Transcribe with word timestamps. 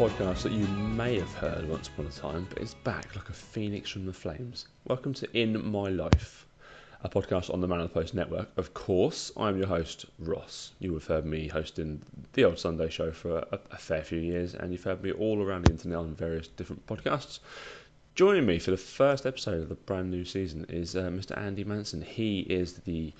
Podcast 0.00 0.44
that 0.44 0.52
you 0.52 0.66
may 0.66 1.18
have 1.18 1.34
heard 1.34 1.68
once 1.68 1.88
upon 1.88 2.06
a 2.06 2.10
time, 2.10 2.46
but 2.48 2.56
it's 2.62 2.72
back 2.72 3.14
like 3.14 3.28
a 3.28 3.34
phoenix 3.34 3.90
from 3.90 4.06
the 4.06 4.12
flames. 4.14 4.66
Welcome 4.86 5.12
to 5.12 5.28
In 5.38 5.62
My 5.70 5.90
Life, 5.90 6.46
a 7.04 7.08
podcast 7.10 7.52
on 7.52 7.60
the 7.60 7.68
Man 7.68 7.80
of 7.80 7.90
the 7.90 8.00
Post 8.00 8.14
network. 8.14 8.48
Of 8.56 8.72
course, 8.72 9.30
I'm 9.36 9.58
your 9.58 9.66
host, 9.66 10.06
Ross. 10.18 10.72
You 10.78 10.94
have 10.94 11.04
heard 11.04 11.26
me 11.26 11.48
hosting 11.48 12.00
the 12.32 12.44
Old 12.44 12.58
Sunday 12.58 12.88
Show 12.88 13.12
for 13.12 13.40
a, 13.52 13.60
a 13.72 13.76
fair 13.76 14.02
few 14.02 14.20
years, 14.20 14.54
and 14.54 14.72
you've 14.72 14.84
heard 14.84 15.02
me 15.02 15.12
all 15.12 15.42
around 15.42 15.66
the 15.66 15.72
internet 15.72 15.98
on 15.98 16.14
various 16.14 16.48
different 16.48 16.86
podcasts. 16.86 17.40
Joining 18.14 18.46
me 18.46 18.58
for 18.58 18.70
the 18.70 18.78
first 18.78 19.26
episode 19.26 19.60
of 19.60 19.68
the 19.68 19.74
brand 19.74 20.10
new 20.10 20.24
season 20.24 20.64
is 20.70 20.96
uh, 20.96 21.10
Mr. 21.10 21.36
Andy 21.36 21.62
Manson. 21.62 22.00
He 22.00 22.40
is 22.40 22.72
the 22.78 23.12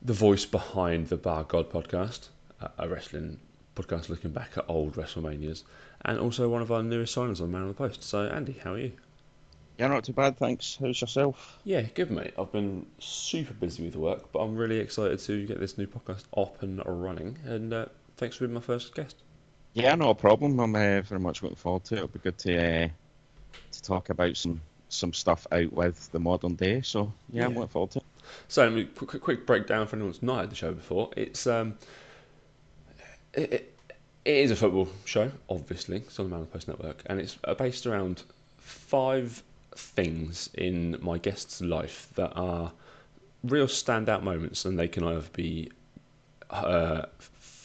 the 0.00 0.12
voice 0.12 0.46
behind 0.46 1.08
the 1.08 1.16
Bar 1.16 1.42
God 1.42 1.70
podcast, 1.70 2.28
a- 2.60 2.70
a 2.78 2.88
wrestling 2.88 3.40
podcast 3.74 4.08
looking 4.08 4.30
back 4.30 4.52
at 4.56 4.64
old 4.68 4.94
WrestleManias, 4.94 5.64
and 6.04 6.18
also 6.18 6.48
one 6.48 6.62
of 6.62 6.70
our 6.70 6.82
newest 6.82 7.14
signers 7.14 7.40
on 7.40 7.50
Man 7.50 7.62
on 7.62 7.68
the 7.68 7.74
Post. 7.74 8.02
So, 8.02 8.26
Andy, 8.26 8.58
how 8.62 8.74
are 8.74 8.78
you? 8.78 8.92
Yeah, 9.78 9.88
not 9.88 10.04
too 10.04 10.12
bad, 10.12 10.36
thanks. 10.38 10.78
How's 10.80 11.00
yourself? 11.00 11.58
Yeah, 11.64 11.82
good, 11.82 12.10
mate. 12.10 12.34
I've 12.38 12.52
been 12.52 12.86
super 13.00 13.54
busy 13.54 13.84
with 13.84 13.96
work, 13.96 14.30
but 14.32 14.38
I'm 14.40 14.54
really 14.54 14.78
excited 14.78 15.18
to 15.20 15.46
get 15.46 15.58
this 15.58 15.76
new 15.76 15.86
podcast 15.86 16.24
up 16.36 16.62
and 16.62 16.80
running. 16.86 17.36
And 17.44 17.72
uh, 17.72 17.86
thanks 18.16 18.36
for 18.36 18.44
being 18.44 18.54
my 18.54 18.60
first 18.60 18.94
guest. 18.94 19.16
Yeah, 19.72 19.94
no 19.96 20.14
problem. 20.14 20.60
I'm 20.60 20.74
uh, 20.76 21.00
very 21.02 21.20
much 21.20 21.42
looking 21.42 21.56
forward 21.56 21.84
to 21.84 21.94
it. 21.94 21.98
It'll 21.98 22.08
be 22.08 22.20
good 22.20 22.38
to 22.38 22.56
uh, 22.56 22.88
to 23.72 23.82
talk 23.82 24.10
about 24.10 24.36
some 24.36 24.60
some 24.88 25.12
stuff 25.12 25.44
out 25.50 25.72
with 25.72 26.10
the 26.12 26.20
modern 26.20 26.54
day. 26.54 26.80
So 26.82 27.12
yeah, 27.32 27.46
I'm 27.46 27.54
looking 27.54 27.68
forward 27.68 27.90
to 27.92 27.98
it. 27.98 28.04
So, 28.46 28.66
um, 28.66 28.88
quick, 28.94 29.10
quick, 29.10 29.22
quick 29.22 29.46
breakdown 29.46 29.86
for 29.88 29.96
anyone 29.96 30.12
who's 30.12 30.22
not 30.22 30.42
had 30.42 30.50
the 30.50 30.54
show 30.54 30.72
before. 30.72 31.10
It's 31.16 31.48
um, 31.48 31.76
it, 33.32 33.52
it, 33.52 33.73
it 34.24 34.36
is 34.36 34.50
a 34.50 34.56
football 34.56 34.88
show, 35.04 35.30
obviously. 35.48 35.98
It's 35.98 36.18
on 36.18 36.30
the 36.30 36.36
Man 36.36 36.46
Post 36.46 36.68
network, 36.68 37.02
and 37.06 37.20
it's 37.20 37.36
uh, 37.44 37.54
based 37.54 37.86
around 37.86 38.22
five 38.58 39.42
things 39.76 40.48
in 40.54 40.96
my 41.00 41.18
guest's 41.18 41.60
life 41.60 42.08
that 42.14 42.32
are 42.34 42.72
real 43.42 43.66
standout 43.66 44.22
moments, 44.22 44.64
and 44.64 44.78
they 44.78 44.88
can 44.88 45.04
either 45.04 45.24
be 45.32 45.70
uh, 46.50 47.02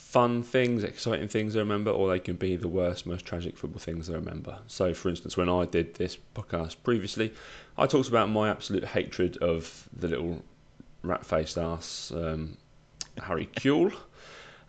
fun 0.10 0.44
things, 0.44 0.84
exciting 0.84 1.28
things 1.28 1.56
I 1.56 1.60
remember, 1.60 1.92
or 1.92 2.10
they 2.10 2.20
can 2.20 2.36
be 2.36 2.56
the 2.56 2.68
worst, 2.68 3.06
most 3.06 3.26
tragic 3.26 3.56
football 3.56 3.80
things 3.80 4.10
I 4.10 4.14
remember. 4.14 4.58
So, 4.68 4.94
for 4.94 5.10
instance, 5.10 5.38
when 5.38 5.50
I 5.50 5.66
did 5.66 5.94
this 5.96 6.18
podcast 6.36 6.78
previously, 6.84 7.32
I 7.78 7.88
talked 7.88 8.10
about 8.10 8.30
my 8.30 8.50
absolute 8.50 8.84
hatred 8.84 9.38
of 9.38 9.88
the 9.96 10.08
little 10.08 10.44
rat-faced 11.04 11.58
ass 11.58 12.12
um, 12.14 12.58
Harry 13.22 13.48
Kewell, 13.56 13.94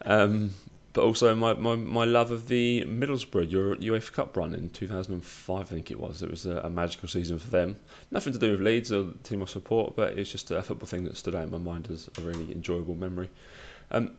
um, 0.04 0.54
but 0.92 1.04
also 1.04 1.34
my, 1.34 1.54
my, 1.54 1.76
my 1.76 2.04
love 2.04 2.30
of 2.30 2.48
the 2.48 2.84
Middlesbrough 2.84 3.50
Euro, 3.52 3.76
UEFA 3.76 4.12
Cup 4.12 4.36
run 4.36 4.54
in 4.54 4.70
2005, 4.70 5.60
I 5.60 5.64
think 5.64 5.90
it 5.90 6.00
was. 6.00 6.22
It 6.22 6.30
was 6.30 6.46
a, 6.46 6.58
a 6.58 6.70
magical 6.70 7.08
season 7.08 7.38
for 7.38 7.48
them. 7.50 7.76
Nothing 8.10 8.32
to 8.32 8.38
do 8.38 8.52
with 8.52 8.60
Leeds 8.60 8.90
or 8.92 9.04
the 9.04 9.18
team 9.22 9.42
I 9.42 9.46
support, 9.46 9.94
but 9.94 10.18
it's 10.18 10.30
just 10.30 10.50
a 10.50 10.62
football 10.62 10.88
thing 10.88 11.04
that 11.04 11.16
stood 11.16 11.34
out 11.34 11.44
in 11.44 11.50
my 11.50 11.58
mind 11.58 11.88
as 11.90 12.08
a 12.18 12.20
really 12.22 12.50
enjoyable 12.52 12.96
memory. 12.96 13.30
Um, 13.92 14.12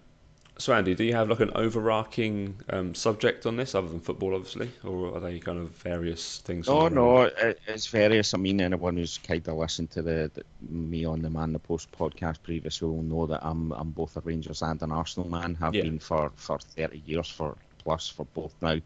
so, 0.62 0.74
Andy, 0.74 0.94
do 0.94 1.04
you 1.04 1.14
have 1.14 1.30
like 1.30 1.40
an 1.40 1.52
overarching 1.56 2.56
um, 2.70 2.94
subject 2.94 3.46
on 3.46 3.56
this, 3.58 3.74
other 3.74 3.88
than 3.88 4.00
football, 4.00 4.36
obviously, 4.36 4.70
or 4.84 5.16
are 5.16 5.20
they 5.20 5.40
kind 5.40 5.58
of 5.58 5.70
various 5.72 6.38
things? 6.40 6.68
Oh 6.68 6.88
no, 6.88 7.24
it, 7.24 7.60
it's 7.68 7.88
various. 7.88 8.34
I 8.34 8.38
mean, 8.38 8.62
anyone 8.62 8.96
who's 8.98 9.18
kind 9.18 9.46
of 9.48 9.56
listened 9.58 9.90
to 9.92 10.02
the, 10.02 10.30
the 10.34 10.44
me 10.70 11.04
on 11.06 11.22
the 11.22 11.30
Man 11.30 11.52
the 11.54 11.60
Post 11.60 11.92
podcast 11.92 12.44
previously 12.44 12.88
will 12.88 13.02
know 13.02 13.26
that 13.26 13.44
I'm 13.44 13.72
I'm 13.72 13.90
both 13.90 14.16
a 14.18 14.22
Rangers 14.22 14.62
and 14.62 14.82
an 14.84 14.92
Arsenal 14.92 15.30
man. 15.30 15.56
Have 15.56 15.74
Yeah. 15.74 15.82
been 15.84 16.00
for 16.00 16.32
for 16.36 16.60
30 16.60 17.02
years 17.06 17.28
for 17.30 17.58
plus 17.80 18.08
for 18.08 18.26
both 18.26 18.54
now. 18.62 18.78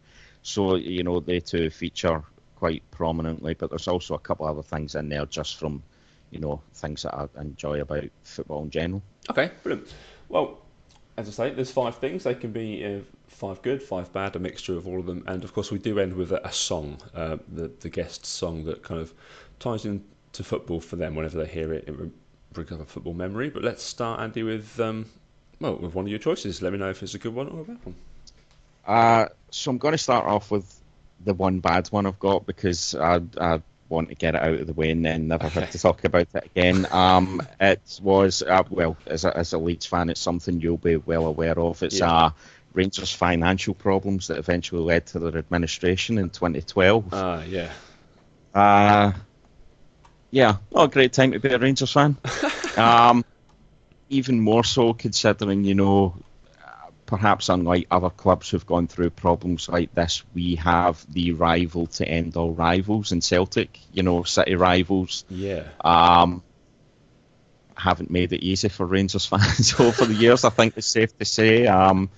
So 0.42 0.76
you 0.76 1.02
know 1.02 1.20
they 1.20 1.40
two 1.40 1.68
feature 1.70 2.22
quite 2.56 2.82
prominently, 2.90 3.52
but 3.54 3.68
there's 3.70 3.88
also 3.88 4.14
a 4.14 4.18
couple 4.18 4.46
of 4.46 4.56
other 4.58 4.66
things 4.66 4.94
in 4.94 5.10
there 5.10 5.26
just 5.26 5.56
from 5.56 5.82
you 6.30 6.40
know 6.40 6.62
things 6.74 7.02
that 7.02 7.14
I 7.14 7.28
enjoy 7.38 7.82
about 7.82 8.04
football 8.22 8.62
in 8.62 8.70
general. 8.70 9.02
Okay, 9.30 9.50
brilliant. 9.62 9.92
Well, 10.28 10.58
as 11.16 11.28
I 11.28 11.30
say, 11.30 11.54
there's 11.54 11.70
five 11.70 11.96
things. 11.96 12.24
They 12.24 12.34
can 12.34 12.52
be 12.52 12.84
uh, 12.84 13.00
five 13.28 13.62
good, 13.62 13.82
five 13.82 14.12
bad, 14.12 14.36
a 14.36 14.38
mixture 14.38 14.76
of 14.76 14.86
all 14.86 15.00
of 15.00 15.06
them. 15.06 15.24
And 15.26 15.44
of 15.44 15.52
course, 15.54 15.70
we 15.70 15.78
do 15.78 15.98
end 15.98 16.14
with 16.14 16.32
a, 16.32 16.46
a 16.46 16.52
song, 16.52 16.98
uh, 17.14 17.38
the 17.52 17.68
the 17.80 17.88
guest 17.88 18.26
song 18.26 18.64
that 18.64 18.82
kind 18.82 19.00
of 19.00 19.12
ties 19.58 19.84
into 19.84 20.42
football 20.42 20.80
for 20.80 20.96
them. 20.96 21.14
Whenever 21.14 21.38
they 21.38 21.46
hear 21.46 21.72
it, 21.72 21.88
it 21.88 21.94
brings 22.52 22.72
up 22.72 22.80
a 22.80 22.84
football 22.84 23.14
memory. 23.14 23.50
But 23.50 23.64
let's 23.64 23.82
start, 23.82 24.20
Andy, 24.20 24.42
with 24.42 24.78
um, 24.80 25.06
well, 25.60 25.76
with 25.76 25.94
one 25.94 26.04
of 26.04 26.10
your 26.10 26.18
choices. 26.18 26.60
Let 26.62 26.72
me 26.72 26.78
know 26.78 26.90
if 26.90 27.02
it's 27.02 27.14
a 27.14 27.18
good 27.18 27.34
one 27.34 27.48
or 27.48 27.60
a 27.60 27.64
bad 27.64 27.78
one. 27.84 27.94
Uh, 28.86 29.26
so 29.50 29.70
I'm 29.70 29.78
going 29.78 29.92
to 29.92 29.98
start 29.98 30.26
off 30.26 30.50
with 30.50 30.80
the 31.24 31.34
one 31.34 31.60
bad 31.60 31.88
one 31.88 32.06
I've 32.06 32.18
got 32.18 32.46
because 32.46 32.94
I, 32.94 33.20
I 33.40 33.62
want 33.88 34.08
to 34.08 34.14
get 34.14 34.34
it 34.34 34.42
out 34.42 34.54
of 34.60 34.66
the 34.66 34.72
way 34.72 34.90
and 34.90 35.04
then 35.04 35.28
never 35.28 35.48
have 35.48 35.70
to 35.70 35.78
talk 35.78 36.04
about 36.04 36.28
it 36.34 36.44
again. 36.44 36.86
Um, 36.90 37.42
it 37.60 37.98
was 38.02 38.42
uh, 38.42 38.62
well, 38.70 38.96
as 39.06 39.24
a, 39.24 39.36
as 39.36 39.52
a 39.52 39.58
Leeds 39.58 39.86
fan, 39.86 40.10
it's 40.10 40.20
something 40.20 40.60
you'll 40.60 40.76
be 40.76 40.96
well 40.96 41.26
aware 41.26 41.58
of. 41.58 41.82
It's 41.82 42.00
Yeah. 42.00 42.12
uh, 42.12 42.30
Rangers' 42.72 43.12
financial 43.12 43.74
problems 43.74 44.26
that 44.26 44.38
eventually 44.38 44.82
led 44.82 45.06
to 45.06 45.18
their 45.18 45.38
administration 45.38 46.18
in 46.18 46.28
2012. 46.30 47.06
Ah, 47.12 47.42
yeah. 47.44 47.72
Uh, 48.54 49.12
yeah, 50.30 50.56
not 50.72 50.84
a 50.84 50.88
great 50.88 51.12
time 51.12 51.32
to 51.32 51.40
be 51.40 51.48
a 51.48 51.58
Rangers 51.58 51.92
fan. 51.92 52.16
um, 52.76 53.24
even 54.08 54.40
more 54.40 54.64
so 54.64 54.92
considering, 54.92 55.64
you 55.64 55.74
know, 55.74 56.14
uh, 56.16 56.35
perhaps 57.06 57.48
unlike 57.48 57.86
other 57.90 58.10
clubs 58.10 58.50
who've 58.50 58.66
gone 58.66 58.88
through 58.88 59.10
problems 59.10 59.68
like 59.68 59.94
this, 59.94 60.24
we 60.34 60.56
have 60.56 61.04
the 61.12 61.32
rival 61.32 61.86
to 61.86 62.06
end 62.06 62.36
all 62.36 62.52
rivals 62.52 63.12
in 63.12 63.20
Celtic, 63.20 63.78
you 63.92 64.02
know, 64.02 64.24
city 64.24 64.56
rivals. 64.56 65.24
Yeah. 65.30 65.64
Um, 65.82 66.42
haven't 67.76 68.10
made 68.10 68.32
it 68.32 68.42
easy 68.44 68.68
for 68.68 68.86
Rangers 68.86 69.26
fans 69.26 69.74
over 69.78 70.04
the 70.06 70.14
years, 70.14 70.44
I 70.44 70.50
think 70.50 70.74
it's 70.76 70.86
safe 70.86 71.16
to 71.18 71.24
say. 71.24 71.66
Um, 71.66 72.10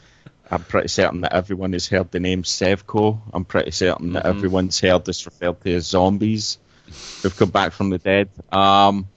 I'm 0.50 0.62
pretty 0.64 0.88
certain 0.88 1.20
that 1.22 1.34
everyone 1.34 1.74
has 1.74 1.86
heard 1.86 2.10
the 2.10 2.20
name 2.20 2.42
Sevco. 2.42 3.20
I'm 3.34 3.44
pretty 3.44 3.72
certain 3.72 4.14
that 4.14 4.24
Mhm. 4.24 4.28
everyone's 4.30 4.80
heard 4.80 5.04
this 5.04 5.26
referred 5.26 5.60
to 5.62 5.74
as 5.74 5.86
zombies 5.88 6.58
who've 7.22 7.36
come 7.36 7.50
back 7.50 7.72
from 7.72 7.90
the 7.90 7.98
dead. 7.98 8.30
Um, 8.50 9.08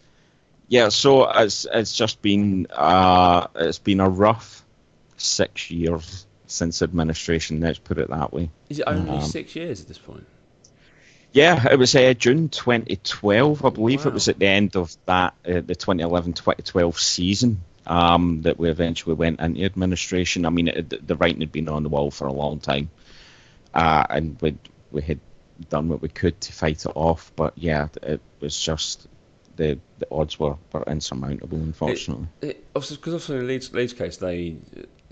yeah, 0.67 0.89
so 0.89 1.29
it's 1.29 1.65
it's 1.71 1.95
just 1.95 2.21
been 2.21 2.67
uh, 2.71 3.47
it's 3.55 3.79
been 3.79 3.99
a 4.01 4.09
rough 4.09 4.60
six 5.21 5.71
years 5.71 6.25
since 6.47 6.81
administration. 6.81 7.61
Let's 7.61 7.79
put 7.79 7.97
it 7.97 8.09
that 8.09 8.33
way. 8.33 8.49
Is 8.69 8.79
it 8.79 8.85
only 8.87 9.09
Um, 9.11 9.21
six 9.21 9.55
years 9.55 9.81
at 9.81 9.87
this 9.87 9.97
point? 9.97 10.25
Yeah, 11.33 11.65
it 11.71 11.79
was 11.79 11.95
uh, 11.95 12.13
June 12.13 12.49
2012, 12.49 13.63
I 13.63 13.69
believe. 13.69 14.03
Wow. 14.03 14.11
It 14.11 14.13
was 14.13 14.27
at 14.27 14.37
the 14.37 14.47
end 14.47 14.75
of 14.75 14.93
that, 15.05 15.33
uh, 15.47 15.61
the 15.61 15.75
2011-2012 15.75 16.99
season, 16.99 17.61
um, 17.87 18.41
that 18.41 18.59
we 18.59 18.69
eventually 18.69 19.15
went 19.15 19.39
into 19.39 19.63
administration. 19.63 20.45
I 20.45 20.49
mean, 20.49 20.67
it, 20.67 21.07
the- 21.07 21.15
writing 21.15 21.39
had 21.39 21.51
been 21.53 21.69
on 21.69 21.83
the 21.83 21.89
wall 21.89 22.11
for 22.11 22.27
a 22.27 22.33
long 22.33 22.59
time, 22.59 22.89
uh, 23.73 24.05
and 24.09 24.41
we 24.41 24.57
we 24.91 25.01
had 25.01 25.19
done 25.69 25.87
what 25.87 26.01
we 26.01 26.09
could 26.09 26.39
to 26.41 26.51
fight 26.51 26.85
it 26.85 26.91
off. 26.95 27.31
But 27.37 27.57
yeah, 27.57 27.87
it 28.03 28.19
was 28.41 28.59
just 28.59 29.07
the 29.55 29.79
the 29.99 30.07
odds 30.11 30.37
were, 30.37 30.57
were 30.73 30.83
insurmountable, 30.83 31.59
unfortunately. 31.59 32.27
Because 32.41 32.91
obviously 32.91 33.37
in 33.37 33.47
Leeds, 33.47 33.73
Leeds 33.73 33.93
case 33.93 34.17
they 34.17 34.57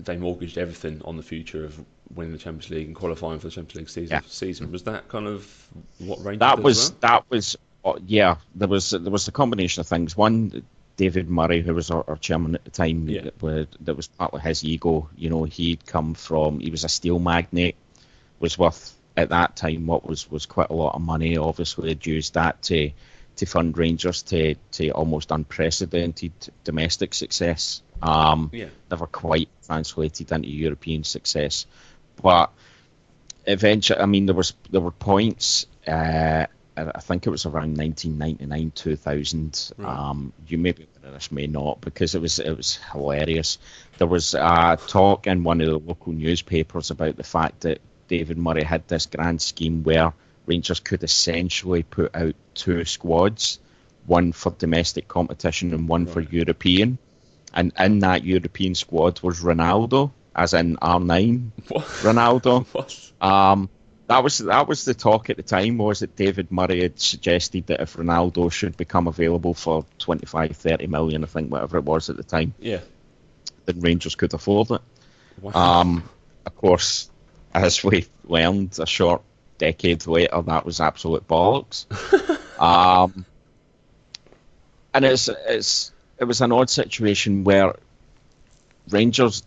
they 0.04 0.16
mortgaged 0.16 0.58
everything 0.58 1.02
on 1.04 1.16
the 1.16 1.22
future 1.22 1.64
of 1.64 1.78
winning 2.14 2.32
the 2.32 2.38
Champions 2.38 2.70
League 2.70 2.86
and 2.86 2.96
qualifying 2.96 3.38
for 3.38 3.48
the 3.48 3.52
Champions 3.52 3.76
League 3.76 3.88
season. 3.88 4.14
Yeah. 4.16 4.20
Season 4.26 4.72
was 4.72 4.84
that 4.84 5.08
kind 5.08 5.26
of 5.26 5.68
what 5.98 6.18
Rangers 6.24 6.40
that 6.40 6.62
was 6.62 6.90
that 7.00 7.24
was 7.30 7.56
uh, 7.84 7.94
yeah 8.06 8.36
there 8.54 8.68
was 8.68 8.90
there 8.90 9.00
was 9.12 9.28
a 9.28 9.32
combination 9.32 9.80
of 9.80 9.86
things 9.86 10.16
one 10.16 10.62
David 11.00 11.30
Murray, 11.30 11.62
who 11.62 11.74
was 11.74 11.90
our, 11.90 12.04
our 12.06 12.18
chairman 12.18 12.56
at 12.56 12.64
the 12.64 12.70
time, 12.70 13.08
Yeah. 13.08 13.22
that, 13.38 13.68
that 13.80 13.96
was 13.96 14.08
partly 14.08 14.42
his 14.42 14.62
ego. 14.64 15.08
You 15.16 15.30
know, 15.30 15.44
he'd 15.44 15.86
come 15.86 16.12
from, 16.12 16.60
he 16.60 16.70
was 16.70 16.84
a 16.84 16.90
steel 16.90 17.18
magnate, 17.18 17.76
was 18.38 18.58
worth 18.58 18.94
at 19.16 19.30
that 19.30 19.56
time 19.56 19.86
what 19.86 20.06
was, 20.06 20.30
was 20.30 20.44
quite 20.44 20.68
a 20.68 20.74
lot 20.74 20.94
of 20.94 21.00
money. 21.00 21.38
Obviously, 21.38 21.88
had 21.88 22.04
used 22.04 22.34
that 22.34 22.60
to 22.64 22.90
to 23.36 23.46
fund 23.46 23.78
Rangers 23.78 24.22
to, 24.24 24.56
to 24.72 24.90
almost 24.90 25.30
unprecedented 25.30 26.32
domestic 26.64 27.14
success. 27.14 27.80
Um, 28.02 28.50
Yeah. 28.52 28.68
Never 28.90 29.06
quite 29.06 29.48
translated 29.66 30.32
into 30.32 30.48
European 30.48 31.04
success, 31.04 31.66
but 32.20 32.50
eventually, 33.46 34.00
I 34.00 34.06
mean, 34.06 34.26
there 34.26 34.34
was 34.34 34.54
there 34.70 34.80
were 34.80 34.90
points. 34.90 35.66
Uh, 35.86 36.46
I 36.76 37.00
think 37.00 37.26
it 37.26 37.30
was 37.30 37.44
around 37.46 37.76
1999, 37.76 38.72
2000. 38.74 39.72
Right. 39.76 39.98
Um, 39.98 40.32
you 40.46 40.56
may 40.56 40.72
be 40.72 40.86
aware 40.98 41.08
of 41.08 41.14
this, 41.14 41.30
may 41.30 41.46
not, 41.46 41.80
because 41.80 42.14
it 42.14 42.22
was 42.22 42.38
it 42.38 42.56
was 42.56 42.76
hilarious. 42.92 43.58
There 43.98 44.06
was 44.06 44.34
a 44.34 44.78
talk 44.86 45.26
in 45.26 45.44
one 45.44 45.60
of 45.60 45.66
the 45.66 45.78
local 45.78 46.12
newspapers 46.12 46.90
about 46.90 47.16
the 47.16 47.22
fact 47.24 47.60
that 47.62 47.80
David 48.08 48.38
Murray 48.38 48.62
had 48.64 48.88
this 48.88 49.06
grand 49.06 49.42
scheme 49.42 49.82
where 49.82 50.12
Rangers 50.46 50.80
could 50.80 51.02
essentially 51.02 51.82
put 51.82 52.14
out 52.16 52.34
two 52.54 52.84
squads, 52.84 53.58
one 54.06 54.32
for 54.32 54.50
domestic 54.52 55.06
competition 55.06 55.74
and 55.74 55.88
one 55.88 56.06
for 56.06 56.20
European. 56.20 56.98
And 57.52 57.72
in 57.78 57.98
that 58.00 58.24
European 58.24 58.74
squad 58.74 59.20
was 59.22 59.40
Ronaldo, 59.40 60.12
as 60.34 60.54
in 60.54 60.76
R9 60.76 61.50
What? 61.68 61.84
Ronaldo. 61.84 62.66
What? 62.72 63.12
Um, 63.20 63.68
that 64.06 64.24
was 64.24 64.38
that 64.38 64.66
was 64.66 64.84
the 64.84 64.94
talk 64.94 65.30
at 65.30 65.36
the 65.36 65.42
time. 65.44 65.78
Was 65.78 66.00
that 66.00 66.16
David 66.16 66.50
Murray 66.50 66.82
had 66.82 66.98
suggested 66.98 67.66
that 67.68 67.80
if 67.80 67.96
Ronaldo 67.96 68.50
should 68.50 68.76
become 68.76 69.06
available 69.06 69.54
for 69.54 69.84
25, 70.00 70.56
30 70.56 70.86
million, 70.88 71.22
I 71.22 71.26
think 71.28 71.50
whatever 71.50 71.78
it 71.78 71.84
was 71.84 72.10
at 72.10 72.16
the 72.16 72.24
time, 72.24 72.54
Yeah. 72.58 72.80
then 73.66 73.80
Rangers 73.80 74.16
could 74.16 74.34
afford 74.34 74.70
it. 74.72 74.80
Wow. 75.40 75.52
Um, 75.80 76.08
of 76.44 76.56
course, 76.56 77.08
as 77.54 77.84
we 77.84 78.06
learned 78.24 78.76
a 78.80 78.86
short 78.86 79.22
decade 79.58 80.06
later, 80.08 80.42
that 80.42 80.66
was 80.66 80.80
absolute 80.80 81.28
bollocks. 81.28 81.86
um, 82.60 83.24
and 84.92 85.04
it's 85.04 85.28
it's 85.28 85.92
it 86.20 86.24
was 86.24 86.40
an 86.42 86.52
odd 86.52 86.70
situation 86.70 87.44
where 87.44 87.74
Rangers 88.90 89.42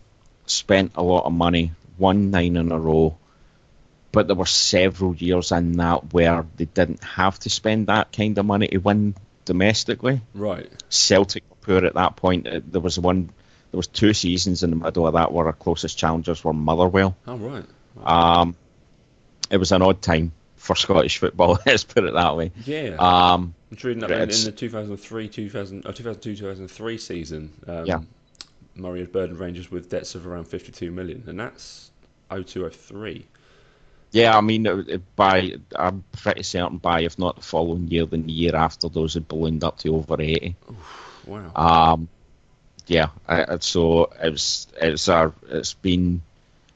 spent 0.46 0.92
a 0.96 1.02
lot 1.02 1.24
of 1.24 1.32
money, 1.32 1.72
won 1.98 2.30
nine 2.30 2.56
in 2.56 2.72
a 2.72 2.78
row, 2.78 3.16
but 4.12 4.26
there 4.26 4.36
were 4.36 4.46
several 4.46 5.14
years 5.14 5.52
in 5.52 5.72
that 5.72 6.12
where 6.12 6.46
they 6.56 6.66
didn't 6.66 7.02
have 7.02 7.38
to 7.40 7.50
spend 7.50 7.86
that 7.88 8.12
kind 8.12 8.36
of 8.38 8.46
money 8.46 8.68
to 8.68 8.78
win 8.78 9.14
domestically. 9.44 10.20
right. 10.34 10.70
Celtic 10.88 11.42
were 11.50 11.56
poor 11.80 11.86
at 11.86 11.94
that 11.94 12.16
point. 12.16 12.46
Uh, 12.46 12.60
There 12.66 12.80
was 12.80 12.98
one, 12.98 13.30
there 13.70 13.76
was 13.78 13.86
two 13.88 14.14
seasons 14.14 14.62
in 14.62 14.70
the 14.70 14.76
middle 14.76 15.06
of 15.06 15.14
that 15.14 15.32
where 15.32 15.46
our 15.46 15.52
closest 15.52 15.98
challengers 15.98 16.42
were 16.44 16.52
Motherwell. 16.52 17.16
Oh, 17.26 17.36
right. 17.36 17.64
Um, 18.04 18.56
it 19.50 19.58
was 19.58 19.72
an 19.72 19.82
odd 19.82 20.00
time 20.00 20.32
for 20.56 20.74
Scottish 20.76 21.18
football. 21.18 21.58
Let's 21.66 21.84
put 21.84 22.04
it 22.04 22.14
that 22.14 22.36
way. 22.36 22.52
Yeah. 22.64 22.96
Um, 22.98 23.54
I'm 24.04 24.10
reading 24.10 24.22
in, 24.22 24.30
in 24.40 24.44
the 24.44 24.52
2003, 24.52 25.28
2000, 25.28 25.82
oh, 25.86 25.92
2002, 25.92 26.36
2003 26.36 26.98
season. 26.98 27.52
Um, 27.66 27.86
Yeah. 27.86 27.98
Murray 28.76 29.00
had 29.00 29.12
burdened 29.12 29.38
Rangers 29.38 29.70
with 29.70 29.88
debts 29.88 30.14
of 30.16 30.26
around 30.26 30.44
52 30.46 30.90
million, 30.90 31.22
and 31.28 31.38
that's 31.38 31.90
0203. 32.30 33.24
yeah, 34.10 34.36
I 34.36 34.40
mean, 34.40 34.66
it- 34.66 34.88
it- 34.88 35.16
by 35.16 35.54
I'm 35.74 36.04
pretty 36.12 36.42
certain 36.42 36.78
by 36.78 37.02
if 37.02 37.18
not 37.18 37.36
the 37.36 37.42
following 37.42 37.88
year, 37.88 38.06
then 38.06 38.26
the 38.26 38.32
year 38.32 38.54
after, 38.56 38.88
those 38.88 39.14
had 39.14 39.28
ballooned 39.28 39.62
up 39.64 39.78
to 39.80 39.94
over 39.94 40.20
eighty. 40.20 40.56
Wow. 41.26 41.52
Um, 41.54 42.08
yeah, 42.86 43.08
I, 43.28 43.58
so 43.60 44.10
it's 44.20 44.66
it's 44.80 45.08
our 45.08 45.32
it's 45.48 45.74
been, 45.74 46.22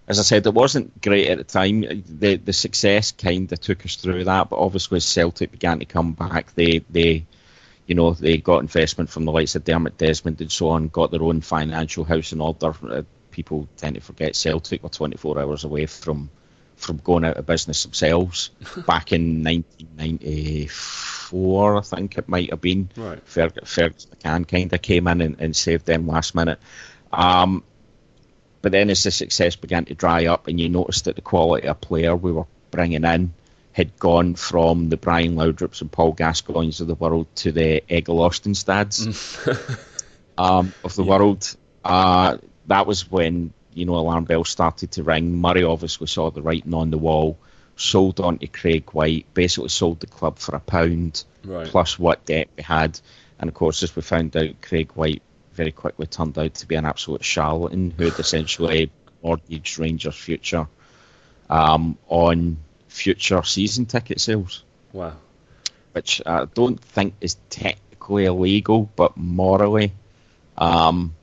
as 0.09 0.19
I 0.19 0.23
said, 0.23 0.47
it 0.47 0.55
wasn't 0.55 1.03
great 1.03 1.29
at 1.29 1.39
the 1.39 1.45
time. 1.45 1.83
The 1.83 2.37
the 2.37 2.55
success 2.55 3.13
kind 3.13 3.53
of 3.53 3.61
took 3.61 3.85
us 3.85 3.97
through 3.97 4.25
that, 4.25 4.49
but 4.49 4.59
obviously 4.59 4.97
as 4.97 5.05
Celtic 5.05 5.53
began 5.53 5.81
to 5.81 5.85
come 5.85 6.15
back, 6.15 6.55
they 6.55 6.79
they, 6.89 7.27
you 7.87 7.95
know, 7.95 8.15
they 8.15 8.39
got 8.39 8.61
investment 8.61 9.11
from 9.11 9.27
the 9.27 9.33
likes 9.33 9.55
of 9.55 9.65
Dermot 9.65 9.99
Desmond 9.99 10.41
and 10.41 10.51
so 10.51 10.71
on, 10.71 10.89
got 10.89 11.11
their 11.11 11.23
own 11.23 11.43
financial 11.43 12.05
house 12.05 12.33
in 12.33 12.41
order. 12.41 12.73
Uh, 12.83 13.03
people 13.31 13.69
tend 13.77 13.97
to 13.97 14.01
forget 14.01 14.35
Celtic 14.35 14.83
were 14.83 14.89
24 14.89 15.41
hours 15.41 15.65
away 15.65 15.85
from 15.85 16.31
from 16.77 16.97
going 16.99 17.25
out 17.25 17.37
of 17.37 17.45
business 17.45 17.83
themselves 17.83 18.49
back 18.87 19.13
in 19.13 19.45
1994, 19.45 21.77
I 21.77 21.81
think 21.83 22.17
it 22.17 22.29
might 22.29 22.51
have 22.51 22.63
been. 22.63 22.89
Right. 22.97 23.23
Ferg- 23.27 23.67
Fergus 23.67 24.07
McCann 24.07 24.49
kind 24.49 24.73
of 24.73 24.81
came 24.81 25.07
in 25.09 25.21
and, 25.21 25.37
and 25.41 25.55
saved 25.55 25.85
them 25.85 26.07
last 26.07 26.35
minute. 26.35 26.61
Um, 27.13 27.63
but 28.63 28.73
then 28.73 28.91
as 28.91 29.03
the 29.05 29.11
success 29.11 29.57
began 29.57 29.85
to 29.87 29.95
dry 29.95 30.27
up 30.27 30.49
and 30.49 30.59
you 30.61 30.69
noticed 30.69 31.05
that 31.07 31.17
the 31.17 31.23
quality 31.23 31.67
of 31.69 31.81
player 31.81 32.15
we 32.17 32.33
were 32.33 32.47
bringing 32.71 33.05
in 33.05 33.33
had 33.73 33.97
gone 33.99 34.35
from 34.35 34.89
the 34.89 34.97
Brian 34.97 35.37
Laudrups 35.37 35.81
and 35.81 35.91
Paul 35.93 36.13
Gascoignes 36.15 36.81
of 36.81 36.89
the 36.89 36.95
world 36.97 37.27
to 37.37 37.53
the 37.53 37.83
Egil 37.89 38.17
Ostenstads 38.19 39.07
um, 40.39 40.73
of 40.85 40.95
the 40.97 41.05
Yeah. 41.05 41.09
world. 41.11 41.57
Uh, 41.85 42.39
that 42.67 42.87
was 42.87 43.11
when 43.11 43.53
you 43.75 43.85
know 43.85 43.95
alarm 43.97 44.25
bells 44.25 44.49
started 44.49 44.91
to 44.93 45.03
ring. 45.03 45.37
Murray 45.41 45.63
obviously 45.65 46.07
saw 46.09 46.31
the 46.31 46.43
writing 46.43 46.75
on 46.75 46.91
the 46.91 46.99
wall, 46.99 47.39
sold 47.77 48.19
on 48.21 48.39
to 48.39 48.47
Craig 48.49 48.91
Whyte, 48.93 49.27
basically 49.35 49.69
sold 49.69 50.01
the 50.01 50.07
club 50.07 50.39
for 50.39 50.57
a 50.57 50.61
pound 50.61 51.25
Right. 51.45 51.69
plus 51.69 51.99
what 51.99 52.25
debt 52.27 52.49
we 52.57 52.63
had. 52.65 52.99
And 53.39 53.49
of 53.49 53.55
course, 53.55 53.83
as 53.85 53.95
we 53.95 54.03
found 54.03 54.37
out, 54.37 54.61
Craig 54.61 54.91
Whyte 54.97 55.23
very 55.59 55.73
quickly 55.73 56.07
turned 56.07 56.39
out 56.39 56.55
to 56.55 56.67
be 56.67 56.77
an 56.77 56.87
absolute 56.87 57.25
charlatan 57.25 57.91
who 57.91 58.05
had 58.05 58.19
essentially 58.19 58.91
mortgaged 59.23 59.79
Rangers' 59.79 60.15
future 60.15 60.69
um, 61.51 61.99
on 62.07 62.57
future 62.87 63.43
season 63.43 63.85
ticket 63.87 64.21
sales, 64.21 64.65
Wow. 64.93 65.17
which 65.93 66.23
I 66.25 66.47
don't 66.47 66.81
think 66.81 67.15
is 67.21 67.37
technically 67.51 68.25
illegal, 68.27 68.89
but 68.97 69.17
morally, 69.17 69.93
um, 70.57 71.15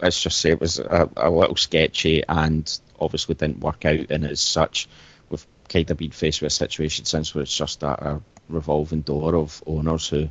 let's 0.00 0.22
just 0.22 0.38
say 0.38 0.50
it 0.50 0.60
was 0.60 0.78
a, 0.78 1.10
a 1.16 1.28
little 1.30 1.56
sketchy 1.56 2.22
and 2.28 2.80
obviously 2.98 3.34
didn't 3.34 3.60
work 3.60 3.84
out. 3.84 4.10
And 4.10 4.24
as 4.24 4.40
such, 4.40 4.88
we've 5.28 5.46
kind 5.68 5.90
of 5.90 5.96
been 5.96 6.12
faced 6.12 6.40
with 6.42 6.52
a 6.52 6.54
situation 6.54 7.04
since 7.06 7.34
where 7.34 7.42
it's 7.42 7.56
just 7.56 7.82
a, 7.82 8.12
a 8.12 8.22
revolving 8.48 9.00
door 9.02 9.34
of 9.34 9.62
owners 9.66 10.08
who 10.08 10.28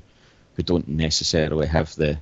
who 0.55 0.63
don't 0.63 0.87
necessarily 0.87 1.67
have 1.67 1.93
the 1.95 2.19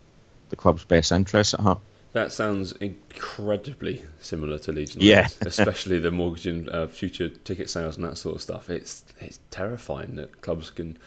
the 0.49 0.55
club's 0.55 0.83
best 0.85 1.11
interests 1.11 1.53
at 1.53 1.59
heart. 1.61 1.79
That 2.13 2.31
sounds 2.31 2.71
incredibly 2.71 4.03
similar 4.21 4.57
to 4.59 4.71
Leeds 4.71 4.95
Yeah. 4.95 5.27
Especially 5.41 5.99
the 5.99 6.09
mortgaging 6.09 6.67
uh, 6.69 6.87
future 6.87 7.29
ticket 7.29 7.69
sales 7.69 7.97
and 7.97 8.05
that 8.05 8.17
sort 8.17 8.35
of 8.35 8.41
stuff. 8.41 8.69
It's 8.69 9.03
it's 9.19 9.39
terrifying 9.51 10.15
that 10.15 10.41
clubs 10.41 10.69
can. 10.71 10.97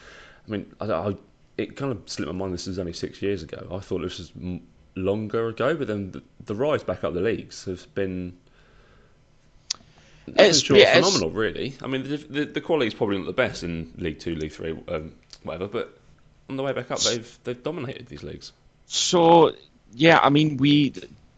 I 0.47 0.51
mean, 0.51 0.73
I, 0.81 0.87
I, 0.93 1.15
it 1.57 1.77
kind 1.77 1.91
of 1.93 2.03
slipped 2.07 2.31
my 2.33 2.39
mind. 2.39 2.55
This 2.55 2.67
was 2.67 2.79
only 2.79 2.93
six 2.93 3.21
years 3.23 3.43
ago. 3.43 3.67
I 3.73 3.79
thought 3.81 4.03
this 4.03 4.19
was 4.19 4.31
m- 4.41 4.61
longer 4.95 5.49
ago, 5.49 5.75
but 5.75 5.89
then 5.89 6.13
the, 6.13 6.23
the 6.45 6.55
rise 6.55 6.85
back 6.85 7.03
up 7.03 7.15
the 7.15 7.21
leagues 7.21 7.65
has 7.65 7.87
been. 7.87 8.37
It's- 10.27 10.61
sure, 10.61 10.77
yeah, 10.77 10.97
it's- 10.99 11.05
phenomenal, 11.05 11.31
really. 11.31 11.75
I 11.83 11.87
mean, 11.89 12.05
the, 12.05 12.17
the, 12.19 12.45
the 12.45 12.61
quality 12.61 12.87
is 12.89 12.95
probably 12.95 13.19
not 13.19 13.27
the 13.27 13.33
best 13.33 13.65
in 13.65 13.93
League 13.97 14.21
Two, 14.21 14.35
League 14.37 14.53
Three, 14.53 14.79
um, 14.89 15.13
whatever. 15.43 15.67
But 15.67 15.99
on 16.49 16.57
the 16.57 16.63
way 16.63 16.73
back 16.73 16.91
up, 16.91 17.01
they've 17.01 17.39
they've 17.45 17.61
dominated 17.63 18.07
these 18.07 18.23
leagues. 18.23 18.53
So 18.93 19.53
yeah, 19.95 20.19
I 20.21 20.31
mean, 20.31 20.57
we. 20.57 20.93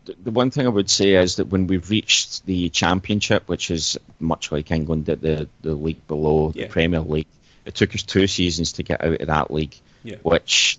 The 0.05 0.33
one 0.33 0.51
thing 0.51 0.67
I 0.67 0.71
would 0.71 0.91
say 0.91 1.15
is 1.15 1.37
that 1.37 1.45
when 1.47 1.69
we 1.69 1.77
reached 1.77 2.45
the 2.45 2.71
championship, 2.71 3.47
which 3.49 3.71
is 3.71 3.99
much 4.19 4.51
like 4.51 4.73
England 4.73 5.09
at 5.09 5.21
the, 5.21 5.49
the 5.61 5.75
league 5.75 6.05
below 6.09 6.51
Yeah. 6.55 6.65
the 6.65 6.73
Premier 6.73 7.01
League, 7.01 7.29
it 7.65 7.77
took 7.77 7.95
us 7.95 8.03
two 8.03 8.27
seasons 8.27 8.73
to 8.73 8.83
get 8.83 9.05
out 9.05 9.21
of 9.21 9.27
that 9.29 9.53
league, 9.53 9.77
Yeah. 10.03 10.17
which 10.23 10.79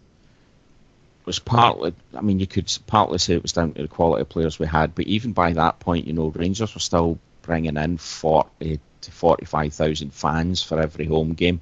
was 1.26 1.40
partly. 1.40 1.94
I 2.14 2.22
mean, 2.22 2.40
you 2.40 2.48
could 2.48 2.76
partly 2.88 3.18
say 3.20 3.36
it 3.36 3.44
was 3.44 3.54
down 3.54 3.74
to 3.74 3.84
the 3.84 3.88
quality 3.88 4.22
of 4.24 4.30
players 4.30 4.60
we 4.60 4.66
had, 4.66 4.94
but 4.96 5.06
even 5.06 5.32
by 5.32 5.54
that 5.54 5.80
point, 5.80 6.08
you 6.08 6.14
know, 6.14 6.28
Rangers 6.28 6.74
were 6.74 6.82
still 6.82 7.18
bringing 7.44 7.78
in 7.78 7.98
forty 8.00 8.80
to 9.02 9.12
forty-five 9.12 9.74
thousand 9.74 10.14
fans 10.14 10.64
for 10.64 10.80
every 10.82 11.06
home 11.06 11.34
game. 11.34 11.62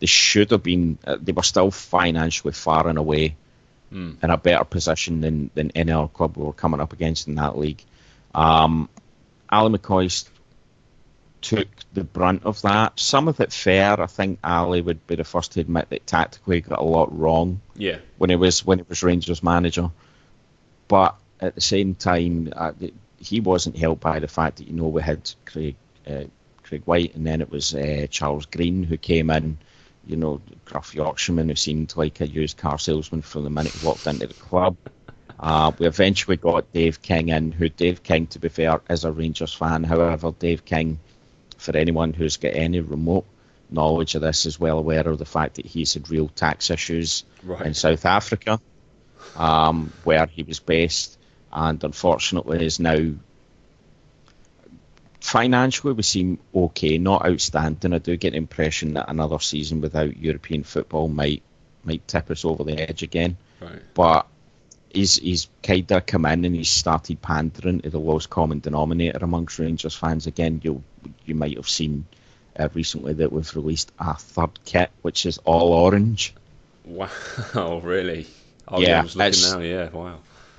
They 0.00 0.06
should 0.06 0.50
have 0.52 0.62
been. 0.62 0.98
Uh, 1.04 1.16
they 1.20 1.32
were 1.32 1.42
still 1.42 1.70
financially 1.72 2.52
far 2.52 2.86
and 2.88 2.98
away 2.98 3.36
Mm. 3.94 4.24
in 4.24 4.30
a 4.30 4.36
better 4.36 4.64
position 4.64 5.20
than, 5.20 5.50
than 5.54 5.70
any 5.76 5.92
other 5.92 6.08
club 6.08 6.36
we 6.36 6.42
were 6.44 6.52
coming 6.52 6.80
up 6.80 6.92
against 6.92 7.28
in 7.28 7.36
that 7.36 7.56
league. 7.56 7.80
Um, 8.34 8.88
Ally 9.48 9.76
McCoist 9.76 10.28
took 11.40 11.68
the 11.92 12.02
brunt 12.02 12.44
of 12.44 12.60
that. 12.62 12.98
Some 12.98 13.28
of 13.28 13.38
it 13.40 13.52
fair. 13.52 14.00
I 14.00 14.06
think 14.06 14.40
Ally 14.42 14.80
would 14.80 15.06
be 15.06 15.14
the 15.14 15.24
first 15.24 15.52
to 15.52 15.60
admit 15.60 15.90
that 15.90 16.06
tactically 16.06 16.56
he 16.56 16.60
got 16.62 16.80
a 16.80 16.84
lot 16.84 17.16
wrong 17.16 17.60
Yeah. 17.76 17.98
when 18.18 18.30
he 18.30 18.36
was 18.36 18.64
when 18.66 18.78
he 18.78 18.84
was 18.88 19.02
Rangers 19.02 19.42
manager. 19.42 19.90
But 20.88 21.14
at 21.40 21.54
the 21.54 21.60
same 21.60 21.94
time, 21.94 22.52
uh, 22.56 22.72
he 23.18 23.40
wasn't 23.40 23.76
helped 23.76 24.02
by 24.02 24.18
the 24.18 24.28
fact 24.28 24.56
that 24.56 24.66
you 24.66 24.72
know 24.74 24.88
we 24.88 25.02
had 25.02 25.30
Craig 25.44 25.76
uh, 26.06 26.24
Craig 26.62 26.82
Whyte 26.86 27.14
and 27.14 27.26
then 27.26 27.40
it 27.42 27.50
was 27.50 27.74
uh, 27.74 28.06
Charles 28.10 28.46
Green 28.46 28.82
who 28.82 28.96
came 28.96 29.30
in 29.30 29.58
you 30.06 30.16
know, 30.16 30.40
gruff 30.64 30.94
Yorkshireman 30.94 31.48
who 31.48 31.54
seemed 31.54 31.94
like 31.96 32.20
a 32.20 32.26
used 32.26 32.56
car 32.56 32.78
salesman 32.78 33.22
from 33.22 33.44
the 33.44 33.50
minute 33.50 33.72
he 33.72 33.86
walked 33.86 34.06
into 34.06 34.26
the 34.26 34.34
club. 34.34 34.76
Uh, 35.38 35.72
we 35.78 35.86
eventually 35.86 36.36
got 36.36 36.72
Dave 36.72 37.02
King 37.02 37.28
in, 37.28 37.52
who 37.52 37.68
Dave 37.68 38.02
King, 38.02 38.26
to 38.28 38.38
be 38.38 38.48
fair, 38.48 38.80
is 38.88 39.04
a 39.04 39.12
Rangers 39.12 39.52
fan. 39.52 39.82
However, 39.84 40.32
Dave 40.38 40.64
King, 40.64 41.00
for 41.58 41.76
anyone 41.76 42.12
who's 42.12 42.36
got 42.36 42.54
any 42.54 42.80
remote 42.80 43.26
knowledge 43.70 44.14
of 44.14 44.22
this, 44.22 44.46
is 44.46 44.60
well 44.60 44.78
aware 44.78 45.06
of 45.08 45.18
the 45.18 45.24
fact 45.24 45.56
that 45.56 45.66
he's 45.66 45.94
had 45.94 46.10
real 46.10 46.28
tax 46.28 46.70
issues 46.70 47.24
Right. 47.42 47.66
in 47.66 47.74
South 47.74 48.06
Africa, 48.06 48.60
um, 49.36 49.92
where 50.04 50.26
he 50.26 50.42
was 50.44 50.60
based, 50.60 51.18
and 51.52 51.82
unfortunately 51.82 52.64
is 52.64 52.78
now 52.78 53.12
financially 55.24 55.94
we 55.94 56.02
seem 56.02 56.38
okay, 56.54 56.98
not 56.98 57.24
outstanding. 57.24 57.94
I 57.94 57.98
do 57.98 58.14
get 58.18 58.32
the 58.32 58.36
impression 58.36 58.94
that 58.94 59.08
another 59.08 59.38
season 59.38 59.80
without 59.80 60.18
European 60.18 60.64
football 60.64 61.08
might 61.08 61.42
might 61.82 62.06
tip 62.06 62.30
us 62.30 62.44
over 62.44 62.62
the 62.62 62.78
edge 62.78 63.02
again. 63.02 63.38
Right. 63.58 63.80
But 63.94 64.26
he's 64.92 65.16
he's 65.16 65.48
kind 65.62 65.90
of 65.92 66.04
come 66.04 66.26
in 66.26 66.44
and 66.44 66.54
he's 66.54 66.68
started 66.68 67.22
pandering 67.22 67.80
to 67.80 67.88
the 67.90 67.98
lowest 67.98 68.28
common 68.28 68.60
denominator 68.60 69.18
amongst 69.22 69.58
Rangers 69.58 69.94
fans 69.96 70.26
again. 70.26 70.60
You 70.62 70.82
you 71.24 71.34
might 71.34 71.56
have 71.56 71.70
seen 71.70 72.04
uh, 72.58 72.68
recently 72.74 73.14
that 73.14 73.32
we've 73.32 73.56
released 73.56 73.92
a 73.98 74.14
third 74.16 74.62
kit 74.66 74.90
which 75.00 75.24
is 75.24 75.38
all 75.38 75.72
orange. 75.72 76.34
Wow, 76.84 77.08
really? 77.82 78.26
Oh, 78.68 78.78
Yeah, 78.78 78.88
yeah, 78.88 78.98
I'm 78.98 79.04
just 79.06 79.16
looking 79.16 79.28
it's- 79.30 79.52
now. 79.54 79.60
Yeah, 79.60 79.88
wow. 79.88 80.18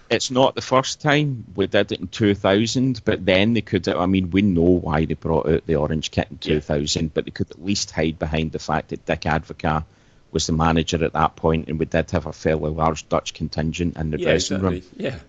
It's 0.09 0.29
not 0.31 0.55
the 0.55 0.61
first 0.61 1.01
time 1.01 1.45
we 1.55 1.67
did 1.67 1.91
it 1.91 1.99
in 1.99 2.07
2000, 2.07 3.01
but 3.03 3.25
then 3.25 3.53
they 3.53 3.61
could. 3.61 3.87
I 3.87 4.05
mean, 4.05 4.29
we 4.31 4.41
know 4.41 4.61
why 4.61 5.05
they 5.05 5.15
brought 5.15 5.47
out 5.47 5.65
the 5.65 5.75
orange 5.75 6.11
kit 6.11 6.27
in 6.29 6.39
Yeah. 6.41 6.55
2000, 6.59 7.13
but 7.13 7.25
they 7.25 7.31
could 7.31 7.51
at 7.51 7.63
least 7.63 7.91
hide 7.91 8.19
behind 8.19 8.51
the 8.51 8.59
fact 8.59 8.89
that 8.89 9.05
Dick 9.05 9.21
Advocaat 9.21 9.85
was 10.31 10.47
the 10.47 10.53
manager 10.53 11.03
at 11.03 11.13
that 11.13 11.35
point, 11.35 11.67
and 11.69 11.79
we 11.79 11.85
did 11.85 12.11
have 12.11 12.25
a 12.25 12.33
fairly 12.33 12.69
large 12.71 13.07
Dutch 13.09 13.33
contingent 13.33 13.97
in 13.97 14.11
the 14.11 14.19
Yeah, 14.19 14.25
dressing 14.31 14.61
room. 14.61 14.73
exactly. 14.73 15.03
Yeah. 15.05 15.19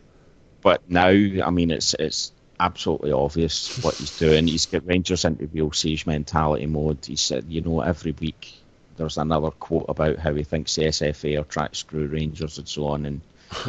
But 0.62 0.90
now, 0.90 1.09
I 1.09 1.50
mean, 1.50 1.71
it's 1.71 1.95
it's 1.95 2.33
absolutely 2.59 3.12
obvious 3.12 3.83
what 3.85 3.95
he's 3.95 4.18
doing. 4.18 4.47
He's 4.49 4.66
got 4.66 4.87
Rangers 4.87 5.25
into 5.25 5.47
real 5.47 5.73
siege 5.73 6.06
mentality 6.06 6.66
mode. 6.66 7.04
He 7.04 7.16
said, 7.16 7.45
you 7.49 7.61
know, 7.61 7.80
every 7.80 8.12
week 8.12 8.52
there's 8.97 9.18
another 9.18 9.50
quote 9.50 9.87
about 9.88 10.18
how 10.18 10.35
he 10.35 10.42
thinks 10.42 10.75
the 10.75 10.87
SFA 10.87 11.38
are 11.38 11.68
screw 11.75 12.06
Rangers 12.06 12.59
and 12.59 12.66
so 12.68 12.87
on, 12.87 13.06
and 13.06 13.21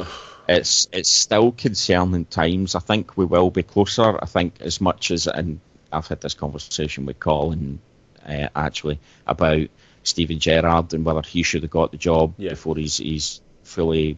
it's 0.48 0.88
it's 0.92 1.12
still 1.12 1.52
concerning 1.52 2.26
times. 2.26 2.76
I 2.76 2.80
think 2.80 3.18
we 3.18 3.26
will 3.26 3.50
be 3.52 3.64
closer. 3.64 4.18
I 4.22 4.26
think 4.26 4.62
as 4.62 4.80
much 4.82 5.12
as 5.12 5.28
and 5.28 5.60
I've 5.92 6.08
had 6.08 6.22
this 6.22 6.34
conversation 6.34 7.06
with 7.06 7.20
Colin 7.20 7.80
uh, 8.28 8.48
actually 8.56 9.00
about 9.26 9.68
Steven 10.04 10.40
Gerrard 10.40 10.94
and 10.94 11.06
whether 11.06 11.22
he 11.22 11.44
should 11.44 11.64
have 11.64 11.72
got 11.72 11.92
the 11.92 11.98
job 11.98 12.34
Yeah. 12.38 12.52
before 12.52 12.76
he's 12.78 12.98
he's 12.98 13.42
fully 13.64 14.18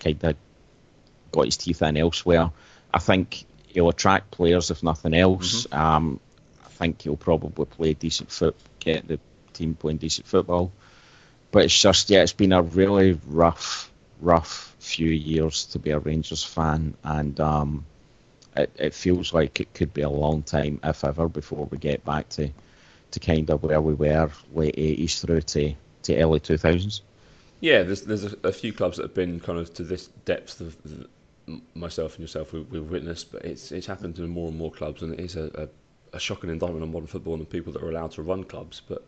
kind 0.00 0.22
of 0.24 0.36
got 1.32 1.46
his 1.46 1.56
teeth 1.56 1.82
in 1.82 1.96
elsewhere. 1.96 2.50
I 2.92 2.98
think 3.00 3.44
he'll 3.68 3.88
attract 3.88 4.30
players 4.30 4.70
if 4.70 4.82
nothing 4.82 5.14
else. 5.14 5.66
Um, 5.72 6.20
I 6.64 6.68
think 6.68 7.02
he'll 7.02 7.16
probably 7.16 7.64
play 7.66 7.94
decent 7.94 8.30
foot, 8.30 8.56
get 8.78 9.08
the 9.08 9.18
team 9.52 9.74
playing 9.74 9.98
decent 9.98 10.26
football. 10.28 10.72
But 11.50 11.64
it's 11.64 11.80
just 11.80 12.10
yeah, 12.10 12.22
it's 12.22 12.32
been 12.32 12.52
a 12.52 12.62
really 12.62 13.18
rough, 13.26 13.90
rough 14.20 14.74
few 14.78 15.10
years 15.10 15.64
to 15.66 15.78
be 15.78 15.90
a 15.90 15.98
Rangers 15.98 16.44
fan, 16.44 16.94
and 17.04 17.38
um, 17.40 17.84
it, 18.56 18.70
it 18.76 18.94
feels 18.94 19.32
like 19.32 19.60
it 19.60 19.72
could 19.74 19.92
be 19.92 20.02
a 20.02 20.10
long 20.10 20.42
time, 20.42 20.80
if 20.84 21.04
ever, 21.04 21.28
before 21.28 21.66
we 21.66 21.78
get 21.78 22.04
back 22.04 22.28
to 22.30 22.50
to 23.10 23.20
kind 23.20 23.48
of 23.50 23.62
where 23.62 23.80
we 23.80 23.94
were 23.94 24.30
late 24.52 24.74
eighties 24.76 25.20
through 25.20 25.42
to 25.42 25.74
to 26.02 26.20
early 26.20 26.40
two 26.40 26.56
thousands. 26.56 27.02
Yeah, 27.60 27.82
there's 27.82 28.02
there's 28.02 28.24
a, 28.24 28.36
a 28.44 28.52
few 28.52 28.72
clubs 28.72 28.96
that 28.96 29.04
have 29.04 29.14
been 29.14 29.40
kind 29.40 29.58
of 29.58 29.72
to 29.74 29.84
this 29.84 30.08
depth 30.24 30.60
of 30.60 30.76
the, 30.82 31.08
myself 31.74 32.14
and 32.14 32.20
yourself 32.20 32.52
we, 32.52 32.60
we've 32.60 32.90
witnessed, 32.90 33.32
but 33.32 33.44
it's 33.44 33.72
it's 33.72 33.86
happened 33.86 34.16
to 34.16 34.22
more 34.22 34.48
and 34.48 34.58
more 34.58 34.70
clubs, 34.70 35.02
and 35.02 35.14
it 35.14 35.20
is 35.20 35.36
a, 35.36 35.50
a, 35.54 36.16
a 36.16 36.20
shocking 36.20 36.50
indictment 36.50 36.82
on 36.82 36.92
modern 36.92 37.06
football 37.06 37.34
and 37.34 37.42
the 37.42 37.46
people 37.46 37.72
that 37.72 37.82
are 37.82 37.90
allowed 37.90 38.12
to 38.12 38.22
run 38.22 38.44
clubs. 38.44 38.82
But 38.86 39.04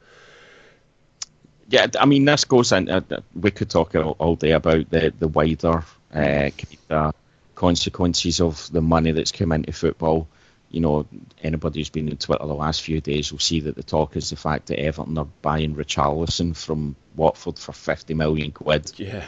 Yeah, 1.69 1.87
I 1.99 2.07
mean, 2.07 2.25
this 2.25 2.45
goes 2.45 2.73
into. 2.73 3.23
We 3.35 3.51
could 3.51 3.71
talk 3.71 3.95
all, 3.95 4.17
all 4.19 4.37
day 4.37 4.53
about 4.53 4.89
the 4.91 5.13
the 5.19 5.29
wider 5.29 5.85
uh, 6.15 7.13
consequences 7.55 8.41
of 8.41 8.71
the 8.73 8.83
money 8.83 9.13
that's 9.13 9.33
come 9.33 9.53
into 9.53 9.73
football. 9.73 10.29
You 10.71 10.81
know, 10.81 11.07
anybody 11.43 11.81
who's 11.81 11.91
been 11.91 12.11
on 12.11 12.17
Twitter 12.17 12.47
the 12.47 12.55
last 12.55 12.83
few 12.83 13.01
days 13.01 13.33
will 13.33 13.39
see 13.39 13.61
that 13.61 13.77
the 13.77 13.83
talk 13.83 14.17
is 14.17 14.31
the 14.31 14.37
fact 14.37 14.67
that 14.67 14.81
Everton 14.81 15.17
are 15.19 15.29
buying 15.43 15.75
Richarlison 15.75 16.57
from 16.57 16.97
Watford 17.15 17.59
for 17.59 17.73
50 17.73 18.15
million 18.15 18.51
quid. 18.53 18.93
yeah, 18.97 19.25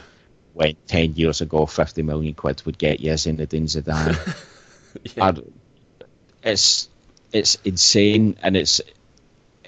When 0.52 0.76
10 0.88 1.14
years 1.14 1.40
ago, 1.40 1.64
50 1.66 2.02
million 2.02 2.35
quid 2.35 2.62
would 2.66 2.76
get 2.76 3.00
you 3.00 3.12
Zinedine 3.12 3.64
Zidane. 3.68 4.16
yeah, 5.16 5.33
it's 6.42 6.88
it's 7.33 7.57
insane, 7.64 8.37
and 8.42 8.57
it's 8.57 8.80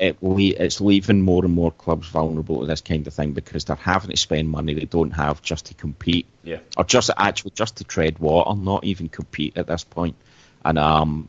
it 0.00 0.16
it's 0.22 0.80
leaving 0.80 1.20
more 1.20 1.44
and 1.44 1.52
more 1.52 1.70
clubs 1.70 2.08
vulnerable 2.08 2.60
to 2.60 2.66
this 2.66 2.80
kind 2.80 3.06
of 3.06 3.12
thing 3.12 3.32
because 3.32 3.66
they're 3.66 3.76
having 3.76 4.10
to 4.10 4.16
spend 4.16 4.48
money 4.48 4.72
they 4.72 4.86
don't 4.86 5.10
have 5.10 5.42
just 5.42 5.66
to 5.66 5.74
compete, 5.74 6.26
yeah, 6.42 6.60
or 6.76 6.84
just 6.84 7.10
actually 7.16 7.52
just 7.54 7.76
to 7.76 7.84
tread 7.84 8.18
water, 8.18 8.58
not 8.58 8.84
even 8.84 9.10
compete 9.10 9.58
at 9.58 9.66
this 9.66 9.84
point. 9.84 10.16
And 10.64 10.78
um, 10.78 11.28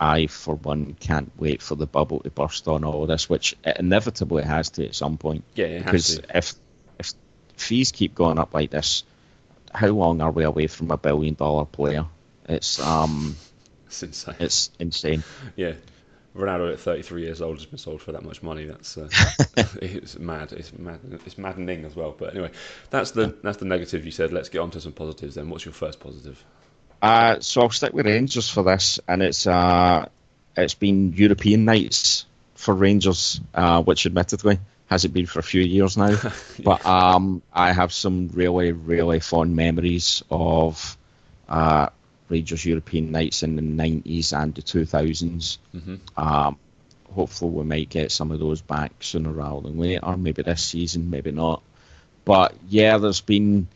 I 0.00 0.26
for 0.26 0.56
one 0.56 0.96
can't 0.98 1.30
wait 1.36 1.62
for 1.62 1.76
the 1.76 1.86
bubble 1.86 2.18
to 2.20 2.30
burst 2.30 2.66
on 2.66 2.82
all 2.84 3.02
of 3.02 3.08
this, 3.08 3.30
which 3.30 3.54
it 3.64 3.76
inevitably 3.78 4.42
has 4.42 4.70
to 4.70 4.86
at 4.86 4.94
some 4.96 5.16
point. 5.16 5.44
yeah. 5.54 5.78
Because 5.78 6.20
if 6.34 6.54
if 6.98 7.12
fees 7.56 7.92
keep 7.92 8.16
going 8.16 8.40
up 8.40 8.52
like 8.54 8.70
this, 8.70 9.04
how 9.72 9.88
long 9.88 10.20
are 10.20 10.32
we 10.32 10.42
away 10.42 10.66
from 10.66 10.90
a 10.90 10.96
billion 10.96 11.34
dollar 11.34 11.64
player? 11.64 12.06
It's 12.48 12.80
um 12.80 13.36
It's 13.86 14.02
insane. 14.02 14.34
it's 14.40 14.70
insane. 14.80 15.22
Yeah. 15.54 15.74
Ronaldo 16.34 16.72
at 16.72 16.80
33 16.80 17.22
years 17.22 17.40
old 17.40 17.56
has 17.56 17.66
been 17.66 17.78
sold 17.78 18.00
for 18.00 18.12
that 18.12 18.22
much 18.22 18.42
money. 18.42 18.64
That's 18.66 18.96
uh, 18.96 19.08
it's 19.82 20.18
mad. 20.18 20.52
It's 20.52 20.72
mad. 20.72 21.00
It's 21.26 21.36
maddening 21.36 21.84
as 21.84 21.96
well. 21.96 22.14
But 22.16 22.34
anyway, 22.34 22.52
that's 22.90 23.10
the 23.10 23.36
that's 23.42 23.58
the 23.58 23.64
negative 23.64 24.04
you 24.04 24.12
said. 24.12 24.32
Let's 24.32 24.48
get 24.48 24.60
on 24.60 24.70
to 24.72 24.80
some 24.80 24.92
positives 24.92 25.34
then. 25.34 25.50
What's 25.50 25.64
your 25.64 25.74
first 25.74 25.98
positive? 25.98 26.42
Uh, 27.02 27.40
so 27.40 27.62
I'll 27.62 27.70
stick 27.70 27.92
with 27.92 28.06
Rangers 28.06 28.48
for 28.48 28.62
this, 28.62 29.00
and 29.08 29.22
it's 29.22 29.46
uh, 29.46 30.08
it's 30.56 30.74
been 30.74 31.12
European 31.14 31.64
nights 31.64 32.26
for 32.54 32.74
Rangers, 32.74 33.40
uh, 33.54 33.82
which 33.82 34.06
admittedly 34.06 34.60
hasn't 34.86 35.14
been 35.14 35.26
for 35.26 35.38
a 35.38 35.42
few 35.42 35.62
years 35.62 35.96
now. 35.96 36.16
But 36.62 36.84
um, 36.84 37.42
I 37.52 37.72
have 37.72 37.92
some 37.92 38.28
really, 38.34 38.72
really 38.72 39.20
fond 39.20 39.56
memories 39.56 40.22
of 40.30 40.96
uh, 41.48 41.88
Rangers 42.30 42.64
European 42.64 43.10
nights 43.10 43.42
in 43.42 43.56
the 43.56 43.62
90s 43.62 44.32
and 44.32 44.54
the 44.54 44.62
2000s. 44.62 45.58
Mhm. 45.74 45.98
Um, 46.16 46.56
hopefully, 47.12 47.50
we 47.52 47.64
might 47.64 47.88
get 47.88 48.12
some 48.12 48.30
of 48.30 48.38
those 48.38 48.60
back 48.60 48.92
sooner 49.00 49.30
rather 49.30 49.68
than 49.68 49.78
later. 49.78 50.16
Maybe 50.16 50.42
this 50.42 50.62
season, 50.62 51.10
maybe 51.10 51.32
not. 51.32 51.62
But 52.24 52.54
yeah, 52.68 52.98
there's 52.98 53.20
been 53.20 53.68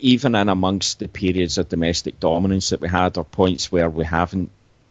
even 0.00 0.34
in 0.34 0.48
amongst 0.48 0.98
the 0.98 1.08
periods 1.08 1.58
of 1.58 1.68
domestic 1.68 2.18
dominance 2.18 2.70
that 2.70 2.80
we 2.80 2.88
had, 2.88 3.18
or 3.18 3.24
points 3.24 3.70
where 3.70 3.90
we 3.90 4.04
haven't 4.04 4.50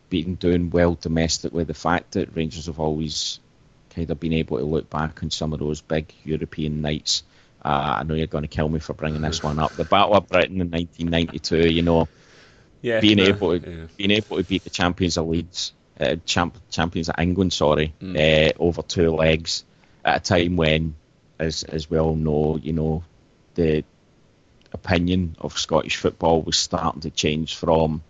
been 0.10 0.36
doing 0.36 0.70
well 0.70 0.96
domestically, 1.00 1.64
the 1.64 1.74
fact 1.74 2.12
that 2.12 2.36
Rangers 2.36 2.68
have 2.68 2.80
always 2.80 3.40
kind 3.90 4.10
of 4.10 4.20
been 4.20 4.34
able 4.34 4.58
to 4.58 4.64
look 4.64 4.90
back 4.90 5.24
on 5.24 5.32
some 5.32 5.54
of 5.54 5.60
those 5.60 5.82
big 5.82 6.14
European 6.24 6.82
nights. 6.82 7.24
Uh, 7.64 7.98
I 8.00 8.04
know 8.04 8.16
you're 8.16 8.28
going 8.28 8.44
to 8.44 8.48
kill 8.48 8.68
me 8.70 8.80
for 8.80 8.94
bringing 8.94 9.22
this 9.22 9.44
one 9.44 9.60
up. 9.60 9.76
The 9.76 9.86
Battle 9.86 10.16
of 10.16 10.28
Britain 10.28 10.62
in 10.62 10.72
1992, 10.72 11.72
you 11.72 11.82
know, 11.84 12.08
Yeah, 12.82 13.00
being 13.02 13.18
no, 13.18 13.26
able 13.26 13.60
to 13.60 13.70
yeah. 13.70 13.86
being 13.98 14.12
able 14.12 14.38
to 14.38 14.44
beat 14.44 14.64
the 14.64 14.70
champions 14.72 15.18
of 15.18 15.28
Leeds, 15.28 15.74
uh, 16.00 16.16
champ, 16.26 16.58
champions 16.72 17.10
of 17.10 17.16
England, 17.20 17.54
sorry, 17.54 17.94
Mm. 18.02 18.16
uh, 18.18 18.54
over 18.60 18.82
two 18.82 19.12
legs 19.12 19.64
at 20.04 20.18
a 20.18 20.20
time 20.20 20.56
when, 20.58 20.96
as 21.40 21.64
as 21.64 21.90
we 21.90 22.00
all 22.00 22.16
know, 22.16 22.58
you 22.62 22.74
know, 22.74 23.04
the 23.54 23.84
opinion 24.74 25.36
of 25.40 25.58
Scottish 25.58 25.98
football 25.98 26.42
was 26.42 26.58
starting 26.58 27.02
to 27.02 27.12
change 27.12 27.56
from 27.58 28.02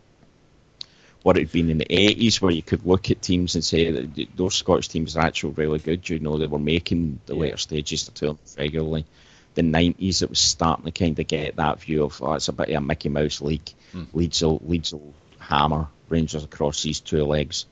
what 1.24 1.38
it 1.38 1.42
had 1.42 1.52
been 1.52 1.70
in 1.70 1.78
the 1.78 1.86
80s, 1.90 2.42
where 2.42 2.52
you 2.52 2.64
could 2.64 2.86
look 2.86 3.12
at 3.12 3.22
teams 3.22 3.56
and 3.56 3.64
say 3.64 3.92
that 3.92 4.28
those 4.36 4.56
Scottish 4.56 4.88
teams 4.88 5.16
are 5.18 5.24
actually 5.26 5.54
really 5.54 5.80
good. 5.80 6.08
You 6.10 6.20
know, 6.20 6.38
they 6.38 6.48
were 6.48 6.58
making 6.60 7.20
the 7.26 7.36
Yeah. 7.36 7.42
later 7.42 7.58
stages 7.58 8.08
of 8.08 8.14
tournaments 8.14 8.56
regularly. 8.58 9.06
The 9.54 9.64
90s, 9.64 10.22
it 10.22 10.30
was 10.30 10.40
starting 10.40 10.86
to 10.86 10.92
kind 10.92 11.20
of 11.20 11.28
get 11.28 11.58
that 11.58 11.82
view 11.82 12.06
of, 12.06 12.22
oh, 12.22 12.34
it's 12.34 12.48
a 12.48 12.54
bit 12.54 12.70
of 12.70 12.76
a 12.76 12.82
Mickey 12.82 13.10
Mouse 13.10 13.42
league. 13.42 13.70
Mm. 13.94 14.08
Leeds, 14.14 14.42
will, 14.42 14.62
Leeds 14.64 14.94
will 14.94 15.14
hammer 15.40 15.88
Rangers 16.10 16.44
across 16.44 16.84
these 16.84 17.00
two 17.00 17.26
legs. 17.26 17.66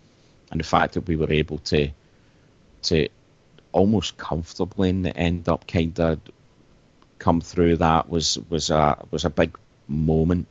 And 0.51 0.59
the 0.59 0.65
fact 0.65 0.95
that 0.95 1.07
we 1.07 1.15
were 1.15 1.31
able 1.31 1.59
to 1.59 1.89
to 2.81 3.09
almost 3.71 4.17
comfortably 4.17 4.89
in 4.89 5.01
the 5.01 5.15
end 5.15 5.49
up 5.49 5.67
kind 5.67 5.99
of 5.99 6.19
come 7.19 7.41
through 7.41 7.77
that 7.77 8.09
was 8.09 8.39
was 8.49 8.69
a 8.69 9.05
was 9.11 9.25
a 9.25 9.29
big 9.29 9.57
moment 9.87 10.47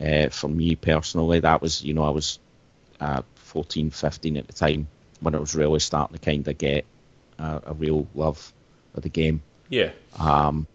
uh, 0.00 0.28
for 0.30 0.48
me 0.48 0.74
personally. 0.74 1.40
That 1.40 1.62
was 1.62 1.82
you 1.84 1.94
know 1.94 2.04
I 2.04 2.10
was 2.10 2.38
uh, 3.00 3.22
14, 3.34 3.90
15 3.90 4.36
at 4.36 4.46
the 4.46 4.52
time 4.52 4.88
when 5.20 5.34
it 5.34 5.40
was 5.40 5.54
really 5.54 5.80
starting 5.80 6.18
to 6.18 6.24
kind 6.24 6.46
of 6.48 6.58
get 6.58 6.84
a, 7.38 7.62
a 7.66 7.74
real 7.74 8.06
love 8.14 8.52
of 8.94 9.02
the 9.02 9.08
game. 9.08 9.42
Yeah. 9.68 9.90
Um, 10.18 10.66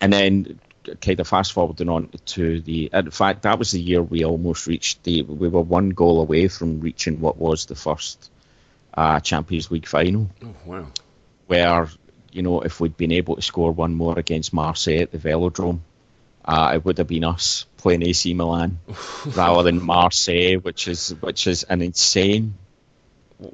and 0.00 0.12
then 0.12 0.60
kind 1.00 1.20
of 1.20 1.28
fast 1.28 1.52
forwarding 1.52 1.88
on 1.88 2.10
to 2.26 2.60
the. 2.60 2.90
In 2.92 3.10
fact, 3.10 3.42
that 3.42 3.58
was 3.58 3.72
the 3.72 3.80
year 3.80 4.02
we 4.02 4.24
almost 4.24 4.66
reached 4.66 5.02
the. 5.04 5.22
We 5.22 5.48
were 5.48 5.62
one 5.62 5.90
goal 5.90 6.20
away 6.20 6.48
from 6.48 6.80
reaching 6.80 7.20
what 7.20 7.36
was 7.36 7.66
the 7.66 7.74
first 7.74 8.30
uh, 8.92 9.20
Champions 9.20 9.70
League 9.70 9.86
final. 9.86 10.30
Oh 10.42 10.54
wow. 10.64 10.86
Where 11.46 11.88
you 12.32 12.42
know 12.42 12.60
if 12.60 12.80
we'd 12.80 12.96
been 12.96 13.12
able 13.12 13.36
to 13.36 13.42
score 13.42 13.72
one 13.72 13.94
more 13.94 14.18
against 14.18 14.52
Marseille 14.52 15.02
at 15.02 15.12
the 15.12 15.18
Velodrome, 15.18 15.80
uh, 16.44 16.72
it 16.74 16.84
would 16.84 16.98
have 16.98 17.08
been 17.08 17.24
us 17.24 17.66
playing 17.76 18.02
AC 18.02 18.34
Milan 18.34 18.78
rather 19.26 19.62
than 19.62 19.82
Marseille, 19.82 20.56
which 20.56 20.88
is 20.88 21.10
which 21.20 21.46
is 21.46 21.64
an 21.64 21.82
insane 21.82 22.54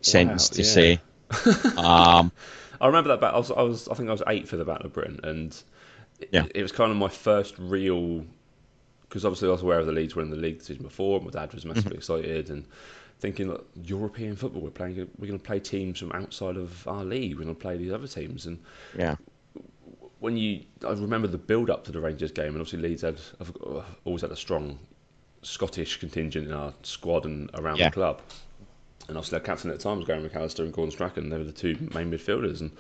sentence 0.03 0.51
to 0.51 0.63
yeah. 0.63 0.69
say. 0.69 1.01
Um, 1.77 2.33
I 2.81 2.87
remember 2.87 3.09
that. 3.09 3.21
Bat- 3.21 3.35
I 3.35 3.39
was, 3.39 3.51
I 3.51 3.63
was, 3.63 3.89
I 3.89 3.95
think 3.95 4.09
I 4.09 4.13
was 4.13 4.23
eight 4.29 4.49
for 4.49 4.57
the 4.57 4.65
Battle 4.65 4.87
of 4.87 4.93
Britain, 4.93 5.21
and 5.25 5.63
it, 6.21 6.31
Yeah. 6.33 6.47
it 6.55 6.63
was 6.63 6.73
kind 6.73 6.91
of 6.91 6.97
my 6.97 7.09
first 7.09 7.55
real. 7.59 8.25
Because 9.03 9.25
obviously 9.25 9.49
I 9.49 9.53
was 9.53 9.63
aware 9.63 9.81
of 9.81 9.87
the 9.87 9.93
Leeds 9.93 10.15
were 10.15 10.23
in 10.23 10.31
the 10.31 10.37
league 10.37 10.61
the 10.61 10.65
season 10.65 10.85
before. 10.85 11.17
And 11.17 11.25
my 11.25 11.33
dad 11.33 11.53
was 11.53 11.65
massively 11.65 11.91
mm-hmm. 11.91 11.99
excited 11.99 12.51
and 12.51 12.65
thinking, 13.19 13.49
look, 13.49 13.69
European 13.83 14.37
football. 14.37 14.63
We're 14.63 14.71
playing. 14.71 14.97
We're 15.19 15.27
going 15.27 15.39
to 15.41 15.45
play 15.45 15.59
teams 15.59 15.99
from 15.99 16.13
outside 16.13 16.57
of 16.57 16.87
our 16.87 17.05
league. 17.05 17.35
We're 17.37 17.43
going 17.43 17.57
to 17.57 17.61
play 17.61 17.77
these 17.77 17.91
other 17.91 18.07
teams. 18.07 18.47
And 18.47 18.59
yeah, 18.97 19.17
when 20.21 20.37
you, 20.37 20.63
I 20.87 20.91
remember 20.91 21.27
the 21.27 21.39
build 21.39 21.71
up 21.71 21.85
to 21.87 21.93
the 21.93 22.01
Rangers 22.01 22.31
game, 22.31 22.49
and 22.49 22.61
obviously 22.61 22.79
Leeds 22.79 23.03
had 23.03 23.21
always 24.05 24.23
had 24.23 24.31
a 24.31 24.37
strong 24.37 24.79
Scottish 25.43 25.99
contingent 25.99 26.47
in 26.47 26.53
our 26.53 26.73
squad 26.83 27.25
and 27.25 27.51
around 27.55 27.79
Yeah. 27.79 27.89
the 27.89 27.95
club. 27.95 28.21
And 29.11 29.19
obviously 29.19 29.39
their 29.39 29.47
captain 29.47 29.71
at 29.71 29.77
the 29.79 29.83
time 29.83 29.99
was 29.99 30.07
Gary 30.07 30.27
McAllister 30.29 30.61
and 30.61 30.73
Gordon 30.73 30.93
Strachan. 30.93 31.29
They 31.29 31.37
were 31.37 31.45
the 31.45 31.53
two 31.53 31.77
main 31.93 32.11
midfielders, 32.11 32.61
and 32.61 32.71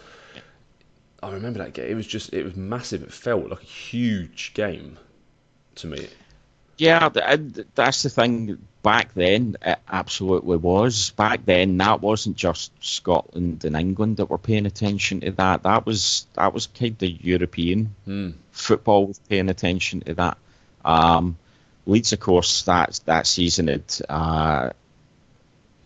I 1.22 1.32
remember 1.32 1.58
that 1.58 1.74
game. 1.74 1.90
It 1.90 1.94
was 1.94 2.06
just, 2.06 2.32
it 2.32 2.44
was 2.44 2.56
massive. 2.56 3.02
It 3.02 3.12
felt 3.12 3.50
like 3.50 3.60
a 3.60 3.64
huge 3.64 4.52
game 4.54 4.96
to 5.76 5.86
me. 5.88 6.06
yeah. 6.78 7.08
That's 7.74 8.02
the 8.02 8.08
thing. 8.10 8.58
Back 8.82 9.12
then, 9.12 9.56
it 9.60 9.78
absolutely 9.90 10.56
was. 10.56 11.10
Back 11.10 11.44
then, 11.44 11.76
that 11.78 12.00
wasn't 12.00 12.36
just 12.36 12.72
Scotland 12.82 13.66
and 13.66 13.76
England 13.76 14.16
that 14.16 14.30
were 14.30 14.38
paying 14.38 14.64
attention 14.64 15.20
to 15.20 15.32
that. 15.32 15.64
That 15.64 15.84
was 15.84 16.26
that 16.34 16.54
was 16.54 16.66
kind 16.68 16.96
of 17.02 17.10
European 17.24 17.94
Hmm. 18.06 18.30
football 18.52 19.08
was 19.08 19.18
paying 19.28 19.50
attention 19.50 20.00
to 20.00 20.14
that. 20.14 20.38
Um, 20.82 21.36
Leeds, 21.84 22.14
of 22.14 22.20
course, 22.20 22.62
that 22.62 23.00
that 23.04 23.26
season 23.26 23.66
had. 23.68 23.82
Uh, 24.08 24.70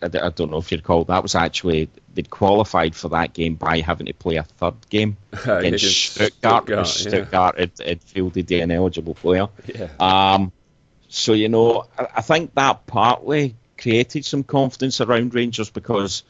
I, 0.05 0.27
I 0.27 0.29
don't 0.29 0.51
know 0.51 0.57
if 0.57 0.71
you'd 0.71 0.83
call 0.83 1.03
that 1.05 1.23
was 1.23 1.35
actually 1.35 1.89
they'd 2.13 2.29
qualified 2.29 2.95
for 2.95 3.09
that 3.09 3.33
game 3.33 3.55
by 3.55 3.79
having 3.79 4.07
to 4.07 4.13
play 4.13 4.35
a 4.35 4.43
third 4.43 4.75
game 4.89 5.17
against 5.45 6.13
Stuttgart. 6.13 6.33
Stuttgart, 6.33 6.77
yeah. 6.77 6.83
Stuttgart 6.83 7.59
had, 7.59 7.71
had 7.83 8.03
fielded 8.03 8.47
the 8.47 8.61
ineligible 8.61 9.15
player. 9.15 9.47
Yeah. 9.65 9.89
Um, 9.99 10.51
so 11.09 11.33
you 11.33 11.49
know, 11.49 11.85
I, 11.97 12.07
I 12.15 12.21
think 12.21 12.53
that 12.55 12.85
partly 12.87 13.55
created 13.77 14.25
some 14.25 14.43
confidence 14.43 15.01
around 15.01 15.35
Rangers 15.35 15.69
because 15.69 16.23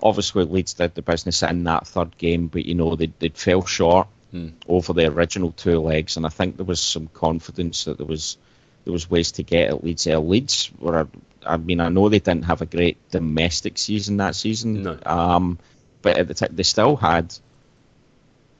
obviously 0.00 0.44
Leeds 0.44 0.74
did 0.74 0.94
the 0.94 1.02
business 1.02 1.42
in 1.42 1.64
that 1.64 1.86
third 1.86 2.16
game, 2.16 2.48
but 2.48 2.64
you 2.64 2.74
know 2.74 2.96
they 2.96 3.12
they 3.18 3.28
fell 3.30 3.64
short 3.64 4.08
Hmm. 4.32 4.48
over 4.66 4.92
the 4.92 5.06
original 5.06 5.52
two 5.52 5.78
legs, 5.78 6.16
and 6.16 6.26
I 6.26 6.30
think 6.30 6.56
there 6.56 6.66
was 6.66 6.80
some 6.80 7.06
confidence 7.06 7.84
that 7.84 7.96
there 7.96 8.06
was 8.06 8.36
there 8.86 8.92
was 8.92 9.10
ways 9.10 9.32
to 9.32 9.42
get 9.42 9.68
at 9.68 9.84
Leeds. 9.84 10.06
Uh, 10.06 10.18
Leeds 10.20 10.70
were, 10.78 11.00
a, 11.00 11.08
I 11.44 11.56
mean, 11.58 11.80
I 11.80 11.88
know 11.90 12.08
they 12.08 12.20
didn't 12.20 12.44
have 12.44 12.62
a 12.62 12.66
great 12.66 12.96
domestic 13.10 13.76
season 13.78 14.18
that 14.18 14.36
season, 14.36 14.84
No. 14.84 14.98
um, 15.04 15.58
but 16.02 16.16
at 16.16 16.28
the 16.28 16.34
time 16.34 16.50
they 16.54 16.62
still 16.62 16.94
had 16.96 17.34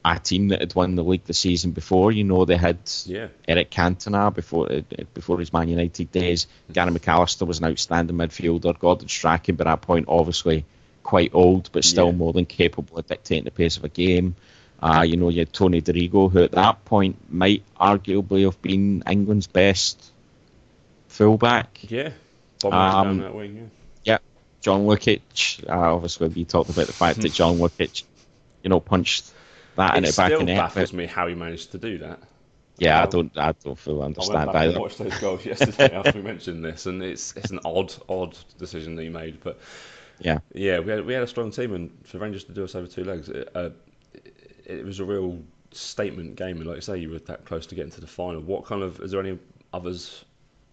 a 0.05 0.19
team 0.19 0.49
that 0.49 0.61
had 0.61 0.75
won 0.75 0.95
the 0.97 1.03
league 1.05 1.25
the 1.25 1.35
season 1.35 1.71
before. 1.73 2.13
You 2.13 2.25
know, 2.25 2.45
they 2.45 2.57
had 2.57 2.79
Yeah. 3.07 3.29
Eric 3.47 3.71
Cantona 3.71 4.33
before 4.35 4.71
uh, 4.71 4.81
before 5.15 5.39
his 5.41 5.53
Man 5.53 5.69
United 5.69 6.11
days. 6.13 6.47
Gary 6.73 6.91
McAllister 6.91 7.47
was 7.47 7.59
an 7.61 7.67
outstanding 7.67 8.17
midfielder. 8.17 8.79
Gordon 8.79 9.09
Strachan, 9.09 9.57
by 9.57 9.65
that 9.65 9.81
point, 9.83 10.07
obviously 10.09 10.65
quite 11.03 11.31
old, 11.35 11.71
but 11.73 11.85
still 11.85 12.07
Yeah. 12.07 12.13
more 12.13 12.33
than 12.33 12.47
capable 12.47 12.99
of 12.99 13.07
dictating 13.07 13.45
the 13.45 13.51
pace 13.53 13.77
of 13.77 13.85
a 13.85 13.89
game. 13.89 14.35
Uh, 14.83 15.05
you 15.07 15.17
know, 15.17 15.29
you 15.29 15.39
had 15.41 15.53
Tony 15.53 15.81
Dorigo, 15.81 16.31
who 16.31 16.43
at 16.43 16.53
that 16.53 16.85
point 16.85 17.17
might 17.33 17.63
arguably 17.81 18.45
have 18.45 18.61
been 18.61 19.03
England's 19.09 19.47
best 19.47 20.13
fullback. 21.17 21.79
Yeah. 21.91 22.11
Bombing 22.61 22.79
Um, 22.79 23.05
down 23.05 23.19
that 23.21 23.35
wing. 23.35 23.71
Yeah. 24.05 24.19
John 24.61 24.87
Lukic, 24.87 25.69
uh, 25.69 25.95
obviously 25.95 26.29
we 26.29 26.45
talked 26.45 26.71
about 26.71 26.87
the 26.87 26.93
fact 26.93 27.21
that 27.21 27.33
John 27.33 27.57
Lukic, 27.59 28.05
you 28.63 28.71
know, 28.71 28.81
punched 28.81 29.31
that 29.77 29.97
in 29.97 30.05
It 30.05 30.17
back 30.17 30.27
still 30.29 30.41
of 30.41 30.47
the 30.47 30.53
net. 30.55 30.57
baffles 30.57 30.93
me 30.93 31.07
how 31.07 31.27
he 31.27 31.35
managed 31.35 31.73
to 31.73 31.79
do 31.79 31.99
that. 31.99 32.21
Yeah, 32.79 33.01
I 33.01 33.05
Um, 33.05 33.11
don't, 33.11 33.39
I 33.39 33.53
don't 33.65 33.79
fully 33.79 34.05
understand 34.05 34.37
I 34.39 34.45
went 34.45 34.53
back 34.53 34.63
and 34.63 34.71
either. 34.73 34.81
watched 34.81 34.99
those 34.99 35.19
goals 35.19 35.45
yesterday 35.47 35.95
after 35.95 36.13
we 36.13 36.23
mentioned 36.23 36.63
this, 36.65 36.85
and 36.87 37.03
it's 37.03 37.35
it's 37.37 37.51
an 37.51 37.61
odd, 37.65 37.95
odd 38.09 38.37
decision 38.59 38.97
that 38.97 39.03
he 39.03 39.09
made. 39.09 39.39
But 39.43 39.59
Yeah. 40.19 40.41
yeah, 40.53 40.81
we 40.81 40.91
had 40.93 41.07
we 41.07 41.15
had 41.15 41.23
a 41.23 41.27
strong 41.27 41.51
team, 41.51 41.73
and 41.75 41.91
for 42.05 42.19
Rangers 42.19 42.45
to 42.45 42.53
do 42.53 42.65
us 42.65 42.75
over 42.75 42.87
two 42.87 43.05
legs, 43.05 43.29
it, 43.31 43.49
uh, 43.55 43.71
it, 44.13 44.35
it 44.67 44.85
was 44.85 45.01
a 45.01 45.05
real 45.07 45.43
statement 45.73 46.37
game. 46.37 46.59
And 46.59 46.67
like 46.67 46.77
you 46.77 46.83
say, 46.83 46.99
you 46.99 47.11
were 47.11 47.19
that 47.21 47.45
close 47.47 47.67
to 47.69 47.75
getting 47.75 47.93
to 47.93 48.01
the 48.03 48.07
final. 48.07 48.43
What 48.43 48.67
kind 48.67 48.83
of 48.83 49.01
is 49.01 49.11
there 49.11 49.21
any 49.21 49.39
others 49.73 50.25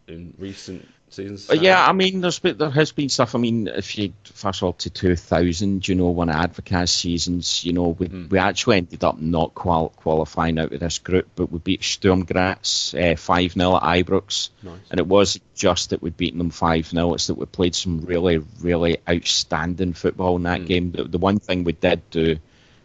in 0.07 0.33
recent 0.37 0.87
seasons? 1.09 1.47
But 1.47 1.61
yeah, 1.61 1.83
I 1.85 1.91
mean, 1.93 2.21
there's 2.21 2.39
been, 2.39 2.57
there 2.57 2.69
has 2.69 2.91
been 2.91 3.09
stuff. 3.09 3.35
I 3.35 3.37
mean, 3.39 3.67
if 3.67 3.97
you 3.97 4.13
fast 4.25 4.59
forward 4.61 4.79
to 4.79 4.89
2000, 4.89 5.87
you 5.87 5.95
know, 5.95 6.07
one 6.09 6.29
of 6.29 6.35
Advocaat's 6.35 6.91
seasons, 6.91 7.63
you 7.63 7.73
know, 7.73 7.89
we, 7.89 8.07
Hmm. 8.07 8.27
we 8.29 8.39
actually 8.39 8.77
ended 8.77 9.03
up 9.03 9.19
not 9.19 9.53
qual- 9.53 9.89
qualifying 9.95 10.57
out 10.59 10.71
of 10.73 10.79
this 10.79 10.99
group, 10.99 11.27
but 11.35 11.51
we 11.51 11.59
beat 11.59 11.83
Sturm 11.83 12.25
Graz 12.25 12.95
uh, 12.97 13.15
5 13.15 13.53
0 13.53 13.75
at 13.75 13.81
Ibrox. 13.83 14.49
Nice. 14.63 14.79
And 14.91 14.99
it 14.99 15.07
wasn't 15.07 15.43
just 15.55 15.91
that 15.91 16.01
we'd 16.01 16.17
beaten 16.17 16.39
them 16.39 16.49
5 16.49 16.87
0, 16.87 17.13
it's 17.13 17.27
that 17.27 17.35
we 17.35 17.45
played 17.45 17.75
some 17.75 18.01
really, 18.01 18.37
really 18.59 18.97
outstanding 19.09 19.93
football 19.93 20.35
in 20.35 20.43
that 20.43 20.61
Hmm. 20.61 20.65
game. 20.65 20.91
The, 20.91 21.03
the 21.05 21.17
one 21.17 21.39
thing 21.39 21.63
we 21.63 21.73
did 21.73 22.09
do, 22.09 22.37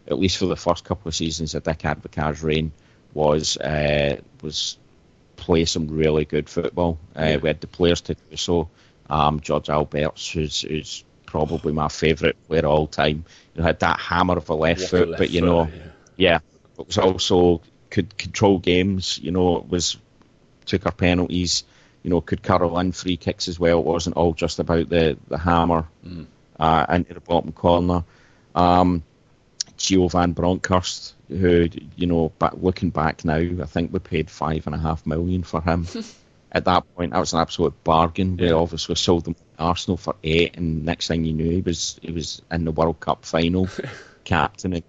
at 0.07 0.17
least 0.19 0.37
for 0.37 0.45
the 0.45 0.55
first 0.55 0.83
couple 0.85 1.09
of 1.09 1.15
seasons 1.15 1.55
of 1.55 1.63
Dick 1.63 1.79
Advocaat's 1.85 2.41
reign, 2.43 2.71
was 3.13 3.57
uh, 3.57 4.17
was 4.43 4.77
play 5.39 5.65
some 5.65 5.87
really 5.87 6.25
good 6.25 6.49
football. 6.49 6.97
Uh, 7.15 7.37
We 7.41 7.49
had 7.49 7.61
the 7.61 7.67
players 7.67 8.01
to 8.01 8.15
do 8.15 8.35
so. 8.37 8.69
Um, 9.09 9.39
Jörg 9.39 9.65
Albertz, 9.69 10.31
who's, 10.31 10.61
who's 10.61 11.03
probably 11.25 11.73
my 11.73 11.87
favourite 11.87 12.35
player 12.47 12.59
of 12.65 12.71
all 12.71 12.87
time, 12.87 13.25
you 13.55 13.61
know, 13.61 13.63
had 13.63 13.79
that 13.79 13.99
hammer 13.99 14.37
of 14.37 14.49
a 14.49 14.53
left 14.55 14.81
foot, 14.81 15.09
left 15.09 15.19
but 15.19 15.29
you 15.31 15.39
foot, 15.41 15.45
know, 15.45 15.63
yeah. 15.65 15.81
yeah, 16.17 16.39
but 16.77 16.87
was 16.87 16.97
also 16.97 17.61
could 17.89 18.17
control 18.17 18.59
games. 18.59 19.19
You 19.21 19.31
know, 19.31 19.65
was 19.67 19.97
took 20.65 20.85
our 20.85 20.91
penalties. 20.91 21.63
You 22.03 22.09
know, 22.11 22.21
could 22.21 22.41
curl 22.43 22.79
in 22.79 22.91
free 22.93 23.17
kicks 23.17 23.47
as 23.47 23.59
well. 23.59 23.79
It 23.79 23.85
wasn't 23.85 24.15
all 24.15 24.33
just 24.33 24.59
about 24.59 24.89
the 24.89 25.17
the 25.27 25.37
hammer 25.37 25.87
Mm. 26.05 26.25
uh, 26.59 26.85
into 26.89 27.13
the 27.13 27.19
bottom 27.19 27.51
corner. 27.51 28.03
Um, 28.55 29.03
Gio 29.77 30.09
van 30.11 30.33
Bronckhorst, 30.33 31.13
who 31.29 31.69
you 31.95 32.07
know, 32.07 32.31
but 32.39 32.63
looking 32.63 32.89
back 32.89 33.23
now, 33.23 33.37
I 33.37 33.65
think 33.65 33.93
we 33.93 33.99
paid 33.99 34.29
five 34.29 34.65
and 34.65 34.75
a 34.75 34.79
half 34.79 35.05
million 35.05 35.43
for 35.43 35.61
him. 35.61 35.87
At 36.51 36.65
that 36.65 36.83
point, 36.95 37.13
that 37.13 37.19
was 37.19 37.33
an 37.33 37.41
absolute 37.41 37.83
bargain. 37.83 38.35
We 38.35 38.51
obviously 38.51 38.95
sold 38.95 39.27
him 39.27 39.35
to 39.35 39.41
Arsenal 39.59 39.97
for 39.97 40.15
eight, 40.23 40.57
and 40.57 40.83
next 40.83 41.07
thing 41.07 41.23
you 41.23 41.33
knew, 41.33 41.51
he 41.51 41.61
was 41.61 41.99
he 42.01 42.11
was 42.11 42.41
in 42.51 42.65
the 42.65 42.71
World 42.71 42.99
Cup 42.99 43.23
final, 43.23 43.69
captain 44.23 44.73
in, 44.73 44.83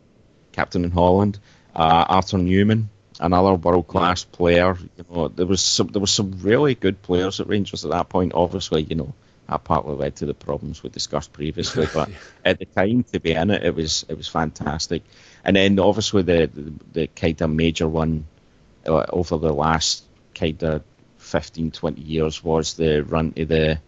captain 0.53 0.85
in 0.85 0.91
Holland. 0.91 1.39
Uh, 1.77 2.07
Arthur 2.09 2.39
Numan, 2.39 2.87
another 3.21 3.55
world 3.55 3.89
class 3.89 4.25
player. 4.25 4.77
You 4.97 5.05
know, 5.11 5.29
there 5.29 5.47
was 5.47 5.63
some 5.63 5.89
there 5.89 6.01
was 6.01 6.11
some 6.11 6.39
really 6.41 6.75
good 6.75 7.03
players 7.03 7.41
at 7.41 7.47
Rangers 7.47 7.85
at 7.85 7.91
that 7.91 8.09
point. 8.09 8.33
Obviously, 8.35 8.83
you 8.83 8.97
know, 8.97 9.13
that 9.49 9.65
partly 9.65 9.95
led 9.95 10.17
to 10.17 10.27
the 10.27 10.35
problems 10.35 10.83
we 10.83 10.91
discussed 10.91 11.33
previously, 11.33 11.87
but 11.95 12.09
at 12.45 12.59
the 12.59 12.65
time 12.65 13.03
to 13.13 13.21
be 13.21 13.33
in 13.33 13.51
it, 13.51 13.65
it 13.65 13.75
was 13.75 14.07
it 14.09 14.17
was 14.17 14.29
fantastic. 14.29 15.03
And 15.45 15.57
then 15.57 15.79
obviously 15.79 16.23
the 16.23 16.51
the, 16.53 16.73
the 16.93 17.07
kind 17.09 17.41
of 17.41 17.51
major 17.51 17.89
one 17.89 18.27
uh, 18.87 19.07
over 19.09 19.39
the 19.39 19.53
last 19.53 20.05
kind 20.35 20.63
of 20.63 20.83
15, 21.19 21.71
20 21.71 22.01
years 22.01 22.43
was 22.43 22.75
the 22.75 23.03
run 23.03 23.33
to 23.33 23.45
the 23.45 23.81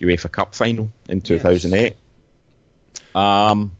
UEFA 0.00 0.30
Cup 0.30 0.54
final 0.54 0.92
in 1.08 1.20
2008. 1.20 1.96
Um, 3.14 3.72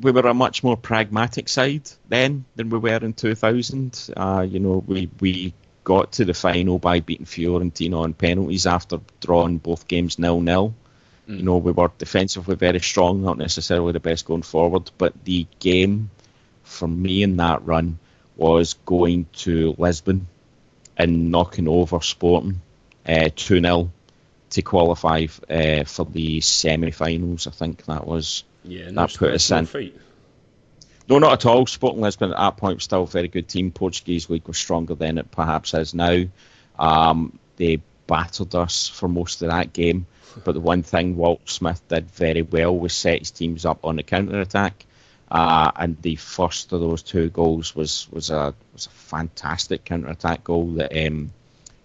we 0.00 0.10
were 0.10 0.26
a 0.26 0.34
much 0.34 0.64
more 0.64 0.76
pragmatic 0.76 1.48
side 1.48 1.88
then 2.08 2.44
than 2.56 2.70
we 2.70 2.78
were 2.78 2.96
in 2.96 3.12
2000. 3.12 4.10
Uh, 4.16 4.46
you 4.48 4.58
know, 4.58 4.82
we, 4.86 5.10
we 5.20 5.54
got 5.84 6.12
to 6.12 6.24
the 6.24 6.34
final 6.34 6.78
by 6.78 7.00
beating 7.00 7.26
Fiorentina 7.26 8.00
on 8.00 8.14
penalties 8.14 8.66
after 8.66 9.00
drawing 9.20 9.58
both 9.58 9.86
games 9.86 10.18
nil-nil. 11.26 11.38
You 11.38 11.44
know, 11.44 11.56
we 11.58 11.72
were 11.72 11.90
defensively 11.98 12.56
very 12.56 12.80
strong, 12.80 13.22
not 13.22 13.38
necessarily 13.38 13.92
the 13.92 14.00
best 14.00 14.24
going 14.24 14.42
forward, 14.42 14.90
but 14.98 15.12
the 15.24 15.46
game 15.58 16.10
for 16.62 16.88
me 16.88 17.22
in 17.22 17.36
that 17.36 17.64
run 17.64 17.98
was 18.36 18.74
going 18.86 19.26
to 19.32 19.74
Lisbon 19.78 20.26
and 20.96 21.30
knocking 21.30 21.68
over 21.68 22.00
Sporting 22.00 22.60
uh, 23.06 23.28
2 23.34 23.60
0 23.60 23.92
to 24.50 24.62
qualify 24.62 25.26
uh, 25.48 25.84
for 25.84 26.04
the 26.04 26.40
semi 26.40 26.90
finals. 26.90 27.46
I 27.46 27.50
think 27.50 27.84
that 27.86 28.06
was. 28.06 28.44
Yeah, 28.64 28.90
That 28.92 29.14
put 29.14 29.32
us 29.32 29.50
in. 29.50 29.66
Feet. 29.66 29.98
No, 31.08 31.18
not 31.18 31.32
at 31.32 31.46
all. 31.46 31.66
Sporting 31.66 32.00
Lisbon 32.00 32.30
at 32.30 32.36
that 32.36 32.56
point 32.56 32.76
was 32.76 32.84
still 32.84 33.02
a 33.02 33.06
very 33.06 33.28
good 33.28 33.48
team. 33.48 33.72
Portuguese 33.72 34.30
league 34.30 34.46
was 34.46 34.56
stronger 34.56 34.94
than 34.94 35.18
it 35.18 35.30
perhaps 35.30 35.74
is 35.74 35.94
now. 35.94 36.24
Um, 36.78 37.38
they 37.56 37.82
battered 38.06 38.54
us 38.54 38.88
for 38.88 39.08
most 39.08 39.42
of 39.42 39.50
that 39.50 39.72
game. 39.72 40.06
But 40.44 40.52
the 40.52 40.60
one 40.60 40.82
thing 40.82 41.16
Walt 41.16 41.48
Smith 41.48 41.82
did 41.88 42.10
very 42.10 42.42
well 42.42 42.76
was 42.76 42.94
set 42.94 43.20
his 43.20 43.30
teams 43.30 43.64
up 43.64 43.84
on 43.84 43.96
the 43.96 44.02
counter 44.02 44.40
attack. 44.40 44.86
Uh, 45.30 45.70
and 45.76 46.00
the 46.02 46.16
first 46.16 46.72
of 46.72 46.80
those 46.80 47.02
two 47.02 47.30
goals 47.30 47.74
was 47.74 48.06
was 48.10 48.30
a 48.30 48.54
was 48.72 48.86
a 48.86 48.90
fantastic 48.90 49.84
counter 49.84 50.08
attack 50.08 50.44
goal 50.44 50.72
that 50.72 51.06
um, 51.06 51.32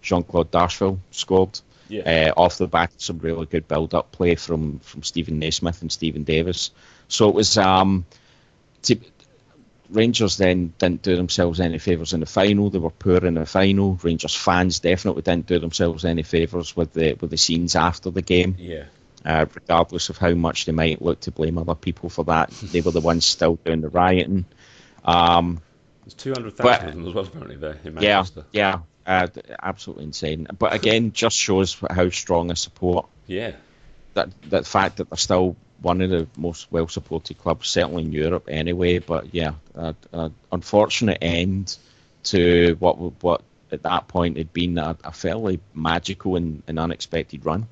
Jean 0.01 0.23
Claude 0.23 0.51
Darcheville 0.51 0.99
scored. 1.11 1.59
Yeah. 1.89 2.33
Uh, 2.35 2.41
off 2.41 2.57
the 2.57 2.67
back 2.67 2.93
of 2.93 3.01
some 3.01 3.19
really 3.19 3.45
good 3.45 3.65
build 3.65 3.95
up 3.95 4.11
play 4.11 4.35
from, 4.35 4.79
from 4.79 5.03
Steven 5.03 5.39
Naismith 5.39 5.81
and 5.81 5.89
Steven 5.89 6.23
Davis. 6.23 6.71
So 7.07 7.29
it 7.29 7.35
was 7.35 7.57
um, 7.57 8.05
to, 8.81 8.97
Rangers 9.89 10.37
then 10.37 10.73
didn't 10.77 11.01
do 11.01 11.15
themselves 11.15 11.59
any 11.59 11.77
favours 11.79 12.13
in 12.13 12.19
the 12.19 12.25
final. 12.25 12.69
They 12.69 12.79
were 12.79 12.89
poor 12.89 13.25
in 13.25 13.35
the 13.35 13.45
final. 13.45 13.99
Rangers 14.03 14.35
fans 14.35 14.79
definitely 14.79 15.21
didn't 15.21 15.47
do 15.47 15.59
themselves 15.59 16.05
any 16.05 16.23
favours 16.23 16.75
with 16.75 16.93
the 16.93 17.13
with 17.19 17.29
the 17.31 17.37
scenes 17.37 17.75
after 17.75 18.09
the 18.09 18.21
game. 18.21 18.55
Yeah. 18.59 18.85
Uh, 19.25 19.45
regardless 19.53 20.09
of 20.09 20.17
how 20.17 20.33
much 20.33 20.65
they 20.65 20.71
might 20.71 21.01
look 21.01 21.19
to 21.21 21.31
blame 21.31 21.57
other 21.57 21.75
people 21.75 22.09
for 22.09 22.23
that, 22.25 22.49
they 22.63 22.81
were 22.81 22.91
the 22.91 23.01
ones 23.01 23.25
still 23.25 23.55
doing 23.65 23.81
the 23.81 23.89
rioting. 23.89 24.45
Um, 25.03 25.61
There's 26.03 26.13
200,000 26.15 26.87
of 26.89 26.93
them 26.95 27.07
as 27.07 27.13
well, 27.13 27.25
apparently, 27.25 27.55
there 27.57 27.79
in 27.83 27.97
yeah, 27.97 28.15
Manchester. 28.17 28.45
yeah, 28.53 28.79
uh, 29.05 29.27
absolutely 29.61 30.05
insane. 30.05 30.47
But 30.57 30.73
again, 30.73 31.11
just 31.13 31.37
shows 31.37 31.77
how 31.89 32.09
strong 32.09 32.51
a 32.51 32.55
support 32.55 33.07
Yeah. 33.25 33.53
that 34.13 34.29
that 34.49 34.65
fact 34.67 34.97
that 34.97 35.09
they're 35.09 35.17
still 35.17 35.55
one 35.81 36.01
of 36.01 36.09
the 36.09 36.27
most 36.37 36.71
well 36.71 36.87
supported 36.87 37.37
clubs, 37.37 37.69
certainly 37.69 38.03
in 38.03 38.11
Europe 38.11 38.47
anyway. 38.49 38.99
But 38.99 39.33
yeah, 39.33 39.53
a, 39.75 39.95
a 40.13 40.31
unfortunate 40.51 41.19
end 41.21 41.77
to 42.23 42.75
what 42.79 42.95
what 43.23 43.41
at 43.71 43.83
that 43.83 44.07
point 44.07 44.37
had 44.37 44.53
been 44.53 44.77
a, 44.77 44.97
a 45.03 45.11
fairly 45.11 45.59
magical 45.73 46.35
and, 46.35 46.63
and 46.67 46.79
unexpected 46.79 47.45
run. 47.45 47.67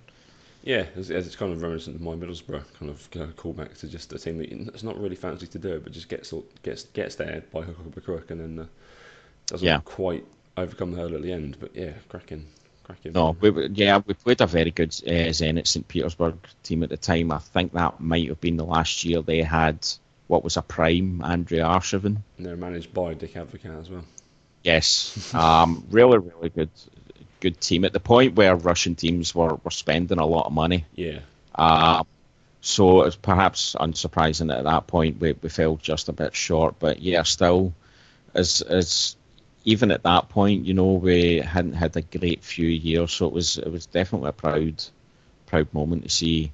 Yeah, 0.63 0.85
as, 0.95 1.11
as 1.11 1.27
it's 1.27 1.35
kind 1.35 1.53
of 1.53 1.61
reminiscent 1.61 1.95
of 1.95 2.01
my 2.01 2.13
Middlesbrough 2.13 2.63
kind 2.79 2.89
of 2.89 3.07
uh, 3.15 3.27
callback 3.33 3.77
to 3.79 3.87
just 3.87 4.11
a 4.13 4.17
team 4.17 4.39
that 4.39 4.51
it's 4.51 4.81
not 4.83 4.99
really 4.99 5.15
fancy 5.15 5.45
to 5.47 5.59
do 5.59 5.75
it, 5.75 5.83
but 5.83 5.93
just 5.93 6.09
gets 6.09 6.33
gets 6.63 6.83
gets 6.85 7.15
there 7.15 7.43
by 7.51 7.61
hook 7.61 7.77
or 7.79 7.89
by 7.89 8.01
crook, 8.01 8.31
and 8.31 8.41
then 8.41 8.65
uh, 8.65 8.67
doesn't 9.47 9.65
Yeah. 9.65 9.79
quite 9.85 10.25
overcome 10.57 10.91
the 10.91 10.97
hurdle 10.97 11.17
at 11.17 11.21
the 11.23 11.31
end. 11.31 11.57
But 11.59 11.75
yeah, 11.75 11.93
cracking. 12.09 12.47
No, 13.13 13.35
we, 13.39 13.67
yeah, 13.67 14.01
we 14.05 14.13
played 14.13 14.41
a 14.41 14.47
very 14.47 14.71
good 14.71 14.89
uh, 15.05 15.29
Zenit 15.31 15.67
St 15.67 15.87
Petersburg 15.87 16.35
team 16.63 16.83
at 16.83 16.89
the 16.89 16.97
time. 16.97 17.31
I 17.31 17.39
think 17.39 17.73
that 17.73 17.99
might 17.99 18.27
have 18.29 18.41
been 18.41 18.57
the 18.57 18.65
last 18.65 19.03
year 19.05 19.21
they 19.21 19.41
had 19.41 19.87
what 20.27 20.43
was 20.43 20.57
a 20.57 20.61
prime 20.61 21.21
Andrei 21.23 21.59
Arshavin. 21.59 22.17
And 22.37 22.45
they're 22.45 22.57
managed 22.57 22.93
by 22.93 23.13
Dick 23.13 23.33
Advocaat 23.33 23.81
as 23.81 23.89
well. 23.89 24.05
Yes, 24.63 25.33
um, 25.35 25.85
really, 25.91 26.17
really 26.17 26.49
good, 26.49 26.71
good 27.39 27.61
team 27.61 27.85
at 27.85 27.93
the 27.93 27.99
point 27.99 28.35
where 28.35 28.55
Russian 28.55 28.95
teams 28.95 29.35
were, 29.35 29.59
were 29.63 29.71
spending 29.71 30.17
a 30.17 30.25
lot 30.25 30.47
of 30.47 30.53
money. 30.53 30.85
Yeah, 30.95 31.19
Uh, 31.53 32.03
so 32.61 33.03
it's 33.03 33.15
perhaps 33.15 33.75
unsurprising 33.79 34.47
that 34.47 34.57
at 34.57 34.63
that 34.63 34.87
point 34.87 35.19
we, 35.19 35.33
we 35.33 35.49
fell 35.49 35.75
just 35.75 36.09
a 36.09 36.13
bit 36.13 36.35
short. 36.35 36.79
But 36.79 36.99
yeah, 36.99 37.21
still, 37.21 37.73
as 38.33 38.61
as 38.61 39.15
even 39.65 39.91
at 39.91 40.03
that 40.03 40.29
point, 40.29 40.65
you 40.65 40.73
know, 40.75 40.93
we 40.93 41.37
hadn't 41.37 41.73
had 41.73 41.97
a 41.97 42.01
great 42.01 42.43
few 42.43 42.67
years, 42.67 43.11
so 43.11 43.25
it 43.25 43.33
was 43.33 43.57
it 43.57 43.71
was 43.71 43.87
definitely 43.87 44.29
a 44.29 44.33
proud 44.33 44.83
proud 45.47 45.73
moment 45.73 46.03
to 46.03 46.09
see 46.09 46.51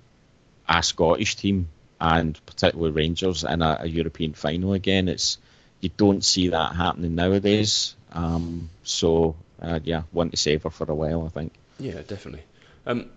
a 0.67 0.81
Scottish 0.81 1.35
team 1.35 1.67
and 1.99 2.39
particularly 2.45 2.91
Rangers 2.91 3.43
in 3.43 3.61
a, 3.61 3.77
a 3.81 3.87
European 3.87 4.33
final 4.33 4.73
again. 4.73 5.09
It's 5.09 5.37
you 5.81 5.89
don't 5.95 6.23
see 6.23 6.49
that 6.49 6.75
happening 6.75 7.15
nowadays. 7.15 7.95
Um, 8.13 8.69
so 8.83 9.35
uh, 9.61 9.79
yeah, 9.83 10.03
one 10.11 10.31
to 10.31 10.37
savour 10.37 10.71
for 10.71 10.89
a 10.89 10.95
while, 10.95 11.25
I 11.25 11.29
think. 11.29 11.53
yeah, 11.79 12.01
definitely. 12.07 12.43
Um, 12.85 13.09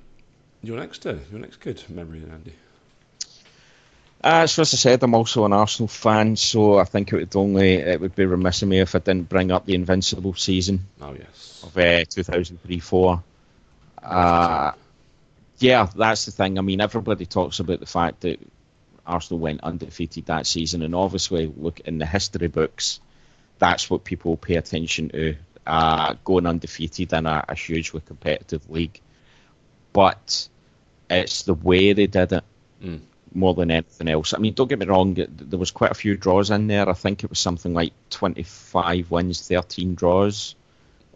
your 0.63 0.79
next, 0.79 1.07
uh, 1.07 1.17
your 1.31 1.41
next 1.41 1.61
good 1.61 1.83
memory, 1.89 2.23
Andy. 2.31 2.55
Uh, 4.25 4.47
so 4.47 4.63
as 4.63 4.73
I 4.73 4.79
said, 4.79 5.03
I'm 5.03 5.15
also 5.15 5.45
an 5.45 5.53
Arsenal 5.53 5.87
fan, 5.87 6.37
so 6.37 6.79
I 6.79 6.85
think 6.85 7.13
it 7.13 7.17
would 7.17 7.37
only 7.37 7.75
it 7.75 8.01
would 8.01 8.15
be 8.15 8.25
remiss 8.25 8.63
of 8.63 8.69
me 8.69 8.81
if 8.81 8.95
I 8.95 8.99
didn't 8.99 9.29
bring 9.29 9.53
up 9.53 9.67
the 9.67 9.75
invincible 9.75 10.33
season 10.33 10.87
Oh 10.99 11.13
yes. 11.13 11.63
of 11.63 11.77
uh, 11.77 12.05
2003-4. 12.07 13.23
Uh, 14.03 14.73
yeah, 15.59 15.89
that's 15.95 16.25
the 16.25 16.31
thing. 16.31 16.57
I 16.57 16.63
mean, 16.63 16.81
everybody 16.81 17.27
talks 17.27 17.61
about 17.61 17.81
the 17.81 17.87
fact 17.87 18.23
that 18.23 18.41
Arsenal 19.07 19.41
went 19.41 19.61
undefeated 19.63 20.25
that 20.27 20.47
season, 20.47 20.81
and 20.81 20.95
obviously, 20.95 21.53
look 21.55 21.81
in 21.81 21.99
the 21.99 22.07
history 22.07 22.49
books, 22.49 23.01
that's 23.59 23.91
what 23.91 24.05
people 24.05 24.39
pay 24.39 24.57
attention 24.57 25.11
to. 25.11 25.37
Uh, 25.67 26.15
going 26.25 26.47
undefeated 26.47 27.13
in 27.13 27.27
a, 27.27 27.45
a 27.47 27.55
hugely 27.55 28.01
competitive 28.01 28.71
league, 28.71 29.01
but 29.93 30.49
it's 31.11 31.43
the 31.43 31.53
way 31.55 31.93
they 31.93 32.07
did 32.07 32.33
it 32.33 32.45
Mm. 32.83 33.01
More 33.35 33.55
than 33.55 33.71
anything 33.71 34.09
else. 34.09 34.35
I 34.35 34.39
mean, 34.39 34.55
don't 34.55 34.69
get 34.69 34.79
me 34.79 34.87
wrong, 34.87 35.15
there 35.15 35.59
was 35.59 35.71
quite 35.71 35.91
a 35.91 35.95
few 35.95 36.17
draws 36.17 36.51
in 36.51 36.67
there. 36.67 36.89
I 36.89 36.93
think 36.93 37.25
it 37.25 37.31
was 37.31 37.39
something 37.39 37.75
like 37.75 37.93
25 38.11 39.11
wins, 39.11 39.47
13 39.47 39.95
draws 39.95 40.55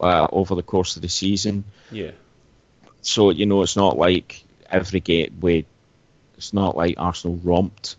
uh, 0.01 0.27
over 0.33 0.55
the 0.55 0.63
course 0.63 0.97
of 0.97 1.03
the 1.03 1.09
season. 1.09 1.65
Yeah. 1.91 2.13
So, 3.03 3.31
you 3.31 3.47
know, 3.47 3.63
it's 3.63 3.77
not 3.77 3.97
like 3.97 4.45
every 4.71 5.01
game 5.01 5.39
we, 5.41 5.67
it's 6.37 6.53
not 6.53 6.77
like 6.77 6.97
Arsenal 6.99 7.37
romped 7.43 7.97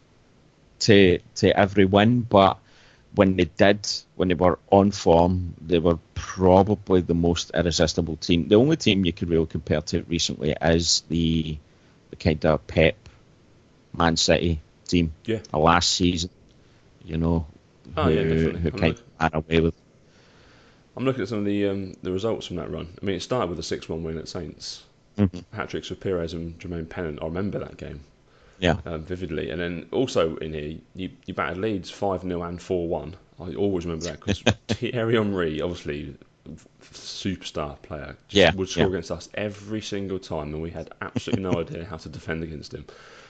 to 0.79 1.19
to 1.35 1.59
every 1.59 1.85
win, 1.85 2.21
but 2.21 2.57
when 3.15 3.35
they 3.35 3.45
did, 3.45 3.87
when 4.15 4.27
they 4.27 4.33
were 4.33 4.59
on 4.69 4.91
form, 4.91 5.55
they 5.59 5.79
were 5.79 5.97
probably 6.13 7.01
the 7.01 7.15
most 7.15 7.51
irresistible 7.53 8.17
team. 8.17 8.47
The 8.47 8.55
only 8.55 8.77
team 8.77 9.03
you 9.03 9.13
could 9.13 9.29
really 9.29 9.47
compare 9.47 9.81
to 9.81 10.03
recently 10.03 10.55
is 10.61 11.03
the 11.09 11.57
the 12.11 12.15
kind 12.15 12.45
of 12.45 12.65
Pep 12.67 13.08
Man 13.93 14.17
City 14.17 14.61
team 14.87 15.13
Yeah. 15.25 15.39
last 15.53 15.91
season. 15.91 16.29
You 17.03 17.17
know, 17.17 17.47
Oh, 17.97 18.03
who, 18.03 18.09
yeah, 18.11 18.21
who 18.23 18.49
I'm 18.51 18.71
kind 18.71 18.93
of 18.93 19.03
ran 19.19 19.31
away 19.33 19.59
with. 19.61 19.73
I'm 20.95 21.05
looking 21.05 21.21
at 21.21 21.29
some 21.29 21.39
of 21.39 21.45
the 21.45 21.67
um, 21.69 21.93
the 22.03 22.11
results 22.11 22.47
from 22.47 22.57
that 22.57 22.69
run. 22.71 22.87
I 23.01 23.05
mean, 23.05 23.15
it 23.15 23.21
started 23.21 23.49
with 23.49 23.59
a 23.59 23.63
six-one 23.63 24.03
win 24.03 24.17
at 24.17 24.27
Saints. 24.27 24.83
Mhm. 25.17 25.43
Hat 25.51 25.69
tricks 25.69 25.89
with 25.89 25.99
Pires 25.99 26.33
and 26.33 26.57
Jermaine 26.59 26.87
Pennant. 26.89 27.19
I 27.21 27.25
remember 27.25 27.59
that 27.59 27.77
game 27.77 28.01
Yeah, 28.59 28.77
um, 28.85 29.03
vividly. 29.03 29.49
And 29.49 29.59
then 29.59 29.87
also 29.91 30.35
in 30.37 30.53
here, 30.53 30.77
you, 30.95 31.09
you 31.25 31.33
battered 31.33 31.57
Leeds 31.57 31.89
5 31.89 32.21
0 32.21 32.41
and 32.43 32.61
4 32.61 32.87
1. 32.87 33.15
I 33.39 33.55
always 33.55 33.85
remember 33.85 34.05
that 34.05 34.19
because 34.19 34.39
Thierry 34.67 35.15
Henry, 35.15 35.61
obviously, 35.61 36.15
superstar 36.93 37.81
player, 37.81 38.15
just 38.27 38.35
Yeah, 38.35 38.53
would 38.55 38.69
score 38.69 38.83
yeah. 38.83 38.89
against 38.89 39.11
us 39.11 39.29
every 39.33 39.81
single 39.81 40.19
time, 40.19 40.53
and 40.53 40.61
we 40.61 40.71
had 40.71 40.91
absolutely 41.01 41.43
no 41.43 41.59
idea 41.61 41.85
how 41.85 41.97
to 41.97 42.09
defend 42.09 42.43
against 42.43 42.73
him. 42.73 42.85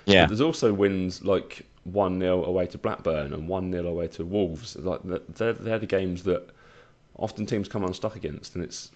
yeah. 0.05 0.25
There's 0.25 0.41
also 0.41 0.73
wins 0.73 1.23
like 1.23 1.65
1 1.85 2.19
0 2.19 2.43
away 2.45 2.67
to 2.67 2.77
Blackburn 2.77 3.33
and 3.33 3.47
1 3.47 3.71
0 3.71 3.87
away 3.87 4.07
to 4.07 4.25
Wolves. 4.25 4.75
Like 4.75 5.01
they're, 5.03 5.53
they're 5.53 5.79
the 5.79 5.85
games 5.87 6.23
that 6.23 6.47
often 7.17 7.45
teams 7.45 7.67
come 7.67 7.83
unstuck 7.83 8.15
against, 8.15 8.55
and 8.55 8.63
it's 8.63 8.91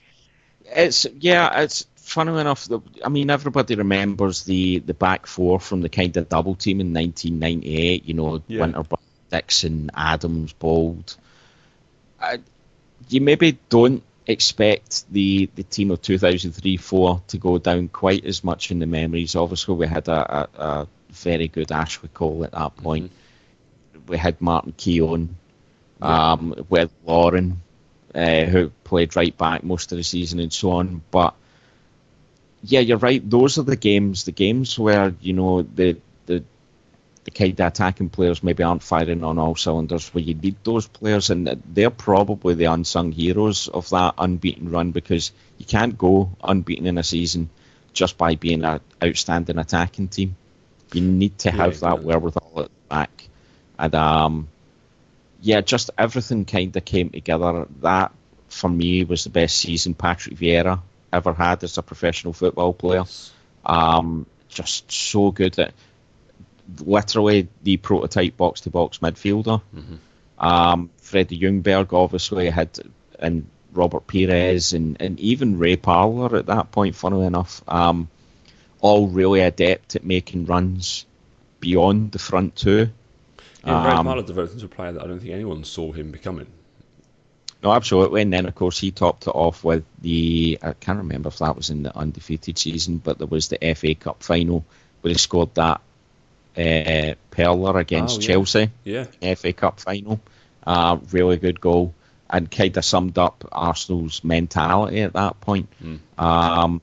It's 0.65 1.05
yeah, 1.19 1.61
it's 1.61 1.85
funny 1.95 2.37
enough. 2.39 2.65
that- 2.69 2.81
I 3.03 3.09
mean, 3.09 3.29
everybody 3.29 3.75
remembers 3.75 4.43
the 4.43 4.79
the 4.79 4.93
back 4.93 5.27
four 5.27 5.59
from 5.59 5.81
the 5.81 5.89
kind 5.89 6.15
of 6.17 6.29
double 6.29 6.55
team 6.55 6.79
in 6.81 6.93
1998. 6.93 8.05
You 8.05 8.13
know, 8.13 8.41
Yeah. 8.47 8.61
Winterburn, 8.65 8.99
Dixon, 9.29 9.91
Adams, 9.95 10.53
Bould. 10.53 11.13
I, 12.21 12.39
you 13.09 13.19
maybe 13.19 13.57
don't 13.69 14.01
expect 14.27 15.11
the 15.11 15.49
the 15.55 15.63
team 15.63 15.91
of 15.91 16.01
2003-4 16.01 17.27
to 17.27 17.37
go 17.37 17.57
down 17.57 17.89
quite 17.89 18.25
as 18.25 18.43
much 18.43 18.71
in 18.71 18.79
the 18.79 18.85
memories. 18.85 19.35
Obviously, 19.35 19.75
we 19.75 19.87
had 19.87 20.07
a, 20.07 20.39
a, 20.39 20.49
a 20.61 20.87
very 21.11 21.47
good 21.47 21.71
Ashley 21.71 22.09
Cole 22.13 22.43
at 22.43 22.51
that 22.51 22.75
point. 22.77 23.11
We 24.07 24.17
had 24.17 24.41
Martin 24.41 24.73
Keown 24.75 25.35
um, 26.01 26.55
with 26.69 26.91
Lauren, 27.05 27.61
uh, 28.13 28.43
who 28.45 28.69
played 28.83 29.15
right 29.15 29.37
back 29.37 29.63
most 29.63 29.91
of 29.91 29.97
the 29.97 30.03
season 30.03 30.39
and 30.39 30.51
so 30.51 30.71
on. 30.71 31.01
But 31.11 31.35
yeah, 32.63 32.79
you're 32.79 32.97
right. 32.97 33.27
Those 33.27 33.57
are 33.57 33.63
the 33.63 33.75
games, 33.75 34.25
the 34.25 34.31
games 34.31 34.77
where 34.77 35.13
you 35.21 35.33
know 35.33 35.61
the 35.63 35.97
the 37.25 37.31
kind 37.31 37.59
of 37.59 37.67
attacking 37.67 38.09
players 38.09 38.43
maybe 38.43 38.63
aren't 38.63 38.83
firing 38.83 39.23
on 39.23 39.37
all 39.39 39.55
cylinders. 39.55 40.13
Where 40.13 40.23
you 40.23 40.33
need 40.33 40.57
those 40.63 40.87
players, 40.87 41.29
and 41.29 41.61
they're 41.65 41.89
probably 41.89 42.53
the 42.55 42.65
unsung 42.65 43.11
heroes 43.11 43.67
of 43.67 43.89
that 43.89 44.15
unbeaten 44.17 44.69
run 44.71 44.91
because 44.91 45.31
you 45.57 45.65
can't 45.65 45.97
go 45.97 46.31
unbeaten 46.43 46.85
in 46.87 46.97
a 46.97 47.03
season 47.03 47.49
just 47.93 48.17
by 48.17 48.35
being 48.35 48.63
an 48.63 48.79
outstanding 49.03 49.57
attacking 49.57 50.09
team. 50.09 50.35
You 50.93 51.01
need 51.01 51.37
to 51.39 51.51
Yeah, 51.51 51.51
have 51.51 51.79
that 51.81 51.99
exactly. 51.99 52.05
wherewithal 52.05 52.59
at 52.61 52.65
the 52.65 52.87
back, 52.89 53.29
and 53.79 53.95
um, 53.95 54.47
yeah, 55.41 55.61
just 55.61 55.91
everything 55.97 56.45
kind 56.45 56.75
of 56.75 56.85
came 56.85 57.09
together. 57.09 57.67
That 57.81 58.11
for 58.49 58.69
me 58.69 59.03
was 59.03 59.23
the 59.23 59.29
best 59.29 59.57
season 59.57 59.93
Patrick 59.93 60.35
Vieira 60.37 60.81
ever 61.11 61.33
had 61.33 61.63
as 61.63 61.77
a 61.77 61.83
professional 61.83 62.33
football 62.33 62.73
player. 62.73 63.03
Um, 63.65 64.25
just 64.49 64.91
so 64.91 65.31
good 65.31 65.57
at 65.59 65.73
literally 66.79 67.47
the 67.63 67.77
prototype 67.77 68.37
box 68.37 68.61
to 68.61 68.69
box 68.69 68.99
midfielder. 68.99 69.61
Um, 70.39 70.89
Freddie 70.97 71.39
Ljungberg 71.39 71.93
obviously 71.93 72.49
had, 72.49 72.69
and 73.19 73.47
Robert 73.71 74.07
Pires, 74.07 74.73
and, 74.73 74.97
and 75.01 75.19
even 75.19 75.57
Ray 75.59 75.75
Parlour 75.77 76.35
at 76.37 76.47
that 76.47 76.71
point, 76.71 76.95
funnily 76.95 77.25
enough, 77.27 77.61
um, 77.67 78.09
all 78.81 79.07
really 79.07 79.41
adept 79.41 79.95
at 79.95 80.03
making 80.03 80.45
runs 80.45 81.05
beyond 81.59 82.11
the 82.11 82.19
front 82.19 82.55
two. 82.55 82.89
Yeah, 83.65 83.85
Ray 83.85 83.93
Um, 83.93 84.05
Parlour 84.05 84.23
developed 84.23 84.53
into 84.53 84.65
a 84.65 84.69
player 84.69 84.91
that 84.93 85.03
I 85.03 85.07
don't 85.07 85.19
think 85.19 85.31
anyone 85.31 85.63
saw 85.63 85.91
him 85.91 86.11
becoming. 86.11 86.47
No, 87.63 87.71
absolutely. 87.71 88.21
And 88.21 88.33
then, 88.33 88.45
of 88.45 88.55
course, 88.55 88.77
he 88.77 88.91
topped 88.91 89.25
it 89.27 89.29
off 89.29 89.63
with 89.63 89.85
the. 90.01 90.59
I 90.61 90.73
can't 90.73 90.97
remember 90.97 91.29
if 91.29 91.37
that 91.37 91.55
was 91.55 91.69
in 91.69 91.83
the 91.83 91.95
undefeated 91.95 92.57
season, 92.57 92.97
but 92.97 93.17
there 93.17 93.27
was 93.27 93.47
the 93.47 93.73
FA 93.75 93.95
Cup 93.95 94.21
final 94.21 94.65
where 94.99 95.13
he 95.13 95.17
scored 95.17 95.55
that 95.55 95.79
uh, 96.57 97.15
perler 97.31 97.79
against 97.79 98.17
Oh, 98.17 98.21
yeah. 98.21 98.27
Chelsea, 98.27 98.71
Yeah, 98.83 99.05
FA 99.35 99.53
Cup 99.53 99.79
final. 99.79 100.19
Uh, 100.65 100.97
really 101.11 101.37
good 101.37 101.59
goal 101.59 101.93
and 102.29 102.49
kind 102.49 102.75
of 102.77 102.85
summed 102.85 103.17
up 103.17 103.47
Arsenal's 103.51 104.23
mentality 104.23 105.01
at 105.01 105.13
that 105.13 105.39
point. 105.41 105.67
Mm. 105.83 105.99
Um, 106.17 106.81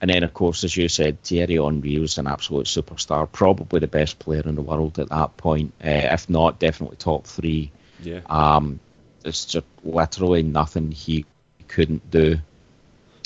and 0.00 0.10
then, 0.10 0.24
of 0.24 0.34
course, 0.34 0.64
as 0.64 0.76
you 0.76 0.88
said, 0.88 1.22
Thierry 1.22 1.54
Henry 1.54 1.98
was 1.98 2.18
an 2.18 2.26
absolute 2.26 2.66
superstar, 2.66 3.30
probably 3.30 3.78
the 3.78 3.86
best 3.86 4.18
player 4.18 4.42
in 4.44 4.56
the 4.56 4.62
world 4.62 4.98
at 4.98 5.10
that 5.10 5.36
point, 5.36 5.72
uh, 5.82 5.88
if 5.88 6.28
not 6.28 6.58
definitely 6.58 6.96
top 6.96 7.26
three. 7.26 7.70
yeah. 8.02 8.20
Um, 8.26 8.80
there's 9.22 9.44
just 9.44 9.66
literally 9.84 10.42
nothing 10.42 10.90
he 10.90 11.24
couldn't 11.68 12.10
do 12.10 12.38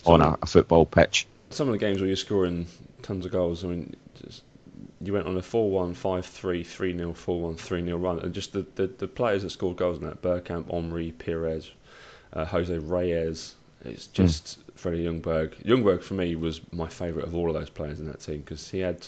on 0.04 0.20
a, 0.20 0.36
a 0.42 0.46
football 0.46 0.84
pitch. 0.84 1.26
Some 1.48 1.68
of 1.68 1.72
the 1.72 1.78
games 1.78 1.98
where 2.00 2.06
you're 2.06 2.16
scoring 2.16 2.66
tons 3.00 3.24
of 3.24 3.32
goals. 3.32 3.64
I 3.64 3.68
mean, 3.68 3.96
just, 4.22 4.42
you 5.02 5.12
went 5.12 5.26
on 5.26 5.36
a 5.36 5.40
4-1, 5.42 5.94
5-3, 5.94 6.62
3-0, 6.62 7.14
4-1, 7.14 7.56
3-0 7.58 8.02
run, 8.02 8.18
and 8.20 8.34
just 8.34 8.52
the, 8.52 8.66
the, 8.76 8.86
the 8.86 9.08
players 9.08 9.42
that 9.42 9.50
scored 9.50 9.76
goals 9.76 9.98
in 9.98 10.04
that: 10.06 10.22
Bergkamp, 10.22 10.72
Omri, 10.72 11.12
Pires, 11.12 11.70
uh, 12.32 12.44
Jose 12.44 12.76
Reyes. 12.78 13.54
It's 13.84 14.06
just 14.08 14.58
Freddie 14.74 15.04
Ljungberg. 15.04 15.54
Ljungberg 15.64 16.02
for 16.02 16.14
me 16.14 16.34
was 16.36 16.60
my 16.72 16.88
favourite 16.88 17.28
of 17.28 17.34
all 17.34 17.48
of 17.48 17.54
those 17.54 17.70
players 17.70 18.00
in 18.00 18.06
that 18.06 18.20
team 18.20 18.38
because 18.38 18.68
he 18.70 18.80
had. 18.80 19.06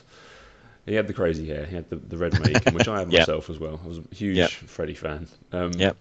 He 0.86 0.94
had 0.94 1.06
the 1.06 1.12
crazy 1.12 1.46
hair. 1.46 1.66
He 1.66 1.74
had 1.76 1.90
the, 1.90 1.96
the 1.96 2.16
red 2.16 2.34
make, 2.34 2.66
which 2.70 2.88
I 2.88 2.98
have 3.00 3.08
Yep. 3.10 3.30
myself 3.30 3.50
as 3.50 3.58
well. 3.58 3.78
I 3.84 3.88
was 3.88 3.98
a 3.98 4.14
huge 4.14 4.38
Yep. 4.38 4.52
Freddie 4.66 4.94
fan. 4.94 5.28
Um, 5.52 5.72
Yep. 5.78 5.96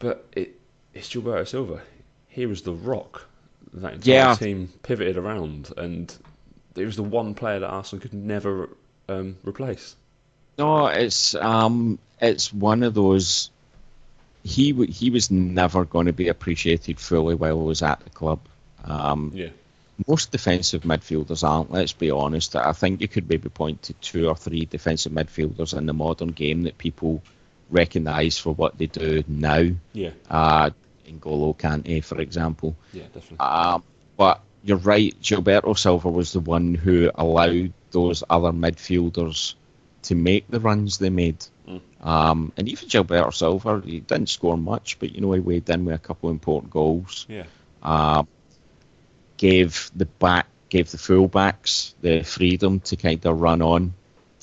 But 0.00 0.26
it, 0.32 0.60
it's 0.94 1.08
Gilberto 1.08 1.46
Silva. 1.46 1.80
He 2.28 2.46
was 2.46 2.62
the 2.62 2.72
rock 2.72 3.28
that 3.74 3.94
entire 3.94 4.04
Yeah. 4.04 4.34
team 4.38 4.68
pivoted 4.82 5.16
around, 5.16 5.72
and 5.76 6.12
it 6.76 6.84
was 6.84 6.96
the 6.96 7.02
one 7.04 7.34
player 7.34 7.60
that 7.60 7.68
Arsenal 7.68 8.02
could 8.02 8.14
never 8.14 8.70
um, 9.10 9.36
replace. 9.44 9.96
No, 10.58 10.86
it's 10.86 11.34
um, 11.34 11.98
it's 12.20 12.52
one 12.52 12.82
of 12.82 12.94
those. 12.94 13.50
He 14.42 14.72
w- 14.72 14.90
he 14.92 15.10
was 15.10 15.30
never 15.30 15.84
going 15.84 16.06
to 16.06 16.12
be 16.12 16.28
appreciated 16.28 16.98
fully 16.98 17.34
while 17.34 17.58
he 17.60 17.66
was 17.66 17.82
at 17.82 18.00
the 18.00 18.10
club. 18.10 18.40
Um, 18.84 19.32
Yeah, 19.34 19.50
most 20.06 20.30
defensive 20.32 20.82
midfielders 20.82 21.44
aren't. 21.46 21.70
Let's 21.70 21.92
be 21.92 22.10
honest. 22.10 22.56
I 22.56 22.72
think 22.72 23.00
you 23.00 23.08
could 23.08 23.28
maybe 23.28 23.48
point 23.48 23.82
to 23.84 23.92
two 23.94 24.28
or 24.28 24.36
three 24.36 24.64
defensive 24.64 25.12
midfielders 25.12 25.76
in 25.76 25.86
the 25.86 25.92
modern 25.94 26.28
game 26.32 26.62
that 26.62 26.78
people 26.78 27.22
recognise 27.70 28.38
for 28.38 28.52
what 28.54 28.78
they 28.78 28.86
do 28.86 29.22
now. 29.28 29.70
yeah, 29.92 30.10
Uh, 30.28 30.70
N'Golo 31.06 31.56
Kante, 31.56 32.02
for 32.02 32.20
example. 32.20 32.74
yeah, 32.92 33.04
definitely. 33.14 33.38
Um, 33.38 33.82
but 34.16 34.40
you're 34.62 34.76
right, 34.78 35.14
Gilberto 35.22 35.76
Silva 35.78 36.10
was 36.10 36.32
the 36.32 36.40
one 36.40 36.74
who 36.74 37.10
allowed 37.14 37.72
those 37.92 38.22
other 38.28 38.52
midfielders 38.52 39.54
to 40.02 40.14
make 40.14 40.48
the 40.48 40.60
runs 40.60 40.98
they 40.98 41.10
made. 41.10 41.44
Mm. 41.68 41.80
Um, 42.02 42.52
and 42.56 42.68
even 42.68 42.88
Gilberto 42.88 43.32
Silva, 43.34 43.82
he 43.84 44.00
didn't 44.00 44.28
score 44.28 44.56
much, 44.56 44.98
but 44.98 45.14
you 45.14 45.20
know 45.20 45.32
he 45.32 45.40
weighed 45.40 45.68
in 45.70 45.84
with 45.84 45.94
a 45.94 45.98
couple 45.98 46.28
of 46.28 46.34
important 46.34 46.72
goals. 46.72 47.26
yeah, 47.28 47.44
Um, 47.82 48.26
gave 49.36 49.90
the 49.96 50.06
back, 50.06 50.46
gave 50.68 50.90
the 50.90 50.98
fullbacks 50.98 51.94
the 52.00 52.22
freedom 52.22 52.80
to 52.80 52.96
kind 52.96 53.24
of 53.26 53.40
run 53.40 53.62
on 53.62 53.94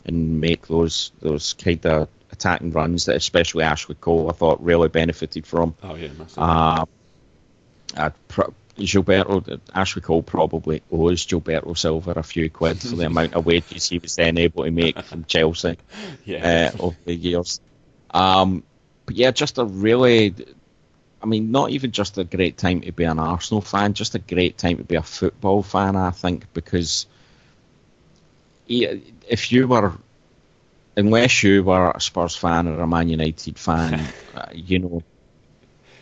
and 0.06 0.39
make 0.41 0.67
those 0.67 1.12
those 1.19 1.53
kind 1.53 1.86
of 1.86 2.08
attacking 2.32 2.71
runs 2.71 3.06
that 3.06 3.15
especially 3.15 3.63
Ashley 3.63 3.95
Cole 3.95 4.30
I 4.30 4.34
thought 4.34 4.63
really 4.63 4.89
benefited 4.89 5.45
from. 5.45 5.75
oh 5.84 5.95
yeah, 5.95 6.10
massive. 6.17 6.38
Uh, 6.38 6.86
I'd 7.95 8.27
pro- 8.27 8.53
Gilberto, 8.78 9.60
Ashley 9.74 10.02
Cole 10.02 10.24
probably 10.24 10.82
owes 10.92 11.26
Gilberto 11.26 11.78
Silva 11.78 12.12
a 12.12 12.24
few 12.24 12.50
quid 12.50 12.80
for 12.80 12.96
the 12.96 13.06
amount 13.08 13.34
of 13.34 13.46
wages 13.46 13.90
he 13.90 14.00
was 14.00 14.16
then 14.16 14.38
able 14.38 14.63
to 14.63 14.72
make 14.72 15.00
from 15.04 15.26
Chelsea 15.26 15.78
yeah, 16.26 16.72
uh, 16.74 16.84
over 16.84 16.98
the 17.06 17.16
years. 17.16 17.60
Um, 18.12 18.63
but 19.06 19.16
yeah, 19.16 19.32
just 19.32 19.58
a 19.58 19.66
really, 19.66 20.36
I 21.22 21.26
mean, 21.26 21.52
not 21.52 21.72
even 21.72 21.92
just 21.92 22.18
a 22.18 22.24
great 22.24 22.58
time 22.58 22.82
to 22.82 22.92
be 22.92 23.04
an 23.04 23.20
Arsenal 23.20 23.62
fan, 23.62 23.94
just 23.94 24.16
a 24.16 24.20
great 24.20 24.58
time 24.58 24.78
to 24.78 24.84
be 24.84 24.96
a 24.96 25.04
football 25.04 25.63
fan, 25.63 25.96
I 25.96 26.12
think, 26.12 26.54
because 26.54 27.08
if 28.68 29.52
you 29.52 29.68
were, 29.68 29.94
unless 30.96 31.44
you 31.44 31.63
were 31.63 31.92
a 31.92 32.02
Spurs 32.02 32.36
fan 32.36 32.68
or 32.68 32.80
a 32.82 32.88
Man 32.88 33.10
United 33.10 33.58
fan, 33.58 34.08
uh, 34.36 34.46
you 34.54 34.80
know, 34.80 35.04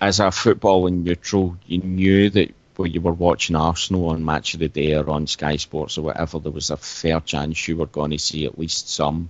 as 0.02 0.20
a 0.20 0.26
footballing 0.26 1.04
neutral, 1.04 1.58
you 1.66 1.80
knew 1.80 2.30
that 2.30 2.54
when 2.78 2.92
you 2.92 3.02
were 3.02 3.14
watching 3.14 3.56
Arsenal 3.56 4.10
on 4.10 4.26
Match 4.26 4.54
of 4.54 4.60
the 4.60 4.68
Day 4.68 4.96
or 4.96 5.10
on 5.10 5.28
Sky 5.28 5.56
Sports 5.58 5.98
or 5.98 6.04
whatever, 6.04 6.40
there 6.40 6.52
was 6.52 6.70
a 6.70 6.78
fair 6.78 7.20
chance 7.20 7.68
you 7.68 7.78
were 7.78 7.86
going 7.86 8.12
to 8.12 8.20
see 8.20 8.46
at 8.46 8.60
least 8.60 8.90
some 8.90 9.30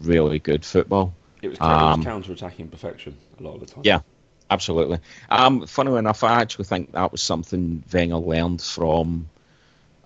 really 0.00 0.38
good 0.38 0.64
football. 0.64 1.14
it 1.42 1.48
was, 1.48 1.60
um, 1.60 2.02
counter-attacking 2.02 2.68
perfection 2.68 3.16
a 3.38 3.42
lot 3.42 3.54
of 3.54 3.60
the 3.60 3.66
time. 3.66 3.82
Yeah, 3.84 4.00
absolutely. 4.50 4.98
Um, 5.28 5.66
funnily 5.66 5.98
enough, 5.98 6.24
I 6.24 6.40
actually 6.40 6.64
think 6.64 6.92
that 6.92 7.12
was 7.12 7.22
something 7.22 7.84
Wenger 7.92 8.16
learned 8.16 8.62
from 8.62 9.28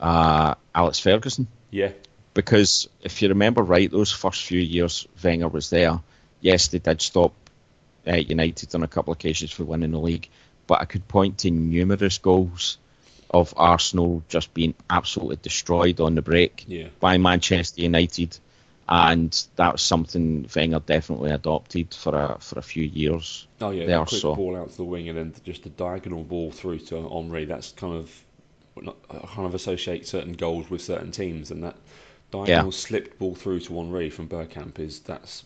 uh, 0.01 0.55
Alex 0.75 0.99
Ferguson. 0.99 1.47
yeah, 1.71 1.93
Because 2.35 2.89
if 3.03 3.23
you 3.23 3.29
remember 3.29 3.63
right, 3.63 3.91
those 3.91 4.13
first 4.13 4.45
few 4.45 4.61
years 4.61 5.07
Wenger 5.23 5.49
was 5.49 5.71
there, 5.71 6.01
yes, 6.41 6.69
they 6.69 6.79
did 6.79 7.01
stop 7.01 7.33
uh, 8.07 8.17
United 8.17 8.75
on 8.75 8.83
a 8.83 8.89
couple 8.89 9.13
of 9.13 9.19
occasions 9.19 9.51
for 9.51 9.65
winning 9.65 9.91
the 9.91 9.99
league, 9.99 10.29
but 10.67 10.81
I 10.81 10.85
could 10.85 11.07
point 11.09 11.39
to 11.39 11.51
numerous 11.51 12.19
goals 12.19 12.79
of 13.31 13.55
Arsenal 13.57 14.23
just 14.29 14.55
being 14.55 14.75
absolutely 14.89 15.37
destroyed 15.43 16.01
on 16.01 16.15
the 16.15 16.23
break 16.23 16.65
yeah. 16.69 16.89
by 17.01 17.19
Manchester 17.19 17.83
United, 17.83 18.39
and 18.89 19.47
that 19.57 19.73
was 19.73 19.83
something 19.83 20.49
Wenger 20.55 20.81
definitely 20.81 21.31
adopted 21.31 21.93
for 21.93 22.15
a 22.17 22.39
for 22.41 22.59
a 22.59 22.63
few 22.63 22.85
years. 22.85 23.47
Oh 23.61 23.71
yeah, 23.71 23.87
They 23.87 23.93
the 23.93 24.05
quick 24.05 24.21
so- 24.21 24.35
ball 24.37 24.57
out 24.57 24.71
to 24.71 24.77
the 24.77 24.85
wing 24.85 25.09
and 25.09 25.19
then 25.19 25.35
just 25.45 25.67
a 25.67 25.71
diagonal 25.71 26.23
ball 26.23 26.53
through 26.53 26.79
to 26.79 27.09
Henry. 27.09 27.45
That's 27.45 27.73
kind 27.73 27.97
of 27.97 28.23
I 29.11 29.19
kind 29.35 29.47
of 29.47 29.55
associate 29.55 30.07
certain 30.07 30.35
goals 30.35 30.71
with 30.71 30.83
certain 30.83 31.11
teams, 31.11 31.51
and 31.51 31.65
that 31.65 31.77
diagonal 32.31 32.73
slipped 32.73 33.19
ball 33.19 33.35
through 33.35 33.61
to 33.61 33.75
Henry 33.75 34.11
from 34.11 34.29
Bergkamp 34.29 34.79
is 34.79 35.01
that's 35.01 35.45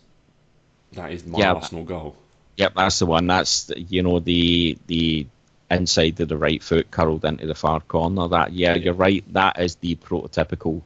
that 0.93 1.13
is 1.13 1.25
my 1.25 1.39
Yeah. 1.39 1.55
Arsenal 1.55 1.85
goal. 1.85 2.17
Yep, 2.61 2.75
that's 2.75 2.99
the 2.99 3.07
one. 3.07 3.27
That's 3.27 3.65
the- 3.65 3.81
you 3.81 4.03
know 4.03 4.21
the 4.21 4.77
the 4.87 5.27
inside 5.71 6.21
of 6.21 6.29
the 6.29 6.37
right 6.37 6.63
foot 6.63 6.91
curled 6.91 7.25
into 7.25 7.47
the 7.47 7.55
far 7.55 7.81
corner. 7.81 8.29
That 8.29 8.53
yeah, 8.53 8.75
you're 8.75 8.93
right. 8.93 9.25
That 9.33 9.59
is 9.59 9.77
the 9.77 9.95
prototypical 9.97 10.83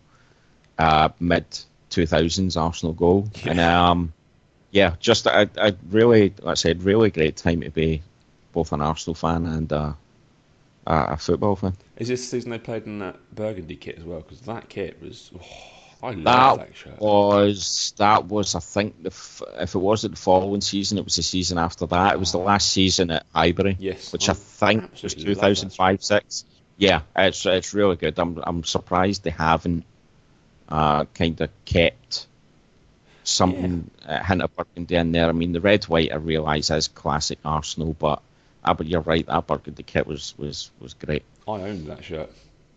uh, 0.78 1.08
mid 1.18 1.44
two 1.90 2.06
thousands 2.06 2.56
Arsenal 2.56 2.92
goal. 2.92 3.28
Yeah. 3.42 3.50
And 3.50 3.60
um, 3.60 4.12
yeah, 4.70 4.94
just 5.00 5.26
a, 5.26 5.50
a 5.56 5.74
really, 5.90 6.32
like 6.42 6.52
I 6.52 6.54
said, 6.54 6.84
really 6.84 7.10
great 7.10 7.36
time 7.36 7.62
to 7.62 7.70
be 7.70 8.02
both 8.52 8.72
an 8.72 8.80
Arsenal 8.80 9.16
fan 9.16 9.46
and 9.46 9.72
uh, 9.72 9.92
a, 10.86 10.94
a 10.94 11.16
football 11.16 11.56
fan. 11.56 11.74
Is 11.96 12.06
this 12.06 12.20
the 12.20 12.26
season 12.36 12.50
they 12.50 12.58
played 12.58 12.86
in 12.86 13.00
that 13.00 13.16
burgundy 13.34 13.74
kit 13.76 13.98
as 13.98 14.04
well? 14.04 14.20
Because 14.20 14.42
that 14.42 14.68
kit 14.68 15.00
was, 15.02 15.32
oh, 15.36 15.70
I 16.04 16.10
love 16.12 16.58
That 16.58 16.58
that 16.58 16.76
shirt. 16.76 16.98
was 17.00 17.94
that 17.98 18.26
was 18.26 18.54
I 18.54 18.60
think 18.60 19.02
the 19.02 19.10
f- 19.10 19.42
if 19.58 19.74
it 19.74 19.78
wasn't 19.78 20.14
the 20.14 20.20
following 20.20 20.60
season, 20.60 20.98
it 20.98 21.04
was 21.04 21.16
the 21.16 21.22
season 21.22 21.58
after 21.58 21.86
that. 21.86 22.14
It 22.14 22.18
was 22.20 22.32
the 22.32 22.38
last 22.38 22.70
season 22.70 23.10
at 23.10 23.26
Highbury. 23.34 23.78
Yes, 23.78 24.12
which 24.12 24.28
I 24.28 24.32
I 24.32 24.34
think 24.34 24.82
was 25.02 25.04
absolutely 25.04 25.34
love 25.34 25.56
that 25.56 25.70
2005 25.70 26.04
6. 26.04 26.44
Yeah, 26.76 27.02
it's 27.16 27.46
it's 27.46 27.74
really 27.74 27.96
good. 27.96 28.18
I'm 28.18 28.38
I'm 28.42 28.64
surprised 28.64 29.24
they 29.24 29.30
haven't 29.30 29.84
uh, 30.68 31.04
kind 31.14 31.40
of 31.40 31.50
kept 31.64 32.26
something 33.22 33.90
uh, 34.06 34.22
hint 34.22 34.42
of 34.42 34.54
burgundy 34.54 34.96
in 34.96 35.12
there. 35.12 35.28
I 35.28 35.32
mean, 35.32 35.52
the 35.52 35.60
red 35.60 35.84
white 35.84 36.12
I 36.12 36.16
realise 36.16 36.70
is 36.70 36.88
classic 36.88 37.38
Arsenal, 37.44 37.94
but 37.98 38.20
uh, 38.64 38.74
but 38.74 38.86
you're 38.86 39.00
right, 39.00 39.26
that 39.26 39.46
burgundy 39.46 39.82
kit 39.82 40.06
was 40.06 40.34
was 40.38 40.70
was 40.80 40.94
great. 40.94 41.24
I 41.48 41.52
owned 41.62 41.86
that 41.86 42.04
shirt. 42.04 42.30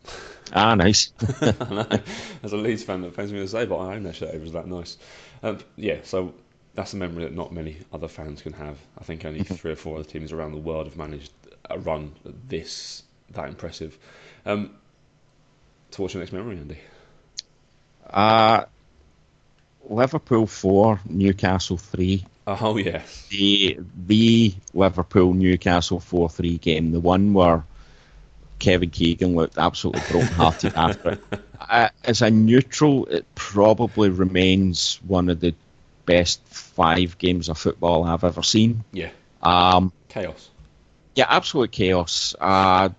Ah, 0.53 0.75
nice. 0.75 1.11
As 2.43 2.53
a 2.53 2.57
Leeds 2.57 2.83
fan, 2.83 3.01
that 3.01 3.15
pains 3.15 3.31
me 3.31 3.39
to 3.39 3.47
say, 3.47 3.65
but 3.65 3.77
I 3.77 3.95
own 3.95 4.03
that 4.03 4.15
shirt. 4.15 4.33
It 4.33 4.41
was 4.41 4.53
that 4.53 4.67
nice. 4.67 4.97
Um, 5.43 5.59
yeah, 5.75 5.99
so 6.03 6.33
that's 6.75 6.93
a 6.93 6.97
memory 6.97 7.23
that 7.23 7.33
not 7.33 7.51
many 7.51 7.77
other 7.91 8.07
fans 8.07 8.41
can 8.41 8.53
have. 8.53 8.77
I 8.97 9.03
think 9.03 9.25
only 9.25 9.43
three 9.43 9.71
or 9.71 9.75
four 9.75 9.97
other 9.97 10.07
teams 10.07 10.31
around 10.31 10.51
the 10.51 10.59
world 10.59 10.85
have 10.85 10.97
managed 10.97 11.31
a 11.69 11.79
run 11.79 12.13
this 12.47 13.03
that 13.31 13.49
impressive. 13.49 13.97
Um, 14.45 14.75
so 15.91 16.03
what's 16.03 16.13
your 16.13 16.21
next 16.21 16.33
memory, 16.33 16.57
Andy? 16.57 16.77
Uh, 18.09 18.65
Liverpool 19.89 20.47
four, 20.47 20.99
Newcastle 21.05 21.77
three. 21.77 22.25
Oh 22.45 22.77
yes. 22.77 23.27
The 23.29 23.79
the 24.05 24.53
Liverpool 24.73 25.33
Newcastle 25.33 25.99
four 25.99 26.29
three 26.29 26.57
game, 26.57 26.91
the 26.91 26.99
one 26.99 27.33
where 27.33 27.63
Kevin 28.59 28.89
Keegan 28.89 29.35
looked 29.35 29.57
absolutely 29.57 30.01
broken 30.09 30.27
hearted 30.33 30.73
after 30.75 31.11
it. 31.11 31.23
Uh, 31.59 31.89
as 32.03 32.21
a 32.21 32.29
neutral, 32.31 33.05
it 33.07 33.25
probably 33.35 34.09
remains 34.09 34.99
one 35.05 35.29
of 35.29 35.39
the 35.39 35.53
best 36.05 36.41
five 36.47 37.17
games 37.17 37.49
of 37.49 37.57
football 37.57 38.03
I've 38.03 38.23
ever 38.23 38.43
seen. 38.43 38.83
Yeah. 38.91 39.09
Um, 39.41 39.91
Chaos. 40.09 40.49
yeah, 41.15 41.25
absolute 41.29 41.71
chaos. 41.71 42.33
Uh, 42.39 42.89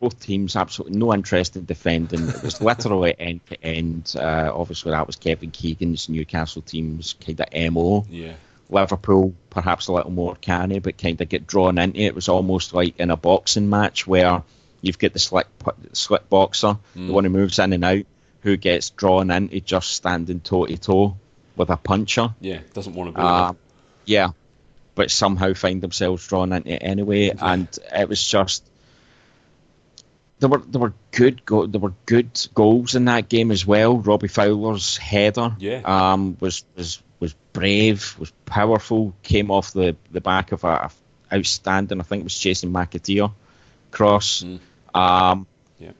both 0.00 0.20
teams 0.20 0.54
absolutely 0.56 0.98
no 0.98 1.12
interest 1.14 1.56
in 1.56 1.64
defending. 1.64 2.28
It 2.28 2.42
was 2.42 2.60
literally 2.60 3.14
end 3.18 3.44
to 3.46 3.62
end. 3.64 4.14
Uh, 4.18 4.50
obviously, 4.54 4.92
that 4.92 5.06
was 5.06 5.16
Kevin 5.16 5.50
Keegan's 5.50 6.08
Newcastle 6.08 6.62
team's 6.62 7.14
kind 7.14 7.40
of 7.40 7.72
mo. 7.72 8.04
Yeah. 8.10 8.34
Liverpool 8.70 9.34
perhaps 9.50 9.88
a 9.88 9.92
little 9.92 10.10
more 10.10 10.36
canny, 10.36 10.78
but 10.78 10.96
kind 10.98 11.20
of 11.20 11.28
get 11.28 11.46
drawn 11.46 11.78
into 11.78 11.98
it. 12.00 12.06
It 12.06 12.14
was 12.14 12.28
almost 12.28 12.72
like 12.74 12.98
in 12.98 13.10
a 13.10 13.16
boxing 13.16 13.68
match 13.68 14.06
where 14.06 14.42
you've 14.84 14.98
got 14.98 15.12
the 15.12 15.18
slick 15.18 15.46
slick 15.92 16.28
boxer, 16.28 16.78
Mm. 16.96 17.06
the 17.08 17.12
one 17.12 17.24
who 17.24 17.30
moves 17.30 17.58
in 17.58 17.72
and 17.72 17.84
out, 17.84 18.04
who 18.42 18.56
gets 18.56 18.90
drawn 18.90 19.30
into 19.30 19.60
just 19.60 19.92
standing 19.92 20.40
toe 20.40 20.66
to 20.66 20.76
toe 20.76 21.16
with 21.56 21.70
a 21.70 21.76
puncher. 21.76 22.34
Yeah. 22.40 22.60
Doesn't 22.72 22.94
want 22.94 23.10
to 23.10 23.16
be. 23.20 23.22
Uh, 23.26 23.52
yeah, 24.04 24.28
but 24.94 25.10
somehow 25.10 25.54
find 25.54 25.80
themselves 25.80 26.26
drawn 26.26 26.52
into 26.52 26.72
it 26.74 26.78
anyway, 26.82 27.30
and 27.40 27.68
it 27.94 28.08
was 28.08 28.22
just 28.22 28.64
there 30.40 30.48
were 30.48 30.58
there 30.58 30.80
were 30.80 30.94
good 31.12 31.44
go- 31.44 31.66
there 31.66 31.80
were 31.80 31.94
good 32.06 32.30
goals 32.54 32.94
in 32.94 33.06
that 33.06 33.28
game 33.28 33.50
as 33.50 33.64
well. 33.66 33.96
Robbie 33.98 34.28
Fowler's 34.28 34.96
header 34.96 35.56
Yeah. 35.58 35.80
um, 35.84 36.36
was 36.40 36.64
was 36.76 37.00
was 37.20 37.34
brave, 37.52 38.16
was 38.18 38.32
powerful, 38.44 39.14
came 39.22 39.50
off 39.50 39.72
the, 39.72 39.96
the 40.10 40.20
back 40.20 40.52
of 40.52 40.64
a 40.64 40.90
outstanding. 41.32 42.00
I 42.00 42.02
think 42.02 42.20
it 42.20 42.24
was 42.24 42.38
Jason 42.38 42.72
McAteer 42.72 43.32
cross. 43.90 44.42
Mm. 44.42 44.58
Um, 44.94 45.46
Yeah. 45.78 45.92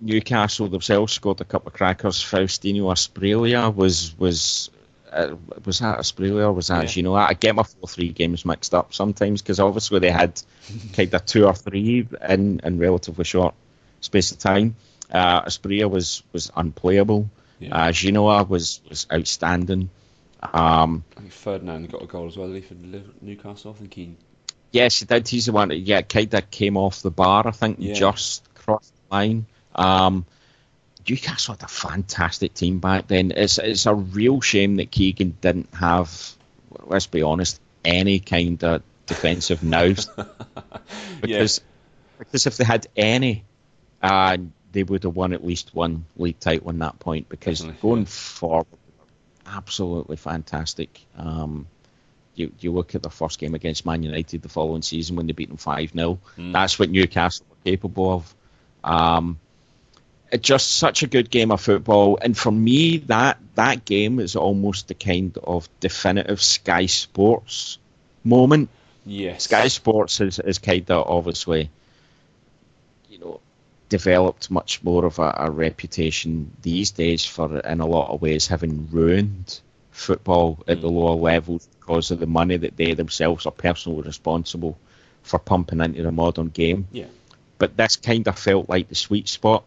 Newcastle 0.00 0.68
themselves 0.68 1.12
scored 1.12 1.40
a 1.40 1.44
couple 1.44 1.68
of 1.68 1.74
crackers. 1.74 2.22
Faustino 2.22 2.92
Asprilla 2.92 3.74
was 3.74 4.14
was 4.18 4.70
uh, 5.12 5.36
was 5.64 5.78
that 5.78 5.98
or 6.44 6.52
was 6.52 6.66
that 6.68 6.84
Yeah. 6.84 6.98
you 6.98 7.02
know 7.04 7.14
I 7.14 7.34
get 7.34 7.54
my 7.54 7.62
four 7.62 7.88
three 7.88 8.08
games 8.10 8.44
mixed 8.44 8.74
up 8.74 8.92
sometimes 8.92 9.42
because 9.42 9.60
obviously 9.60 10.00
they 10.00 10.10
had 10.10 10.42
kind 10.94 11.14
of 11.14 11.24
two 11.24 11.46
or 11.46 11.54
three 11.54 12.06
in 12.28 12.60
in 12.64 12.78
relatively 12.78 13.24
short 13.24 13.54
space 14.00 14.32
of 14.32 14.38
time. 14.38 14.76
Uh, 15.10 15.42
was 15.88 16.22
was 16.32 16.50
unplayable. 16.56 17.30
Yeah. 17.60 17.74
Uh, 17.76 17.88
Ginola 17.92 18.48
was 18.48 18.80
was 18.88 19.06
outstanding. 19.12 19.90
Um, 20.52 21.04
I 21.16 21.20
think 21.20 21.32
Ferdinand 21.32 21.90
got 21.90 22.02
a 22.02 22.06
goal 22.06 22.26
as 22.26 22.36
well. 22.36 22.48
Did 22.48 22.62
he 22.64 22.68
for 22.68 22.74
Newcastle? 23.22 23.74
I 23.74 23.78
think 23.78 23.94
he. 23.94 24.16
Yes, 24.74 24.98
he 24.98 25.06
did. 25.06 25.26
He's 25.28 25.46
the 25.46 25.52
one 25.52 25.68
that 25.68 25.78
yeah, 25.78 26.02
kind 26.02 26.34
of 26.34 26.50
came 26.50 26.76
off 26.76 27.00
the 27.00 27.10
bar. 27.10 27.46
I 27.46 27.52
think 27.52 27.76
Yeah. 27.80 27.94
just 27.94 28.42
crossed 28.54 28.92
the 29.08 29.14
line. 29.14 29.46
Um, 29.74 30.26
Newcastle 31.08 31.54
had 31.54 31.62
a 31.62 31.68
fantastic 31.68 32.54
team 32.54 32.80
back 32.80 33.06
then. 33.06 33.30
It's 33.34 33.58
it's 33.58 33.86
a 33.86 33.94
real 33.94 34.40
shame 34.40 34.76
that 34.76 34.90
Keegan 34.90 35.36
didn't 35.40 35.74
have, 35.74 36.10
let's 36.86 37.06
be 37.06 37.22
honest, 37.22 37.60
any 37.84 38.20
kind 38.20 38.62
of 38.64 38.82
defensive 39.06 39.62
nous 39.74 40.08
because 41.20 41.60
because 42.18 42.46
if 42.46 42.56
they 42.56 42.64
had 42.64 42.86
any, 42.96 43.44
uh, 44.02 44.38
they 44.72 44.82
would 44.82 45.02
have 45.02 45.14
won 45.14 45.32
at 45.34 45.44
least 45.44 45.74
one 45.74 46.06
league 46.16 46.40
title 46.40 46.70
in 46.70 46.78
that 46.78 46.98
point. 46.98 47.28
Because 47.28 47.60
Definitely, 47.60 47.82
going 47.82 48.00
yeah. 48.02 48.08
forward, 48.08 48.66
absolutely 49.46 50.16
fantastic. 50.16 51.00
Um, 51.18 51.66
you 52.34 52.52
you 52.60 52.72
look 52.72 52.94
at 52.94 53.02
the 53.02 53.10
first 53.10 53.38
game 53.38 53.54
against 53.54 53.86
Man 53.86 54.02
United 54.02 54.42
the 54.42 54.48
following 54.48 54.82
season 54.82 55.16
when 55.16 55.26
they 55.26 55.32
beat 55.32 55.48
them 55.48 55.56
five 55.56 55.90
0 55.92 56.18
Mm. 56.36 56.52
That's 56.52 56.78
what 56.78 56.90
Newcastle 56.90 57.46
were 57.48 57.70
capable 57.70 58.12
of. 58.12 58.34
Um, 58.82 59.38
it's 60.30 60.46
just 60.46 60.72
such 60.72 61.02
a 61.02 61.06
good 61.06 61.30
game 61.30 61.52
of 61.52 61.60
football, 61.60 62.18
and 62.20 62.36
for 62.36 62.50
me, 62.50 62.98
that 62.98 63.38
that 63.54 63.84
game 63.84 64.18
is 64.18 64.36
almost 64.36 64.88
the 64.88 64.94
kind 64.94 65.36
of 65.38 65.68
definitive 65.80 66.42
Sky 66.42 66.86
Sports 66.86 67.78
moment. 68.24 68.68
Yes. 69.06 69.44
Sky 69.44 69.68
Sports 69.68 70.20
is, 70.20 70.38
is 70.38 70.58
kind 70.58 70.90
of 70.90 71.06
obviously, 71.06 71.70
you 73.10 73.18
know, 73.18 73.40
developed 73.88 74.50
much 74.50 74.82
more 74.82 75.04
of 75.04 75.18
a, 75.18 75.34
a 75.36 75.50
reputation 75.50 76.50
these 76.62 76.90
days 76.90 77.24
for, 77.24 77.60
in 77.60 77.80
a 77.80 77.86
lot 77.86 78.10
of 78.10 78.22
ways, 78.22 78.46
having 78.46 78.88
ruined 78.90 79.60
football 79.94 80.62
at 80.66 80.80
the 80.80 80.88
lower 80.88 81.14
levels 81.14 81.68
because 81.78 82.10
of 82.10 82.18
the 82.18 82.26
money 82.26 82.56
that 82.56 82.76
they 82.76 82.94
themselves 82.94 83.46
are 83.46 83.52
personally 83.52 84.02
responsible 84.02 84.76
for 85.22 85.38
pumping 85.38 85.80
into 85.80 86.02
the 86.02 86.10
modern 86.12 86.48
game. 86.48 86.88
Yeah. 86.92 87.06
But 87.58 87.76
this 87.76 87.96
kind 87.96 88.26
of 88.26 88.38
felt 88.38 88.68
like 88.68 88.88
the 88.88 88.96
sweet 88.96 89.28
spot 89.28 89.64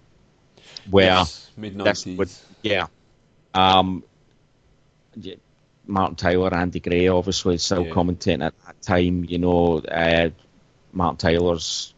where 0.89 1.23
Mid 1.55 1.75
nineties. 1.75 2.43
yeah. 2.61 2.87
Um, 3.53 4.03
Martin 5.85 6.15
Tyler, 6.17 6.53
Andy 6.53 6.81
Gray, 6.81 7.07
obviously 7.07 7.57
still 7.57 7.85
Yeah. 7.87 7.93
commentating 7.93 8.45
at 8.45 8.53
that 8.65 8.81
time. 8.81 9.23
You 9.23 9.39
know, 9.39 9.77
uh, 9.79 10.29
Martin 10.91 11.17
Tyler's, 11.17 11.93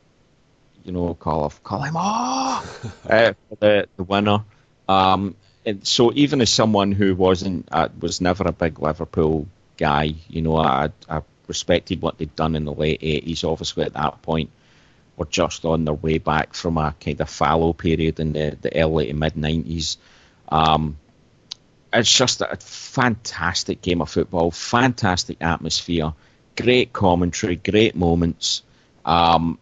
you 0.83 0.91
know, 0.91 1.15
call 1.15 1.45
of 1.45 1.63
call 1.63 1.81
him 1.81 1.95
oh, 1.97 2.63
uh, 3.09 3.33
the 3.59 3.87
the 3.97 4.03
winner. 4.03 4.43
Um, 4.87 5.35
and 5.69 5.85
so 5.85 6.11
even 6.13 6.41
as 6.41 6.49
someone 6.49 6.91
who 6.91 7.15
wasn't 7.15 7.69
uh, 7.71 7.89
was 7.99 8.21
never 8.21 8.43
a 8.47 8.51
big 8.51 8.79
Liverpool 8.79 9.47
guy, 9.77 10.15
you 10.27 10.41
know, 10.41 10.57
I, 10.57 10.89
I 11.07 11.21
respected 11.47 12.01
what 12.01 12.17
they'd 12.17 12.35
done 12.35 12.55
in 12.55 12.65
the 12.65 12.73
late 12.73 12.99
eighties. 13.03 13.43
Obviously, 13.43 13.83
at 13.83 13.93
that 13.93 14.23
point, 14.23 14.49
were 15.15 15.25
just 15.25 15.65
on 15.65 15.85
their 15.85 15.93
way 15.93 16.17
back 16.17 16.55
from 16.55 16.77
a 16.77 16.95
kind 16.99 17.21
of 17.21 17.29
fallow 17.29 17.73
period 17.73 18.19
in 18.19 18.33
the, 18.33 18.57
the 18.59 18.81
early 18.81 19.07
to 19.07 19.13
mid 19.13 19.37
nineties. 19.37 19.97
Um, 20.49 20.97
it's 21.93 22.11
just 22.11 22.41
a 22.41 22.55
fantastic 22.57 23.83
game 23.83 24.01
of 24.01 24.09
football, 24.09 24.49
fantastic 24.49 25.37
atmosphere, 25.41 26.13
great 26.57 26.93
commentary, 26.93 27.57
great 27.57 27.95
moments. 27.95 28.63
Um, 29.05 29.59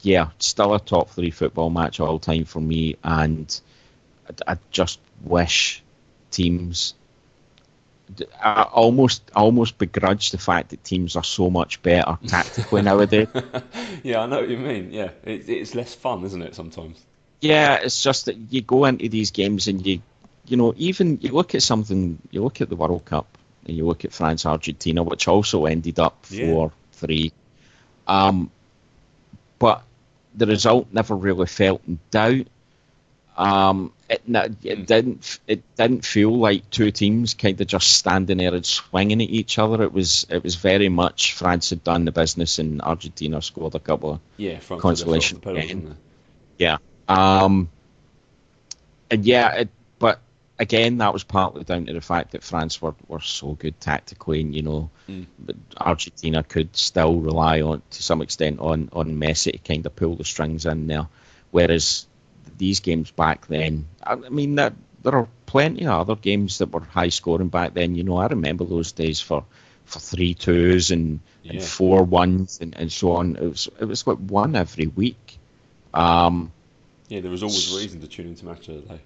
yeah, 0.00 0.30
still 0.38 0.74
a 0.74 0.80
top 0.80 1.10
three 1.10 1.30
football 1.30 1.68
match 1.68 2.00
all 2.00 2.18
time 2.18 2.44
for 2.44 2.60
me, 2.60 2.96
and 3.04 3.60
I, 4.28 4.52
I 4.52 4.58
just 4.70 4.98
wish 5.26 5.82
teams. 6.30 6.94
I 8.40 8.62
almost, 8.62 9.22
I 9.34 9.40
almost 9.40 9.78
begrudge 9.78 10.30
the 10.30 10.38
fact 10.38 10.70
that 10.70 10.84
teams 10.84 11.16
are 11.16 11.24
so 11.24 11.50
much 11.50 11.82
better 11.82 12.18
tactically 12.26 12.82
nowadays. 12.82 13.28
yeah, 14.04 14.20
I 14.22 14.26
know 14.26 14.40
what 14.40 14.48
you 14.48 14.58
mean. 14.58 14.92
Yeah, 14.92 15.10
it, 15.24 15.48
it's 15.48 15.74
less 15.74 15.94
fun, 15.94 16.24
isn't 16.24 16.42
it? 16.42 16.54
Sometimes. 16.54 17.04
Yeah, 17.40 17.74
it's 17.82 18.02
just 18.02 18.26
that 18.26 18.36
you 18.50 18.62
go 18.62 18.84
into 18.84 19.08
these 19.08 19.32
games 19.32 19.66
and 19.68 19.84
you, 19.84 20.00
you 20.46 20.56
know, 20.56 20.72
even 20.76 21.18
you 21.20 21.32
look 21.32 21.54
at 21.54 21.62
something, 21.62 22.18
you 22.30 22.42
look 22.42 22.60
at 22.60 22.68
the 22.68 22.76
World 22.76 23.04
Cup 23.04 23.26
and 23.66 23.76
you 23.76 23.84
look 23.84 24.04
at 24.04 24.12
France 24.12 24.46
Argentina, 24.46 25.02
which 25.02 25.26
also 25.28 25.66
ended 25.66 25.98
up 25.98 26.24
Yeah. 26.30 26.46
four 26.46 26.72
three. 26.92 27.32
Um, 28.06 28.50
but 29.58 29.82
the 30.34 30.46
result 30.46 30.88
never 30.92 31.16
really 31.16 31.46
felt 31.46 31.82
in 31.88 31.98
doubt. 32.10 32.46
Um, 33.36 33.92
it, 34.08 34.22
it 34.26 34.28
Mm. 34.30 34.86
didn't 34.86 35.40
it 35.46 35.62
didn't 35.76 36.04
feel 36.04 36.34
like 36.36 36.70
two 36.70 36.90
teams 36.90 37.34
kind 37.34 37.60
of 37.60 37.66
just 37.66 37.90
standing 37.90 38.38
there 38.38 38.54
and 38.54 38.64
swinging 38.64 39.20
at 39.20 39.28
each 39.28 39.58
other. 39.58 39.82
It 39.82 39.92
was 39.92 40.26
it 40.30 40.42
was 40.42 40.54
very 40.54 40.88
much 40.88 41.34
France 41.34 41.70
had 41.70 41.84
done 41.84 42.04
the 42.06 42.12
business 42.12 42.58
and 42.58 42.80
Argentina 42.80 43.42
scored 43.42 43.74
a 43.74 43.80
couple 43.80 44.12
of 44.12 44.20
Yeah, 44.38 44.58
France 44.60 44.80
Consolation 44.82 45.38
did 45.38 45.44
their 45.44 45.54
the 45.54 45.60
pedal, 45.60 45.80
didn't 45.80 45.96
yeah. 46.58 46.78
Um, 47.08 47.68
and 49.10 49.24
yeah, 49.24 49.52
it, 49.54 49.68
but 49.98 50.20
again, 50.58 50.98
that 50.98 51.12
was 51.12 51.22
partly 51.24 51.64
down 51.64 51.86
to 51.86 51.92
the 51.92 52.00
fact 52.00 52.32
that 52.32 52.42
France 52.42 52.80
were, 52.80 52.94
were 53.08 53.20
so 53.20 53.52
good 53.52 53.78
tactically, 53.80 54.40
and 54.40 54.54
you 54.54 54.62
know, 54.62 54.90
Mm. 55.08 55.26
but 55.38 55.54
Argentina 55.76 56.42
could 56.42 56.74
still 56.74 57.20
rely 57.20 57.60
on 57.60 57.82
to 57.90 58.02
some 58.02 58.22
extent 58.22 58.58
on 58.60 58.88
on 58.92 59.20
Messi 59.20 59.52
to 59.52 59.58
kind 59.58 59.84
of 59.86 59.94
pull 59.94 60.16
the 60.16 60.24
strings 60.24 60.66
in 60.66 60.86
there, 60.88 61.06
whereas 61.52 62.06
these 62.56 62.80
games 62.80 63.10
back 63.10 63.46
then, 63.46 63.86
I 64.02 64.16
mean, 64.16 64.56
that 64.56 64.74
there 65.02 65.14
are 65.14 65.28
plenty 65.46 65.86
of 65.86 66.00
other 66.00 66.16
games 66.16 66.58
that 66.58 66.72
were 66.72 66.80
high 66.80 67.10
scoring 67.10 67.48
back 67.48 67.74
then. 67.74 67.94
You 67.94 68.04
know, 68.04 68.16
I 68.16 68.26
remember 68.26 68.64
those 68.64 68.92
days 68.92 69.20
for 69.20 69.44
for 69.84 70.00
three 70.00 70.34
twos 70.34 70.90
and, 70.90 71.20
and 71.48 71.62
four 71.62 72.02
ones 72.02 72.58
and, 72.60 72.76
and 72.76 72.90
so 72.90 73.12
on. 73.12 73.36
It 73.36 73.48
was 73.48 73.68
it 73.80 73.84
was 73.84 74.06
like 74.06 74.18
one 74.18 74.56
every 74.56 74.88
week. 74.88 75.38
Um, 75.94 76.52
Yeah, 77.08 77.20
there 77.20 77.30
was 77.30 77.42
always 77.42 77.72
a 77.72 77.76
reason 77.78 78.00
to 78.00 78.08
tune 78.08 78.26
into 78.26 78.44
match 78.44 78.68
of 78.68 78.82
the 78.82 78.94
day. 78.94 79.00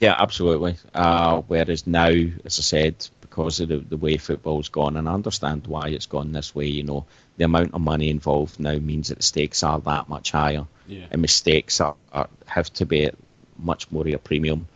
Yeah, 0.00 0.14
absolutely. 0.18 0.76
Uh, 0.94 1.42
whereas 1.46 1.86
now, 1.86 2.08
as 2.08 2.58
I 2.58 2.62
said, 2.62 3.08
because 3.20 3.60
of 3.60 3.68
the, 3.68 3.78
the 3.78 3.96
way 3.96 4.16
football's 4.18 4.68
gone, 4.68 4.96
and 4.96 5.08
I 5.08 5.12
understand 5.12 5.66
why 5.66 5.88
it's 5.88 6.06
gone 6.06 6.32
this 6.32 6.54
way, 6.54 6.66
you 6.66 6.82
know, 6.82 7.06
the 7.36 7.44
amount 7.44 7.74
of 7.74 7.80
money 7.80 8.08
involved 8.10 8.58
now 8.60 8.76
means 8.78 9.08
that 9.08 9.16
the 9.16 9.22
stakes 9.22 9.62
are 9.62 9.78
that 9.80 10.08
much 10.08 10.30
higher, 10.32 10.66
Yeah. 10.86 11.06
and 11.10 11.20
mistakes 11.22 11.80
are, 11.80 11.94
are 12.12 12.28
have 12.46 12.72
to 12.74 12.86
be 12.86 13.10
much 13.58 13.90
more 13.90 14.06
of 14.06 14.14
a 14.14 14.18
premium. 14.18 14.66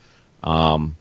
Um, 0.42 0.96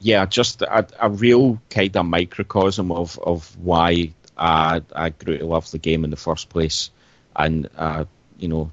yeah, 0.00 0.26
just 0.26 0.62
a, 0.62 0.86
a 1.00 1.08
real 1.10 1.60
kind 1.70 1.96
of 1.96 2.06
microcosm 2.06 2.92
of 2.92 3.18
of 3.18 3.56
why 3.56 4.12
I 4.36 4.82
I 4.94 5.08
grew 5.10 5.38
to 5.38 5.46
love 5.46 5.70
the 5.70 5.78
game 5.78 6.04
in 6.04 6.10
the 6.10 6.16
first 6.16 6.48
place, 6.50 6.90
and 7.34 7.68
uh, 7.76 8.04
you 8.38 8.48
know, 8.48 8.70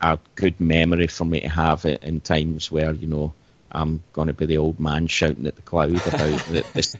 a 0.00 0.18
good 0.36 0.58
memory 0.60 1.06
for 1.08 1.24
me 1.26 1.40
to 1.40 1.48
have 1.48 1.84
it 1.84 2.02
in 2.02 2.20
times 2.20 2.70
where 2.72 2.92
you 2.92 3.06
know 3.06 3.34
I'm 3.70 4.02
going 4.14 4.28
to 4.28 4.34
be 4.34 4.46
the 4.46 4.58
old 4.58 4.80
man 4.80 5.06
shouting 5.06 5.46
at 5.46 5.56
the 5.56 5.62
cloud 5.62 5.94
about 6.06 6.46
this. 6.74 6.96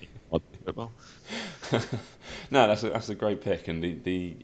no, 2.50 2.66
that's 2.66 2.82
a, 2.82 2.90
that's 2.90 3.08
a 3.08 3.14
great 3.14 3.40
pick, 3.40 3.68
and 3.68 3.82
the, 3.82 3.94
the 3.94 4.36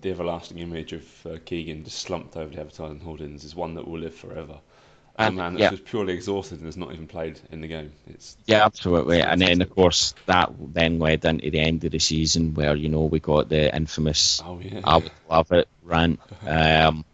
the 0.00 0.10
everlasting 0.10 0.58
image 0.58 0.92
of 0.92 1.26
uh, 1.26 1.36
Keegan 1.44 1.84
just 1.84 1.98
slumped 2.00 2.36
over 2.36 2.52
the 2.52 2.60
advertising 2.60 3.00
hoardings 3.00 3.44
is 3.44 3.54
one 3.54 3.74
that 3.74 3.86
will 3.88 3.98
live 3.98 4.14
forever. 4.14 4.58
And, 5.18 5.34
a 5.34 5.36
man 5.36 5.54
that's 5.54 5.62
yeah. 5.62 5.70
just 5.70 5.86
purely 5.86 6.12
exhausted 6.12 6.58
and 6.58 6.66
has 6.66 6.76
not 6.76 6.92
even 6.92 7.06
played 7.06 7.40
in 7.50 7.62
the 7.62 7.68
game. 7.68 7.92
It's 8.06 8.36
Yeah, 8.44 8.66
absolutely. 8.66 9.22
And 9.22 9.40
then, 9.40 9.62
of 9.62 9.70
course, 9.70 10.14
that 10.26 10.52
then 10.58 10.98
led 10.98 11.24
into 11.24 11.50
the 11.50 11.58
end 11.58 11.84
of 11.84 11.92
the 11.92 11.98
season 11.98 12.52
where, 12.52 12.76
you 12.76 12.90
know, 12.90 13.04
we 13.04 13.18
got 13.18 13.48
the 13.48 13.74
infamous 13.74 14.42
oh 14.44 14.60
yeah, 14.62 14.80
I 14.84 14.98
would 14.98 15.12
love 15.28 15.52
it 15.52 15.68
rant. 15.82 16.20
Um, 16.46 17.04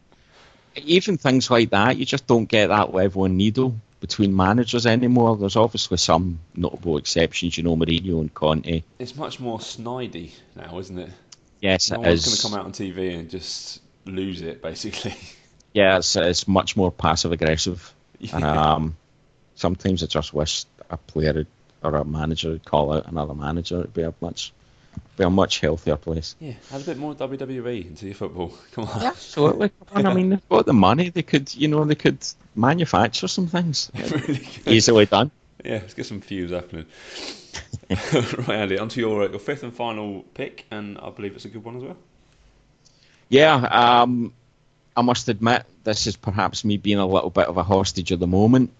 even 0.74 1.18
things 1.18 1.50
like 1.50 1.70
that, 1.70 1.96
you 1.96 2.05
just 2.05 2.26
don't 2.26 2.46
get 2.46 2.68
that 2.68 2.94
level 2.94 3.26
of 3.26 3.30
needle 3.30 3.76
between 4.03 4.34
managers 4.34 4.84
anymore. 4.84 5.36
There's 5.36 5.55
obviously 5.55 5.96
some 5.96 6.40
notable 6.57 6.98
exceptions, 6.98 7.57
you 7.57 7.62
know, 7.62 7.76
Mourinho 7.76 8.20
and 8.20 8.34
Conte. 8.34 8.82
it's 8.98 9.14
much 9.14 9.38
more 9.38 9.61
snidey 9.61 10.32
now, 10.57 10.76
isn't 10.80 10.98
it? 10.98 11.11
Yes, 11.61 11.88
No 11.92 12.03
it 12.03 12.09
one's 12.09 12.24
going 12.26 12.36
to 12.36 12.42
come 12.42 12.55
out 12.59 12.66
on 12.66 12.72
TV 12.72 13.16
and 13.16 13.30
just 13.30 13.80
lose 14.05 14.42
it, 14.42 14.61
basically. 14.61 15.14
Yeah, 15.74 15.96
it's, 15.96 16.16
it's 16.16 16.46
much 16.46 16.76
more 16.76 16.92
passive 16.92 17.32
aggressive. 17.32 17.94
Yeah. 18.18 18.36
Um, 18.74 18.94
sometimes 19.55 20.03
I 20.03 20.07
just 20.07 20.34
wish 20.34 20.66
a 20.90 20.98
player 20.98 21.46
or 21.82 21.96
a 21.96 22.05
manager 22.05 22.50
would 22.50 22.66
call 22.66 22.92
out 22.92 23.07
another 23.07 23.32
manager. 23.32 23.80
It'd 23.80 23.94
be 23.94 24.03
a 24.03 24.12
much, 24.20 24.53
be 25.17 25.25
a 25.25 25.31
much 25.31 25.61
healthier 25.61 25.97
place. 25.97 26.35
yeah, 26.41 26.55
add 26.73 26.81
a 26.81 26.85
bit 26.85 26.99
more 26.99 27.15
WWE 27.15 27.87
into 27.87 28.07
your 28.07 28.15
football. 28.15 28.55
Come 28.73 28.85
on. 28.85 29.03
Yeah, 29.03 29.09
absolutely. 29.09 29.71
Come 29.87 30.07
on, 30.07 30.07
I 30.07 30.15
mean, 30.15 30.31
they've 30.31 30.49
got 30.49 30.67
the 30.67 30.73
money. 30.73 31.11
They 31.11 31.23
could, 31.23 31.55
you 31.55 31.69
know, 31.69 31.85
they 31.85 31.95
could 31.95 32.19
manufacture 32.55 33.29
some 33.29 33.47
things. 33.47 33.91
really 33.95 34.39
good. 34.39 34.69
Easily 34.69 35.07
done. 35.07 35.31
Yeah, 35.65 35.75
let's 35.83 35.95
get 35.95 36.07
some 36.07 36.21
fuse 36.21 36.51
happening. 36.51 36.87
right, 37.91 38.51
Andy, 38.51 38.79
on 38.79 38.89
to 38.89 39.01
your, 39.01 39.25
uh, 39.25 39.29
your 39.29 39.39
fifth 39.39 39.63
and 39.63 39.75
final 39.75 40.23
pick, 40.35 40.65
and 40.71 40.99
I 40.99 41.11
believe 41.11 41.35
it's 41.35 41.45
a 41.45 41.49
good 41.49 41.63
one 41.63 41.77
as 41.77 41.83
well. 41.83 41.97
Yeah, 43.29 43.55
um, 43.55 44.33
I 44.97 45.03
must 45.03 45.29
admit, 45.29 45.65
this 45.85 46.07
is 46.07 46.17
perhaps 46.17 46.65
me 46.65 46.77
being 46.77 46.99
a 46.99 47.07
little 47.07 47.31
bit 47.31 47.47
of 47.47 47.57
a 47.57 47.63
hostage 47.63 48.13
at 48.13 48.21
the 48.21 48.27
moment, 48.27 48.71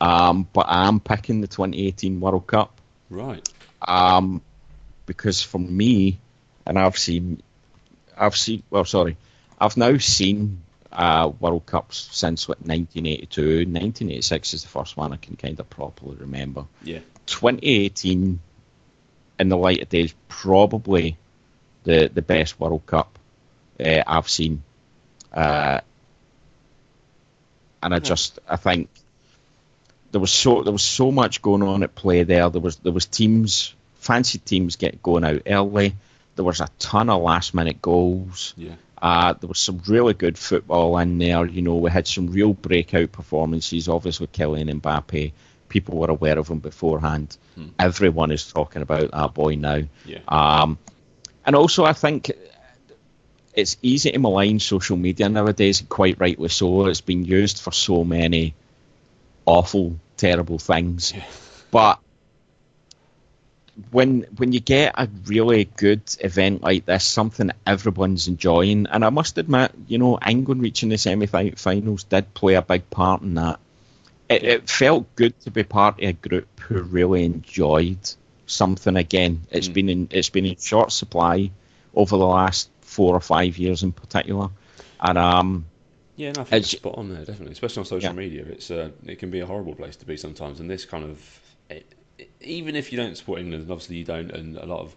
um, 0.00 0.48
but 0.52 0.66
I 0.68 0.88
am 0.88 1.00
picking 1.00 1.40
the 1.40 1.46
2018 1.46 2.20
World 2.20 2.46
Cup 2.46 2.80
Right. 3.08 3.46
um, 3.86 4.42
because 5.12 5.42
for 5.42 5.58
me, 5.58 6.18
and 6.64 6.78
I've 6.78 6.96
seen, 6.96 7.42
I've 8.16 8.36
seen, 8.36 8.62
well, 8.70 8.86
sorry, 8.86 9.18
I've 9.60 9.76
now 9.76 9.98
seen 9.98 10.62
uh, 10.90 11.30
World 11.38 11.66
Cups 11.66 12.08
since 12.12 12.48
what 12.48 12.58
1982. 12.60 13.42
1986 13.42 14.54
is 14.54 14.62
the 14.62 14.68
first 14.68 14.96
one 14.96 15.12
I 15.12 15.16
can 15.16 15.36
kind 15.36 15.60
of 15.60 15.68
properly 15.68 16.16
remember. 16.16 16.64
Yeah. 16.82 17.00
2018, 17.26 18.40
in 19.38 19.48
the 19.48 19.56
light 19.56 19.82
of 19.82 19.90
day, 19.90 20.00
is 20.00 20.14
probably 20.28 21.18
the 21.84 22.08
the 22.12 22.22
best 22.22 22.58
World 22.58 22.86
Cup 22.86 23.18
uh, 23.84 24.02
I've 24.06 24.30
seen. 24.30 24.62
Uh, 25.30 25.80
and 27.82 27.94
I 27.94 27.98
just 27.98 28.38
I 28.48 28.56
think 28.56 28.88
there 30.10 30.20
was 30.22 30.30
so 30.30 30.62
there 30.62 30.72
was 30.72 30.84
so 30.84 31.10
much 31.12 31.42
going 31.42 31.62
on 31.62 31.82
at 31.82 31.94
play 31.94 32.22
there. 32.22 32.48
There 32.48 32.60
was 32.62 32.76
there 32.76 32.92
was 32.92 33.06
teams, 33.06 33.74
fancy 34.02 34.38
teams 34.38 34.76
get 34.76 35.02
going 35.02 35.24
out 35.24 35.42
early. 35.46 35.94
There 36.34 36.44
was 36.44 36.60
a 36.60 36.68
ton 36.78 37.08
of 37.08 37.22
last 37.22 37.54
minute 37.54 37.80
goals. 37.80 38.52
Yeah. 38.56 38.74
Uh, 39.00 39.32
there 39.34 39.48
was 39.48 39.58
some 39.58 39.80
really 39.86 40.14
good 40.14 40.36
football 40.36 40.98
in 40.98 41.18
there. 41.18 41.46
You 41.46 41.62
know, 41.62 41.76
we 41.76 41.90
had 41.90 42.06
some 42.06 42.28
real 42.28 42.52
breakout 42.52 43.12
performances. 43.12 43.88
Obviously, 43.88 44.24
with 44.24 44.32
Kylian 44.32 44.80
Mbappe. 44.80 45.32
People 45.68 45.98
were 45.98 46.10
aware 46.10 46.38
of 46.38 46.48
him 46.48 46.58
beforehand. 46.58 47.36
Hmm. 47.54 47.68
Everyone 47.78 48.30
is 48.30 48.52
talking 48.52 48.82
about 48.82 49.10
that 49.10 49.34
boy 49.34 49.54
now. 49.54 49.82
Yeah. 50.04 50.18
Um, 50.28 50.78
and 51.46 51.56
also, 51.56 51.84
I 51.84 51.94
think 51.94 52.30
it's 53.54 53.76
easy 53.82 54.10
to 54.12 54.18
malign 54.18 54.58
social 54.58 54.96
media 54.96 55.28
nowadays, 55.28 55.82
quite 55.88 56.20
rightly 56.20 56.48
so. 56.48 56.86
It's 56.86 57.00
been 57.00 57.24
used 57.24 57.60
for 57.60 57.72
so 57.72 58.04
many 58.04 58.54
awful, 59.46 59.98
terrible 60.16 60.58
things. 60.58 61.12
Yeah. 61.14 61.24
But 61.70 62.01
when 63.90 64.22
when 64.36 64.52
you 64.52 64.60
get 64.60 64.94
a 64.96 65.08
really 65.26 65.64
good 65.64 66.02
event 66.20 66.62
like 66.62 66.84
this, 66.86 67.04
something 67.04 67.50
everyone's 67.66 68.28
enjoying, 68.28 68.86
and 68.86 69.04
I 69.04 69.10
must 69.10 69.38
admit, 69.38 69.72
you 69.88 69.98
know, 69.98 70.18
England 70.26 70.62
reaching 70.62 70.88
the 70.88 70.98
semi-finals 70.98 72.04
did 72.04 72.34
play 72.34 72.54
a 72.54 72.62
big 72.62 72.88
part 72.90 73.22
in 73.22 73.34
that. 73.34 73.58
It, 74.28 74.44
it 74.44 74.70
felt 74.70 75.14
good 75.16 75.38
to 75.40 75.50
be 75.50 75.62
part 75.64 75.98
of 76.02 76.08
a 76.08 76.12
group 76.12 76.60
who 76.60 76.80
really 76.82 77.24
enjoyed 77.24 77.98
something 78.46 78.96
again. 78.96 79.42
It's 79.50 79.68
Mm. 79.68 79.74
been 79.74 79.88
in 79.88 80.08
it's 80.10 80.30
been 80.30 80.46
in 80.46 80.56
short 80.56 80.92
supply 80.92 81.50
over 81.94 82.16
the 82.16 82.26
last 82.26 82.70
four 82.80 83.14
or 83.14 83.20
five 83.20 83.58
years 83.58 83.82
in 83.82 83.92
particular, 83.92 84.48
and 85.00 85.18
um, 85.18 85.64
Yeah, 86.16 86.32
no, 86.32 86.42
I 86.42 86.44
think 86.44 86.52
It's- 86.60 86.72
it's 86.74 86.80
spot 86.82 86.96
on 86.98 87.08
there, 87.08 87.24
definitely. 87.24 87.52
Especially 87.52 87.80
on 87.80 87.86
social 87.86 88.10
Yeah. 88.10 88.12
media, 88.16 88.44
it's 88.44 88.70
uh, 88.70 88.90
it 89.06 89.18
can 89.18 89.30
be 89.30 89.40
a 89.40 89.46
horrible 89.46 89.74
place 89.74 89.96
to 89.96 90.06
be 90.06 90.16
sometimes. 90.18 90.60
And 90.60 90.68
this 90.70 90.84
kind 90.84 91.04
of, 91.04 91.40
it, 91.70 91.86
even 92.40 92.76
if 92.76 92.92
you 92.92 92.98
don't 92.98 93.16
support 93.16 93.40
England, 93.40 93.62
and 93.62 93.70
obviously 93.70 93.96
you 93.96 94.04
don't, 94.04 94.30
and 94.30 94.56
a 94.56 94.66
lot 94.66 94.80
of 94.80 94.94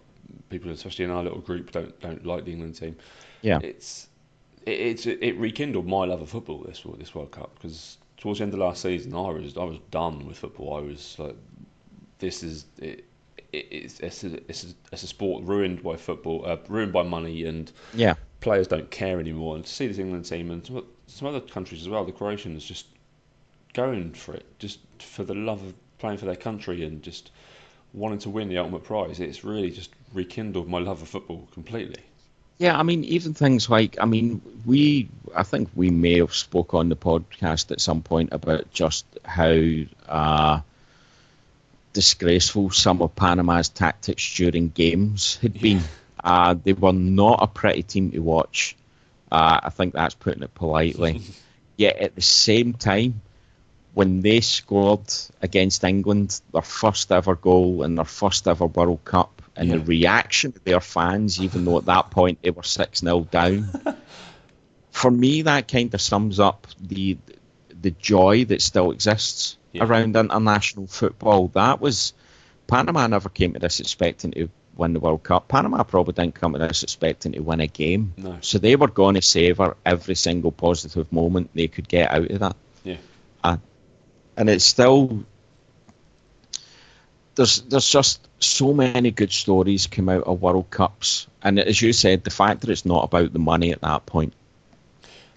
people, 0.50 0.72
especially 0.72 1.06
in 1.06 1.12
our 1.12 1.24
little 1.24 1.40
group, 1.40 1.72
don't 1.72 1.98
don't 2.00 2.26
like 2.26 2.46
the 2.46 2.52
England 2.52 2.76
team. 2.76 2.96
yeah, 3.42 3.60
It's 3.62 4.08
it, 4.66 4.72
it's 4.72 5.06
it 5.06 5.38
rekindled 5.38 5.88
my 5.88 6.06
love 6.06 6.22
of 6.22 6.30
football 6.30 6.64
this 6.68 6.84
this 6.98 7.14
World 7.14 7.32
Cup 7.32 7.56
because 7.56 7.98
towards 8.18 8.40
the 8.40 8.44
end 8.44 8.54
of 8.54 8.60
last 8.60 8.82
season, 8.82 9.14
I 9.14 9.30
was 9.30 9.58
I 9.58 9.64
was 9.64 9.80
done 9.92 10.26
with 10.26 10.38
football. 10.38 10.78
I 10.78 10.82
was 10.82 11.16
like, 11.20 11.36
this 12.20 12.44
is 12.44 12.66
it. 12.78 13.06
it 13.52 13.68
it's, 13.72 14.00
it's, 14.02 14.24
a, 14.24 14.36
it's, 14.50 14.64
a, 14.66 14.68
it's 14.92 15.04
a 15.04 15.08
sport 15.08 15.44
ruined 15.46 15.82
by 15.82 15.96
football, 15.96 16.44
uh, 16.46 16.58
ruined 16.68 16.92
by 16.92 17.04
money, 17.04 17.46
and 17.46 17.72
yeah. 17.94 18.16
players 18.42 18.68
don't 18.68 18.90
care 18.92 19.20
anymore. 19.20 19.56
And 19.56 19.64
to 19.66 19.72
see 19.72 19.88
this 19.88 19.98
England 19.98 20.26
team 20.26 20.52
and 20.52 20.66
some, 20.66 20.86
some 21.08 21.28
other 21.28 21.40
countries 21.40 21.82
as 21.82 21.88
well, 21.88 22.04
the 22.04 22.12
Croatians 22.12 22.66
just 22.66 22.88
going 23.74 24.14
for 24.14 24.34
it, 24.34 24.46
just 24.60 24.80
for 25.00 25.24
the 25.24 25.36
love 25.36 25.64
of 25.64 25.74
playing 25.98 26.18
for 26.18 26.26
their 26.26 26.36
country 26.36 26.84
and 26.84 27.02
just 27.02 27.32
wanting 27.94 28.20
to 28.20 28.30
win 28.30 28.50
the 28.50 28.58
ultimate 28.58 28.84
prize. 28.84 29.20
It's 29.20 29.44
really 29.44 29.72
just 29.72 29.90
rekindled 30.14 30.68
my 30.68 30.80
love 30.80 31.02
of 31.02 31.08
football 31.08 31.48
completely. 31.54 32.04
Yeah, 32.58 32.78
I 32.78 32.84
mean, 32.84 33.04
even 33.04 33.34
things 33.34 33.70
like, 33.70 33.98
I 34.00 34.06
mean, 34.06 34.42
we, 34.66 35.10
I 35.36 35.44
think 35.44 35.70
we 35.76 35.90
may 35.90 36.20
have 36.20 36.34
spoke 36.34 36.74
on 36.74 36.88
the 36.88 36.96
podcast 36.96 37.72
at 37.72 37.82
some 37.82 38.02
point 38.02 38.30
about 38.32 38.72
just 38.72 39.06
how 39.26 39.60
uh, 40.08 40.62
disgraceful 41.92 42.70
some 42.70 43.02
of 43.02 43.16
Panama's 43.16 43.70
tactics 43.70 44.36
during 44.36 44.70
games 44.70 45.38
had 45.42 45.60
been. 45.60 45.82
Uh, 46.24 46.56
they 46.64 46.74
were 46.74 46.94
not 46.94 47.40
a 47.44 47.48
pretty 47.48 47.84
team 47.84 48.12
to 48.12 48.20
watch. 48.20 48.76
Uh, 49.32 49.60
I 49.64 49.70
think 49.70 49.94
that's 49.94 50.16
putting 50.16 50.44
it 50.44 50.56
politely. 50.56 51.22
Yet 51.78 51.98
at 51.98 52.16
the 52.16 52.22
same 52.22 52.74
time, 52.74 53.22
when 53.96 54.20
they 54.22 54.42
scored 54.42 55.12
against 55.42 55.84
England, 55.86 56.40
their 56.52 56.62
first 56.62 57.12
ever 57.14 57.34
goal 57.36 57.82
in 57.84 57.96
their 57.96 58.06
first 58.06 58.46
ever 58.48 58.66
World 58.66 59.04
Cup, 59.06 59.42
and 59.56 59.72
the 59.72 59.80
reaction 59.80 60.52
of 60.54 60.64
their 60.66 60.82
fans, 60.82 61.42
even 61.42 61.64
though 61.64 61.78
at 61.78 61.86
that 61.86 62.12
point 62.12 62.40
they 62.42 62.52
were 62.52 62.62
6 62.62 63.00
0 63.00 63.22
down, 63.32 63.70
for 64.92 65.10
me, 65.10 65.44
that 65.44 65.70
kind 65.70 65.94
of 65.94 66.02
sums 66.02 66.40
up 66.40 66.68
the 66.80 67.18
the 67.82 67.92
joy 67.92 68.44
that 68.46 68.62
still 68.62 68.92
exists 68.92 69.58
Yeah. 69.72 69.86
around 69.86 70.16
international 70.18 70.88
football. 70.88 71.48
That 71.50 71.80
was 71.80 72.14
Panama 72.68 73.08
never 73.08 73.30
came 73.30 73.54
to 73.54 73.60
this 73.60 73.80
expecting 73.80 74.32
to 74.32 74.50
win 74.76 74.92
the 74.92 75.00
World 75.00 75.24
Cup. 75.24 75.48
Panama 75.48 75.84
probably 75.84 76.14
didn't 76.14 76.36
come 76.36 76.52
to 76.54 76.60
this 76.60 76.84
expecting 76.84 77.32
to 77.34 77.40
win 77.40 77.62
a 77.62 77.68
game. 77.68 78.14
No. 78.18 78.40
So 78.42 78.58
they 78.58 78.76
were 78.76 78.90
going 78.90 79.16
to 79.16 79.22
savour 79.22 79.78
every 79.86 80.16
single 80.16 80.52
positive 80.52 81.10
moment 81.14 81.52
they 81.54 81.68
could 81.70 81.88
get 81.88 82.12
out 82.12 82.30
of 82.30 82.40
that. 82.40 82.56
Yeah. 82.84 82.98
And 84.38 84.50
it's 84.50 84.66
still 84.66 85.26
there's 87.36 87.62
there's 87.62 87.90
just 87.90 88.28
so 88.40 88.74
many 88.74 89.12
good 89.12 89.32
stories 89.32 89.88
come 89.88 90.10
out 90.10 90.24
of 90.24 90.42
World 90.42 90.70
Cups, 90.70 91.28
and 91.42 91.60
as 91.60 91.82
you 91.82 91.94
said, 91.94 92.24
the 92.24 92.30
fact 92.30 92.62
that 92.62 92.70
it's 92.70 92.86
not 92.86 93.04
about 93.04 93.34
the 93.34 93.40
money 93.40 93.72
at 93.72 93.82
that 93.82 94.06
point. 94.06 94.34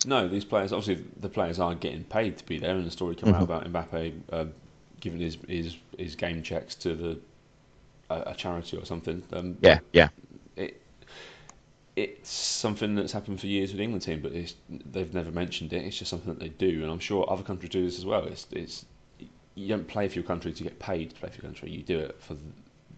No, 0.07 0.29
these 0.29 0.45
players 0.45 0.73
obviously 0.73 1.05
the 1.21 1.29
players 1.29 1.59
are 1.59 1.75
getting 1.75 2.05
paid 2.05 2.39
to 2.39 2.45
be 2.45 2.59
there, 2.59 2.77
and 2.77 2.87
the 2.87 2.91
story 2.91 3.15
came 3.15 3.35
out 3.35 3.43
about 3.43 3.65
Mbappe 3.65 4.15
uh, 4.33 4.45
giving 5.01 5.21
his, 5.21 5.39
his 5.49 5.77
his 5.97 6.15
game 6.15 6.43
checks 6.43 6.75
to 6.77 6.95
the 6.95 7.19
a, 8.11 8.31
a 8.31 8.35
charity 8.35 8.77
or 8.77 8.85
something. 8.85 9.23
Um, 9.33 9.59
Yeah, 9.61 9.81
yeah, 9.93 10.09
it's 11.99 12.31
something 12.31 12.95
that's 12.95 13.13
happened 13.13 13.41
for 13.41 13.47
years 13.47 13.71
with 13.71 13.79
the 13.79 13.85
England 13.85 14.03
team, 14.03 14.21
but 14.21 14.33
it's, 14.33 14.55
they've 14.69 15.13
never 15.13 15.31
mentioned 15.33 15.73
it. 15.73 15.85
It's 15.85 15.99
just 15.99 16.11
something 16.11 16.33
that 16.33 16.39
they 16.39 16.49
do, 16.49 16.83
and 16.83 16.91
I'm 16.91 17.01
sure 17.01 17.31
other 17.31 17.43
countries 17.43 17.71
do 17.71 17.85
this 17.85 17.99
as 17.99 18.07
well. 18.07 18.25
It's 18.25 18.47
it's 18.53 18.85
you 19.55 19.69
don't 19.69 19.89
play 19.89 20.09
for 20.09 20.15
your 20.15 20.25
country 20.25 20.53
to 20.53 20.63
get 20.63 20.79
paid 20.79 21.11
to 21.11 21.17
play 21.17 21.29
for 21.29 21.37
your 21.37 21.43
country. 21.43 21.71
You 21.71 21.83
do 21.83 21.99
it 21.99 22.17
for 22.21 22.37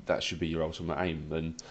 that 0.06 0.22
should 0.22 0.38
be 0.38 0.48
your 0.48 0.62
ultimate 0.62 0.98
aim. 1.00 1.28
And 1.32 1.62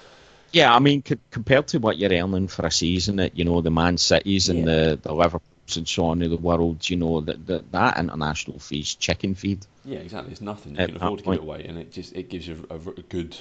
yeah, 0.52 0.74
I 0.74 0.80
mean, 0.80 1.04
c- 1.06 1.20
compared 1.30 1.68
to 1.68 1.78
what 1.80 1.98
you're 1.98 2.12
earning 2.12 2.48
for 2.48 2.66
a 2.66 2.72
season 2.72 3.20
at 3.20 3.38
you 3.38 3.46
know 3.46 3.62
the 3.62 3.72
Man 3.72 3.98
Cities 3.98 4.50
and 4.50 4.60
yeah. 4.60 4.66
the 4.66 5.00
the 5.04 5.14
Liverpools 5.14 5.78
and 5.78 5.88
so 5.88 6.06
on 6.06 6.22
in 6.24 6.32
the 6.32 6.38
world, 6.38 6.90
you 6.90 6.98
know 6.98 7.22
that 7.22 7.46
that, 7.46 7.72
that 7.72 8.00
international 8.00 8.58
fees 8.58 8.96
chicken 8.96 9.36
feed. 9.36 9.66
Yeah, 9.86 10.00
exactly. 10.00 10.32
It's 10.32 10.42
nothing. 10.42 10.76
You 10.76 10.88
can 10.88 10.96
afford 10.96 11.20
to 11.20 11.26
give 11.26 11.34
it 11.36 11.42
away, 11.42 11.66
and 11.66 11.78
it 11.78 11.92
just 11.92 12.16
it 12.16 12.30
gives 12.30 12.48
you 12.48 12.66
a, 12.72 12.76
a 12.76 13.04
good 13.04 13.38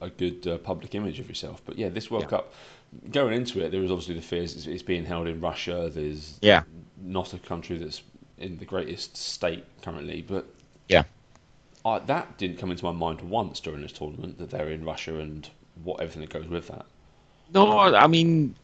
a 0.00 0.10
good 0.10 0.46
uh, 0.46 0.58
public 0.58 0.94
image 0.94 1.20
of 1.20 1.28
yourself. 1.28 1.62
But 1.64 1.78
yeah, 1.78 1.88
this 1.88 2.10
World 2.10 2.24
yeah. 2.24 2.30
Cup, 2.30 2.54
going 3.10 3.34
into 3.34 3.64
it, 3.64 3.70
there 3.70 3.80
was 3.80 3.90
obviously 3.90 4.14
the 4.14 4.22
fears 4.22 4.54
it's, 4.54 4.66
it's 4.66 4.82
being 4.82 5.04
held 5.04 5.28
in 5.28 5.40
Russia. 5.40 5.90
There's 5.92 6.38
yeah 6.42 6.62
not 7.02 7.34
a 7.34 7.38
country 7.38 7.78
that's 7.78 8.02
in 8.38 8.58
the 8.58 8.64
greatest 8.64 9.16
state 9.16 9.64
currently, 9.82 10.22
but 10.22 10.46
yeah, 10.88 11.04
I, 11.84 11.98
that 12.00 12.38
didn't 12.38 12.58
come 12.58 12.70
into 12.70 12.84
my 12.84 12.92
mind 12.92 13.20
once 13.20 13.60
during 13.60 13.82
this 13.82 13.92
tournament 13.92 14.38
that 14.38 14.50
they're 14.50 14.70
in 14.70 14.84
Russia 14.84 15.18
and 15.18 15.48
what 15.82 16.00
everything 16.00 16.22
that 16.22 16.30
goes 16.30 16.48
with 16.48 16.68
that. 16.68 16.86
No, 17.52 17.78
I 17.78 18.06
mean 18.06 18.54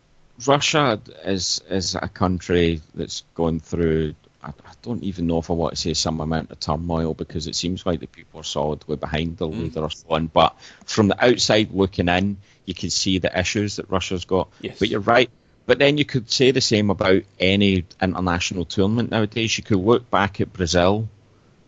Russia 0.44 1.00
is 1.24 1.62
is 1.70 1.94
a 1.94 2.08
country 2.08 2.80
that's 2.94 3.24
going 3.34 3.60
through. 3.60 4.14
I, 4.46 4.50
I 4.50 4.72
don't 4.82 5.02
even 5.02 5.26
know 5.26 5.38
if 5.38 5.50
I 5.50 5.54
want 5.54 5.74
to 5.74 5.80
say 5.80 5.94
some 5.94 6.20
amount 6.20 6.50
of 6.50 6.60
turmoil 6.60 7.14
because 7.14 7.46
it 7.46 7.56
seems 7.56 7.84
like 7.84 8.00
the 8.00 8.06
people 8.06 8.40
are 8.40 8.44
solidly 8.44 8.96
behind 8.96 9.36
the 9.36 9.48
mm. 9.48 9.62
leader 9.62 9.80
or 9.80 9.90
so 9.90 10.06
on. 10.10 10.28
But 10.28 10.56
from 10.84 11.08
the 11.08 11.24
outside 11.24 11.72
looking 11.72 12.08
in, 12.08 12.38
you 12.64 12.74
can 12.74 12.90
see 12.90 13.18
the 13.18 13.38
issues 13.38 13.76
that 13.76 13.90
Russia's 13.90 14.24
got. 14.24 14.48
Yes. 14.60 14.78
But 14.78 14.88
you're 14.88 15.00
right. 15.00 15.30
But 15.66 15.80
then 15.80 15.98
you 15.98 16.04
could 16.04 16.30
say 16.30 16.52
the 16.52 16.60
same 16.60 16.90
about 16.90 17.22
any 17.40 17.84
international 18.00 18.64
tournament 18.64 19.10
nowadays. 19.10 19.58
You 19.58 19.64
could 19.64 19.78
look 19.78 20.08
back 20.10 20.40
at 20.40 20.52
Brazil, 20.52 21.08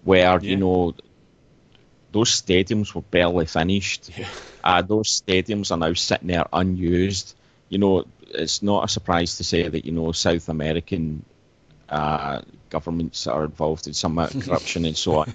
where 0.04 0.38
yeah. 0.40 0.40
you 0.40 0.56
know 0.56 0.94
those 2.12 2.40
stadiums 2.40 2.94
were 2.94 3.02
barely 3.02 3.46
finished. 3.46 4.10
Yeah. 4.16 4.28
Uh, 4.62 4.82
those 4.82 5.20
stadiums 5.20 5.72
are 5.72 5.78
now 5.78 5.94
sitting 5.94 6.28
there 6.28 6.46
unused. 6.52 7.34
You 7.68 7.78
know, 7.78 8.04
it's 8.28 8.62
not 8.62 8.84
a 8.84 8.88
surprise 8.88 9.38
to 9.38 9.44
say 9.44 9.66
that 9.66 9.84
you 9.84 9.92
know 9.92 10.12
South 10.12 10.48
American 10.48 11.24
uh, 11.88 12.42
governments 12.70 13.24
that 13.24 13.32
are 13.32 13.44
involved 13.44 13.86
in 13.86 13.94
some 13.94 14.12
amount 14.12 14.34
of 14.34 14.44
corruption 14.46 14.84
and 14.84 14.96
so 14.96 15.16
on. 15.20 15.34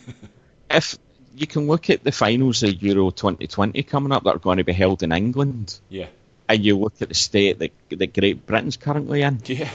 If 0.69 0.97
you 1.35 1.47
can 1.47 1.67
look 1.67 1.89
at 1.89 2.03
the 2.03 2.11
finals 2.11 2.63
of 2.63 2.81
Euro 2.81 3.11
2020 3.11 3.81
coming 3.83 4.11
up 4.11 4.23
that 4.23 4.35
are 4.35 4.39
going 4.39 4.57
to 4.57 4.63
be 4.63 4.73
held 4.73 5.03
in 5.03 5.11
England, 5.11 5.79
yeah, 5.89 6.07
and 6.47 6.63
you 6.63 6.77
look 6.77 7.01
at 7.01 7.09
the 7.09 7.15
state 7.15 7.59
that 7.59 7.71
that 7.89 8.13
Great 8.13 8.45
Britain's 8.45 8.77
currently 8.77 9.21
in, 9.21 9.41
yeah. 9.45 9.69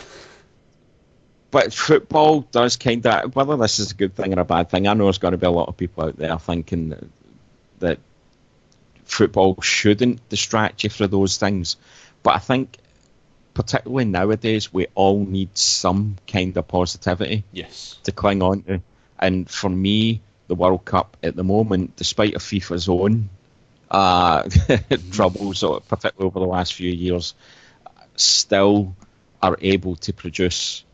But 1.51 1.73
football 1.73 2.43
does 2.43 2.77
kind 2.77 3.07
of 3.07 3.35
whether 3.35 3.57
this 3.57 3.79
is 3.79 3.93
a 3.93 3.95
good 3.95 4.15
thing 4.15 4.37
or 4.37 4.41
a 4.41 4.45
bad 4.45 4.71
thing. 4.71 4.87
I 4.87 4.93
know 4.93 5.05
there's 5.05 5.19
going 5.19 5.33
to 5.33 5.39
be 5.39 5.47
a 5.47 5.51
lot 5.51 5.69
of 5.69 5.79
people 5.79 6.05
out 6.05 6.17
there 6.17 6.39
thinking 6.39 6.91
that, 6.91 7.05
that 7.79 7.99
football 9.05 9.61
shouldn't 9.63 10.29
distract 10.29 10.85
you 10.85 10.91
from 10.91 11.11
those 11.11 11.39
things, 11.39 11.77
but 12.23 12.35
I 12.35 12.39
think 12.39 12.77
particularly 13.59 14.05
nowadays, 14.05 14.73
we 14.73 14.87
all 14.95 15.19
need 15.19 15.59
some 15.59 16.15
kind 16.29 16.57
of 16.57 16.69
positivity 16.69 17.43
yes. 17.51 17.99
to 18.05 18.13
cling 18.13 18.41
on 18.41 18.63
to. 18.63 18.81
And 19.19 19.51
for 19.51 19.69
me, 19.69 20.21
the 20.47 20.55
World 20.55 20.85
Cup 20.85 21.17
at 21.25 21.35
the 21.35 21.43
moment, 21.43 21.97
despite 21.97 22.37
of 22.37 22.43
FIFA's 22.43 22.89
own 22.89 23.31
uh, 23.91 24.49
troubles, 25.11 25.65
particularly 25.89 26.29
over 26.29 26.39
the 26.39 26.47
last 26.47 26.75
few 26.75 26.93
years, 26.93 27.35
still 28.15 28.95
are 29.43 29.59
able 29.61 29.97
to 29.97 30.13
produce 30.13 30.85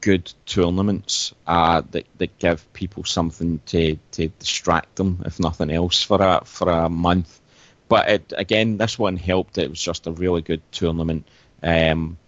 good 0.00 0.32
tournaments 0.46 1.34
uh, 1.48 1.82
that 1.90 2.06
that 2.18 2.38
give 2.38 2.72
people 2.74 3.02
something 3.02 3.58
to, 3.66 3.96
to 4.12 4.28
distract 4.28 4.94
them, 4.94 5.24
if 5.26 5.40
nothing 5.40 5.72
else, 5.72 6.00
for 6.00 6.22
a 6.22 6.44
for 6.44 6.70
a 6.70 6.88
month. 6.88 7.40
But 7.88 8.08
it, 8.08 8.32
again, 8.36 8.76
this 8.76 9.00
one 9.00 9.16
helped. 9.16 9.58
It 9.58 9.68
was 9.68 9.82
just 9.82 10.06
a 10.06 10.12
really 10.12 10.42
good 10.42 10.62
tournament. 10.70 11.26
Um, 11.62 12.18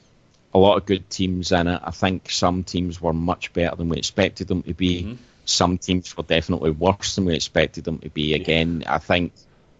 a 0.54 0.58
lot 0.58 0.78
of 0.78 0.86
good 0.86 1.10
teams 1.10 1.52
in 1.52 1.66
it. 1.66 1.80
I 1.84 1.90
think 1.90 2.30
some 2.30 2.64
teams 2.64 3.00
were 3.00 3.12
much 3.12 3.52
better 3.52 3.76
than 3.76 3.88
we 3.88 3.98
expected 3.98 4.48
them 4.48 4.62
to 4.62 4.72
be. 4.72 5.02
Mm-hmm. 5.02 5.14
Some 5.44 5.78
teams 5.78 6.16
were 6.16 6.22
definitely 6.22 6.70
worse 6.70 7.14
than 7.14 7.26
we 7.26 7.34
expected 7.34 7.84
them 7.84 7.98
to 7.98 8.08
be. 8.08 8.34
Again. 8.34 8.84
I 8.86 8.98
think 8.98 9.32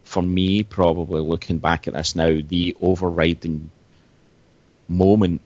for 0.05 0.22
me, 0.22 0.62
probably 0.62 1.20
looking 1.20 1.59
back 1.59 1.88
at 1.88 1.94
this 1.94 2.14
now, 2.14 2.38
the 2.47 2.76
overriding 2.80 3.70
moment 4.88 5.40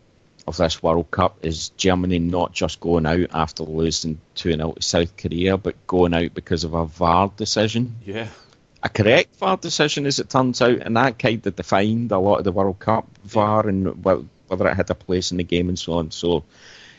of 0.46 0.57
this 0.57 0.82
World 0.82 1.11
Cup 1.11 1.38
is 1.42 1.70
Germany 1.70 2.18
not 2.18 2.53
just 2.53 2.80
going 2.80 3.07
out 3.07 3.28
after 3.32 3.62
losing 3.62 4.20
2 4.34 4.53
0 4.53 4.72
to 4.72 4.82
South 4.82 5.16
Korea, 5.16 5.57
but 5.57 5.86
going 5.86 6.12
out 6.12 6.34
because 6.34 6.64
of 6.64 6.74
a 6.74 6.84
VAR 6.84 7.32
decision. 7.36 7.96
Yeah. 8.05 8.28
A 8.83 8.89
correct 8.89 9.37
VAR 9.37 9.57
decision, 9.57 10.07
as 10.07 10.18
it 10.18 10.31
turns 10.31 10.62
out, 10.62 10.78
and 10.78 10.97
that 10.97 11.18
kind 11.18 11.47
of 11.47 11.55
defined 11.55 12.12
a 12.12 12.18
lot 12.18 12.39
of 12.39 12.45
the 12.45 12.53
World 12.53 12.78
Cup 12.78 13.07
VAR 13.24 13.68
and 13.68 14.03
whether 14.05 14.68
it 14.68 14.76
had 14.76 14.91
a 14.91 14.95
place 14.95 15.33
in 15.33 15.37
the 15.37 15.45
game 15.45 15.68
and 15.68 15.78
so 15.78 15.95
on. 15.95 16.11
So, 16.11 16.45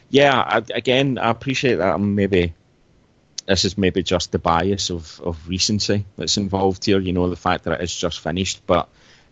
yeah, 0.09 0.39
I, 0.39 0.63
again, 0.73 1.17
I 1.17 1.31
appreciate 1.31 1.75
that. 1.75 1.99
Maybe 1.99 2.53
this 3.47 3.65
is 3.65 3.77
maybe 3.77 4.03
just 4.03 4.31
the 4.31 4.39
bias 4.39 4.91
of, 4.91 5.19
of 5.21 5.49
recency 5.49 6.05
that's 6.17 6.37
involved 6.37 6.85
here. 6.85 6.99
You 6.99 7.13
know, 7.13 7.29
the 7.29 7.35
fact 7.35 7.63
that 7.63 7.79
it 7.79 7.83
is 7.83 7.95
just 7.95 8.19
finished, 8.19 8.61
but 8.67 8.87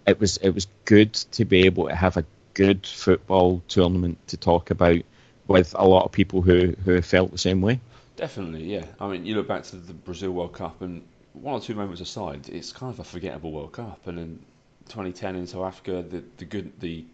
it 0.07 0.19
was 0.19 0.37
it 0.37 0.49
was 0.49 0.67
good 0.85 1.13
to 1.13 1.45
be 1.45 1.65
able 1.65 1.87
to 1.87 1.95
have 1.95 2.17
a 2.17 2.25
good 2.53 2.85
football 2.85 3.61
tournament 3.67 4.17
to 4.27 4.37
talk 4.37 4.71
about 4.71 5.01
with 5.47 5.75
a 5.77 5.87
lot 5.87 6.05
of 6.05 6.11
people 6.11 6.41
who, 6.41 6.75
who 6.85 7.01
felt 7.01 7.31
the 7.31 7.37
same 7.37 7.61
way. 7.61 7.79
Definitely, 8.15 8.65
yeah. 8.65 8.85
I 8.99 9.07
mean, 9.07 9.25
you 9.25 9.35
look 9.35 9.47
back 9.47 9.63
to 9.63 9.77
the 9.77 9.93
Brazil 9.93 10.31
World 10.31 10.53
Cup, 10.53 10.81
and 10.81 11.03
one 11.33 11.55
or 11.55 11.61
two 11.61 11.75
moments 11.75 12.01
aside, 12.01 12.49
it's 12.49 12.71
kind 12.71 12.93
of 12.93 12.99
a 12.99 13.03
forgettable 13.03 13.51
World 13.51 13.73
Cup. 13.73 14.07
And 14.07 14.19
in 14.19 14.39
2010 14.87 15.35
in 15.35 15.47
South 15.47 15.65
Africa, 15.65 16.03
the 16.07 16.23
the 16.37 16.45
good 16.45 16.79
the 16.79 17.05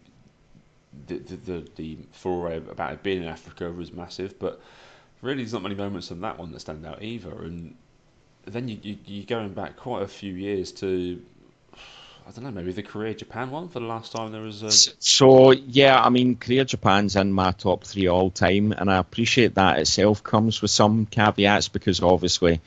the 1.06 1.18
the, 1.18 1.36
the, 1.36 1.68
the 1.76 1.98
foray 2.12 2.56
about 2.56 2.92
it 2.92 3.02
being 3.02 3.22
in 3.22 3.28
Africa 3.28 3.70
was 3.70 3.92
massive, 3.92 4.38
but 4.38 4.60
really, 5.22 5.42
there's 5.42 5.52
not 5.52 5.62
many 5.62 5.74
moments 5.74 6.08
from 6.08 6.20
that 6.20 6.38
one 6.38 6.52
that 6.52 6.60
stand 6.60 6.86
out 6.86 7.02
either. 7.02 7.42
And 7.42 7.74
then 8.44 8.68
you, 8.68 8.78
you 8.82 8.98
you're 9.06 9.26
going 9.26 9.52
back 9.52 9.76
quite 9.76 10.02
a 10.02 10.08
few 10.08 10.32
years 10.32 10.72
to 10.72 11.20
I 12.26 12.32
don't 12.32 12.42
know, 12.42 12.50
maybe 12.50 12.72
the 12.72 12.82
Korea 12.82 13.14
Japan 13.14 13.52
one 13.52 13.68
for 13.68 13.78
the 13.78 13.86
last 13.86 14.10
time 14.10 14.32
there 14.32 14.40
was 14.40 14.64
a. 14.64 14.70
So, 14.72 15.52
yeah, 15.52 16.00
I 16.00 16.08
mean, 16.08 16.34
Korea 16.34 16.64
Japan's 16.64 17.14
in 17.14 17.32
my 17.32 17.52
top 17.52 17.84
three 17.84 18.08
all 18.08 18.32
time, 18.32 18.72
and 18.72 18.90
I 18.90 18.96
appreciate 18.96 19.54
that 19.54 19.78
itself 19.78 20.24
comes 20.24 20.60
with 20.60 20.72
some 20.72 21.06
caveats 21.06 21.68
because 21.68 22.02
obviously, 22.02 22.60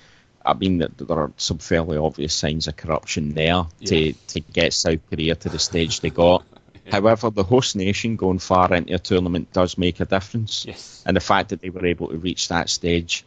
I 0.46 0.54
mean, 0.54 0.80
that 0.80 0.98
there 0.98 1.18
are 1.18 1.32
some 1.38 1.58
fairly 1.58 1.98
obvious 1.98 2.34
signs 2.34 2.68
of 2.68 2.78
corruption 2.78 3.34
there 3.34 3.66
yeah. 3.80 3.88
to, 3.90 4.14
to 4.14 4.40
get 4.40 4.74
South 4.74 5.00
Korea 5.10 5.36
to 5.36 5.50
the 5.50 5.60
stage 5.60 6.00
they 6.00 6.10
got. 6.10 6.46
yeah. 6.86 6.94
However, 6.94 7.30
the 7.30 7.44
host 7.44 7.76
nation 7.76 8.16
going 8.16 8.40
far 8.40 8.74
into 8.74 8.96
a 8.96 9.00
tournament 9.00 9.52
does 9.52 9.78
make 9.78 10.00
a 10.00 10.06
difference. 10.06 10.66
Yes. 10.66 11.04
And 11.06 11.16
the 11.16 11.22
fact 11.22 11.50
that 11.50 11.62
they 11.62 11.70
were 11.70 11.86
able 11.86 12.10
to 12.10 12.18
reach 12.18 12.48
that 12.48 12.70
stage 12.70 13.26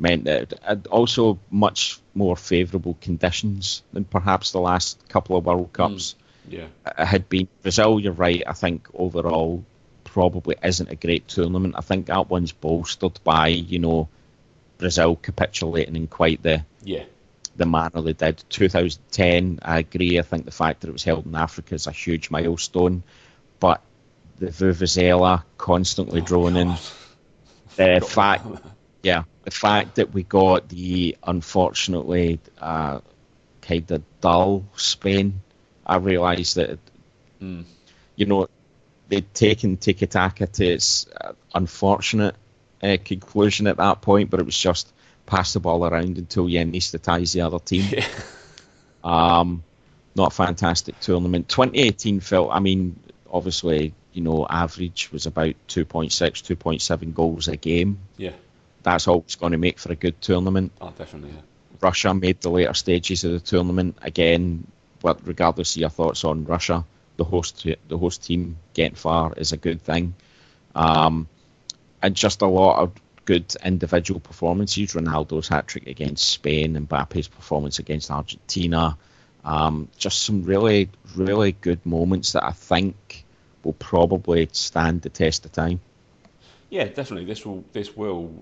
meant 0.00 0.24
that 0.24 0.86
also 0.90 1.38
much 1.50 2.00
more 2.14 2.36
favourable 2.36 2.96
conditions 3.00 3.82
than 3.92 4.04
perhaps 4.04 4.52
the 4.52 4.60
last 4.60 5.08
couple 5.08 5.36
of 5.36 5.46
World 5.46 5.72
Cups 5.72 6.14
mm, 6.48 6.52
yeah. 6.52 6.66
Uh, 6.84 7.04
had 7.04 7.28
been. 7.28 7.48
Brazil, 7.62 8.00
you're 8.00 8.12
right. 8.12 8.42
I 8.46 8.52
think 8.52 8.88
overall 8.94 9.64
probably 10.04 10.56
isn't 10.62 10.90
a 10.90 10.96
great 10.96 11.28
tournament. 11.28 11.74
I 11.76 11.80
think 11.80 12.06
that 12.06 12.30
one's 12.30 12.52
bolstered 12.52 13.20
by 13.24 13.48
you 13.48 13.78
know 13.78 14.08
Brazil 14.78 15.16
capitulating 15.16 15.96
in 15.96 16.06
quite 16.06 16.42
the 16.42 16.64
yeah 16.82 17.04
the 17.56 17.66
manner 17.66 18.00
they 18.00 18.12
did. 18.12 18.42
2010, 18.48 19.58
I 19.62 19.80
agree. 19.80 20.18
I 20.18 20.22
think 20.22 20.44
the 20.44 20.52
fact 20.52 20.80
that 20.80 20.88
it 20.88 20.92
was 20.92 21.02
held 21.02 21.26
in 21.26 21.34
Africa 21.34 21.74
is 21.74 21.88
a 21.88 21.92
huge 21.92 22.30
milestone, 22.30 23.02
but 23.58 23.82
the 24.38 24.46
Vuvuzela 24.46 25.42
constantly 25.58 26.20
oh, 26.20 26.24
droning, 26.24 26.76
the 27.76 28.00
fact 28.00 28.46
yeah, 29.02 29.24
the 29.44 29.50
fact 29.50 29.96
that 29.96 30.12
we 30.12 30.22
got 30.22 30.68
the 30.68 31.16
unfortunately 31.22 32.40
uh, 32.60 33.00
kind 33.62 33.90
of 33.90 34.02
dull 34.20 34.64
Spain, 34.76 35.40
I 35.84 35.96
realised 35.96 36.56
that 36.56 36.78
mm. 37.42 37.64
you 38.16 38.26
know 38.26 38.48
they'd 39.08 39.32
taken 39.34 39.76
Tiki 39.76 40.06
Taka 40.06 40.46
to 40.46 40.64
its 40.64 41.06
uh, 41.20 41.32
unfortunate 41.54 42.36
uh, 42.82 42.96
conclusion 43.04 43.66
at 43.66 43.76
that 43.78 44.00
point, 44.00 44.30
but 44.30 44.40
it 44.40 44.46
was 44.46 44.56
just 44.56 44.92
pass 45.26 45.52
the 45.52 45.60
ball 45.60 45.84
around 45.84 46.18
until 46.18 46.48
you 46.48 46.60
anaesthetize 46.60 47.32
the 47.32 47.42
other 47.42 47.58
team. 47.58 47.84
Yeah. 47.90 48.06
Um, 49.04 49.62
not 50.16 50.32
a 50.32 50.34
fantastic 50.34 50.98
tournament. 50.98 51.48
2018 51.48 52.18
felt, 52.18 52.50
I 52.50 52.58
mean, 52.58 52.98
obviously, 53.30 53.94
you 54.12 54.22
know, 54.22 54.44
average 54.50 55.10
was 55.12 55.24
about 55.24 55.54
2.6, 55.68 56.10
2.7 56.10 57.14
goals 57.14 57.46
a 57.46 57.56
game. 57.56 58.00
Yeah 58.16 58.32
that's 58.82 59.08
all 59.08 59.18
it's 59.18 59.36
going 59.36 59.52
to 59.52 59.58
make 59.58 59.78
for 59.78 59.92
a 59.92 59.96
good 59.96 60.20
tournament. 60.20 60.72
Oh, 60.80 60.92
definitely. 60.96 61.30
Yeah. 61.30 61.42
Russia 61.80 62.14
made 62.14 62.40
the 62.40 62.50
later 62.50 62.74
stages 62.74 63.24
of 63.24 63.32
the 63.32 63.40
tournament 63.40 63.96
again. 64.02 64.66
But 65.00 65.20
regardless 65.26 65.76
of 65.76 65.80
your 65.80 65.90
thoughts 65.90 66.24
on 66.24 66.44
Russia, 66.44 66.84
the 67.16 67.24
host 67.24 67.66
the 67.88 67.98
host 67.98 68.24
team 68.24 68.56
getting 68.74 68.96
far 68.96 69.32
is 69.36 69.52
a 69.52 69.56
good 69.56 69.80
thing, 69.82 70.14
um, 70.74 71.28
and 72.02 72.14
just 72.14 72.42
a 72.42 72.46
lot 72.46 72.78
of 72.78 72.92
good 73.24 73.54
individual 73.64 74.20
performances. 74.20 74.94
Ronaldo's 74.94 75.48
hat 75.48 75.66
trick 75.66 75.86
against 75.86 76.28
Spain, 76.28 76.76
and 76.76 76.88
Mbappe's 76.88 77.28
performance 77.28 77.78
against 77.78 78.10
Argentina. 78.10 78.96
Um, 79.44 79.88
just 79.96 80.22
some 80.22 80.44
really, 80.44 80.90
really 81.14 81.52
good 81.52 81.84
moments 81.84 82.32
that 82.32 82.44
I 82.44 82.52
think 82.52 83.24
will 83.62 83.74
probably 83.74 84.48
stand 84.52 85.02
the 85.02 85.10
test 85.10 85.44
of 85.44 85.52
time. 85.52 85.80
Yeah, 86.70 86.84
definitely. 86.84 87.24
This 87.26 87.44
will 87.44 87.64
this 87.72 87.96
will 87.96 88.32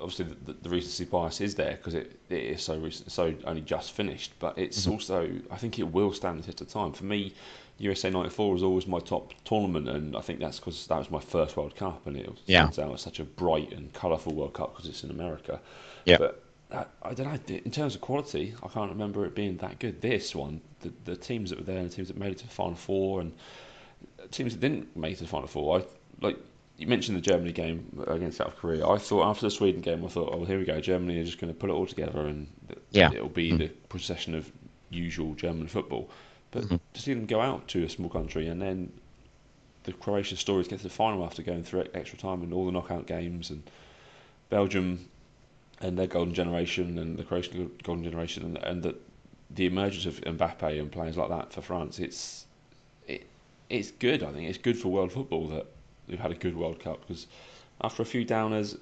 obviously 0.00 0.26
the, 0.44 0.52
the 0.52 0.68
recency 0.68 1.04
bias 1.04 1.40
is 1.40 1.54
there 1.54 1.72
because 1.72 1.94
it, 1.94 2.18
it 2.28 2.44
is 2.44 2.62
so 2.62 2.76
recent, 2.76 3.10
so 3.12 3.34
only 3.46 3.62
just 3.62 3.92
finished. 3.92 4.32
But 4.38 4.58
it's 4.58 4.82
mm-hmm. 4.82 4.92
also 4.92 5.30
I 5.50 5.56
think 5.56 5.78
it 5.78 5.90
will 5.90 6.12
stand 6.12 6.38
the 6.38 6.44
test 6.44 6.60
of 6.60 6.68
time. 6.68 6.92
For 6.92 7.04
me, 7.04 7.34
USA 7.78 8.10
'94 8.10 8.52
was 8.52 8.62
always 8.62 8.86
my 8.86 9.00
top 9.00 9.32
tournament, 9.44 9.88
and 9.88 10.16
I 10.16 10.20
think 10.20 10.38
that's 10.40 10.58
because 10.60 10.86
that 10.86 10.98
was 10.98 11.10
my 11.10 11.20
first 11.20 11.56
World 11.56 11.74
Cup, 11.74 12.06
and 12.06 12.16
it 12.16 12.30
yeah. 12.46 12.62
turns 12.62 12.78
out 12.78 12.92
it's 12.92 13.02
such 13.02 13.20
a 13.20 13.24
bright 13.24 13.72
and 13.72 13.92
colourful 13.92 14.34
World 14.34 14.54
Cup 14.54 14.74
because 14.74 14.88
it's 14.88 15.02
in 15.02 15.10
America. 15.10 15.60
Yeah. 16.04 16.18
But 16.18 16.42
I, 16.70 16.84
I, 17.02 17.14
don't 17.14 17.26
know. 17.26 17.56
In 17.56 17.70
terms 17.70 17.94
of 17.94 18.00
quality, 18.00 18.54
I 18.62 18.68
can't 18.68 18.90
remember 18.90 19.24
it 19.26 19.34
being 19.34 19.56
that 19.58 19.78
good. 19.78 20.00
This 20.00 20.34
one, 20.34 20.60
the, 20.80 20.92
the 21.04 21.16
teams 21.16 21.50
that 21.50 21.58
were 21.58 21.64
there, 21.64 21.78
and 21.78 21.90
the 21.90 21.94
teams 21.94 22.08
that 22.08 22.16
made 22.16 22.32
it 22.32 22.38
to 22.38 22.46
the 22.46 22.52
final 22.52 22.76
four, 22.76 23.20
and 23.20 23.32
uh, 24.20 24.26
teams 24.30 24.54
that 24.54 24.60
didn't 24.60 24.96
make 24.96 25.12
it 25.12 25.16
to 25.16 25.24
the 25.24 25.30
final 25.30 25.48
four, 25.48 25.80
I 25.80 25.84
like 26.20 26.38
you 26.76 26.86
mentioned 26.86 27.16
the 27.16 27.22
Germany 27.22 27.52
game 27.52 27.86
uh, 28.06 28.12
against 28.12 28.38
South 28.38 28.56
Korea. 28.56 28.86
I 28.86 28.98
thought 28.98 29.28
after 29.28 29.46
the 29.46 29.50
Sweden 29.50 29.80
game, 29.80 30.04
I 30.04 30.08
thought, 30.08 30.32
oh, 30.32 30.44
here 30.44 30.58
we 30.58 30.64
go. 30.64 30.80
Germany 30.80 31.20
are 31.20 31.24
just 31.24 31.38
going 31.38 31.52
to 31.52 31.58
put 31.58 31.70
it 31.70 31.72
all 31.72 31.86
together, 31.86 32.26
and 32.26 32.48
yeah. 32.90 33.12
it'll 33.12 33.28
be 33.28 33.48
mm-hmm. 33.48 33.58
the 33.58 33.68
procession 33.88 34.34
of 34.34 34.50
usual 34.90 35.34
German 35.34 35.66
football. 35.66 36.10
But 36.54 36.62
mm-hmm. 36.62 36.76
to 36.92 37.02
see 37.02 37.12
them 37.12 37.26
go 37.26 37.40
out 37.40 37.66
to 37.68 37.82
a 37.84 37.88
small 37.88 38.08
country 38.08 38.46
and 38.46 38.62
then 38.62 38.92
the 39.82 39.92
Croatia 39.92 40.36
stories 40.36 40.68
get 40.68 40.78
to 40.78 40.84
the 40.84 40.88
final 40.88 41.24
after 41.24 41.42
going 41.42 41.64
through 41.64 41.86
extra 41.94 42.16
time 42.16 42.42
and 42.42 42.52
all 42.52 42.64
the 42.64 42.72
knockout 42.72 43.06
games 43.06 43.50
and 43.50 43.62
Belgium 44.50 45.08
and 45.80 45.98
their 45.98 46.06
golden 46.06 46.32
generation 46.32 46.98
and 46.98 47.18
the 47.18 47.24
Croatian 47.24 47.72
golden 47.82 48.04
generation 48.04 48.44
and, 48.44 48.58
and 48.58 48.82
the 48.84 48.94
the 49.50 49.66
emergence 49.66 50.06
of 50.06 50.20
Mbappe 50.20 50.80
and 50.80 50.90
players 50.90 51.16
like 51.16 51.28
that 51.28 51.52
for 51.52 51.60
France, 51.60 51.98
it's 51.98 52.46
it 53.08 53.26
it's 53.68 53.90
good. 53.90 54.22
I 54.22 54.32
think 54.32 54.48
it's 54.48 54.58
good 54.58 54.78
for 54.78 54.88
world 54.88 55.10
football 55.10 55.48
that 55.48 55.66
we've 56.06 56.20
had 56.20 56.30
a 56.30 56.36
good 56.36 56.56
World 56.56 56.78
Cup 56.78 57.00
because 57.00 57.26
after 57.80 58.02
a 58.02 58.06
few 58.06 58.24
downers, 58.24 58.78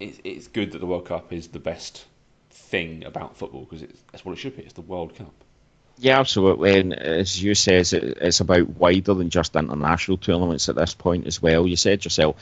it's 0.00 0.18
it's 0.24 0.48
good 0.48 0.72
that 0.72 0.78
the 0.78 0.86
World 0.86 1.04
Cup 1.04 1.34
is 1.34 1.48
the 1.48 1.60
best 1.60 2.06
thing 2.50 3.04
about 3.04 3.36
football 3.36 3.66
because 3.68 3.86
that's 4.10 4.24
what 4.24 4.32
it 4.32 4.38
should 4.38 4.56
be. 4.56 4.62
It's 4.62 4.72
the 4.72 4.80
World 4.80 5.14
Cup. 5.14 5.34
Yeah, 5.98 6.18
absolutely. 6.18 6.80
And 6.80 6.94
as 6.94 7.40
you 7.40 7.54
say, 7.54 7.76
it's 7.76 8.40
about 8.40 8.68
wider 8.70 9.14
than 9.14 9.30
just 9.30 9.54
international 9.54 10.16
tournaments 10.16 10.68
at 10.68 10.74
this 10.74 10.94
point 10.94 11.26
as 11.26 11.40
well. 11.40 11.66
You 11.66 11.76
said 11.76 12.04
yourself, 12.04 12.36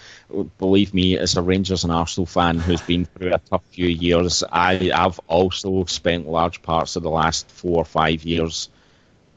believe 0.58 0.94
me, 0.94 1.18
as 1.18 1.36
a 1.36 1.42
Rangers 1.42 1.84
and 1.84 1.92
Arsenal 1.92 2.26
fan 2.26 2.58
who's 2.58 2.80
been 2.80 3.04
through 3.04 3.34
a 3.34 3.38
tough 3.38 3.64
few 3.70 3.88
years, 3.88 4.42
I, 4.50 4.90
I've 4.94 5.20
also 5.26 5.84
spent 5.84 6.26
large 6.26 6.62
parts 6.62 6.96
of 6.96 7.02
the 7.02 7.10
last 7.10 7.50
four 7.50 7.76
or 7.78 7.84
five 7.84 8.24
years 8.24 8.70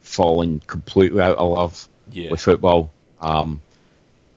falling 0.01 0.61
completely 0.65 1.21
out 1.21 1.37
of 1.37 1.49
love 1.49 1.89
yeah. 2.11 2.31
with 2.31 2.39
football. 2.39 2.91
Um, 3.19 3.61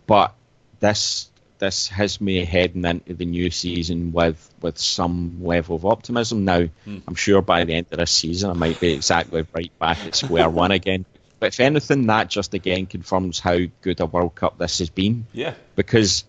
but 0.07 0.35
this 0.81 1.31
this 1.59 1.89
has 1.89 2.21
me 2.21 2.45
heading 2.45 2.85
into 2.85 3.15
the 3.15 3.25
new 3.25 3.51
season 3.51 4.13
with 4.13 4.55
with 4.61 4.79
some 4.79 5.45
level 5.45 5.77
of 5.77 5.87
optimism. 5.87 6.45
Now, 6.45 6.69
mm. 6.87 7.03
I'm 7.07 7.15
sure 7.15 7.43
by 7.43 7.65
the 7.65 7.75
end 7.75 7.87
of 7.91 7.99
this 7.99 8.11
season, 8.11 8.51
I 8.51 8.55
might 8.55 8.81
be 8.81 8.93
exactly 8.93 9.47
right 9.53 9.79
back 9.79 9.99
at 10.05 10.15
square 10.15 10.49
one 10.49 10.71
again. 10.71 11.05
But 11.39 11.49
if 11.49 11.61
anything, 11.61 12.07
that 12.07 12.31
just 12.31 12.55
again 12.55 12.87
confirms 12.87 13.39
how 13.41 13.59
good 13.83 14.01
a 14.01 14.07
World 14.07 14.35
Cup 14.35 14.59
this 14.59 14.79
has 14.79 14.91
been. 14.91 15.27
Yeah. 15.33 15.55
Because, 15.75 16.25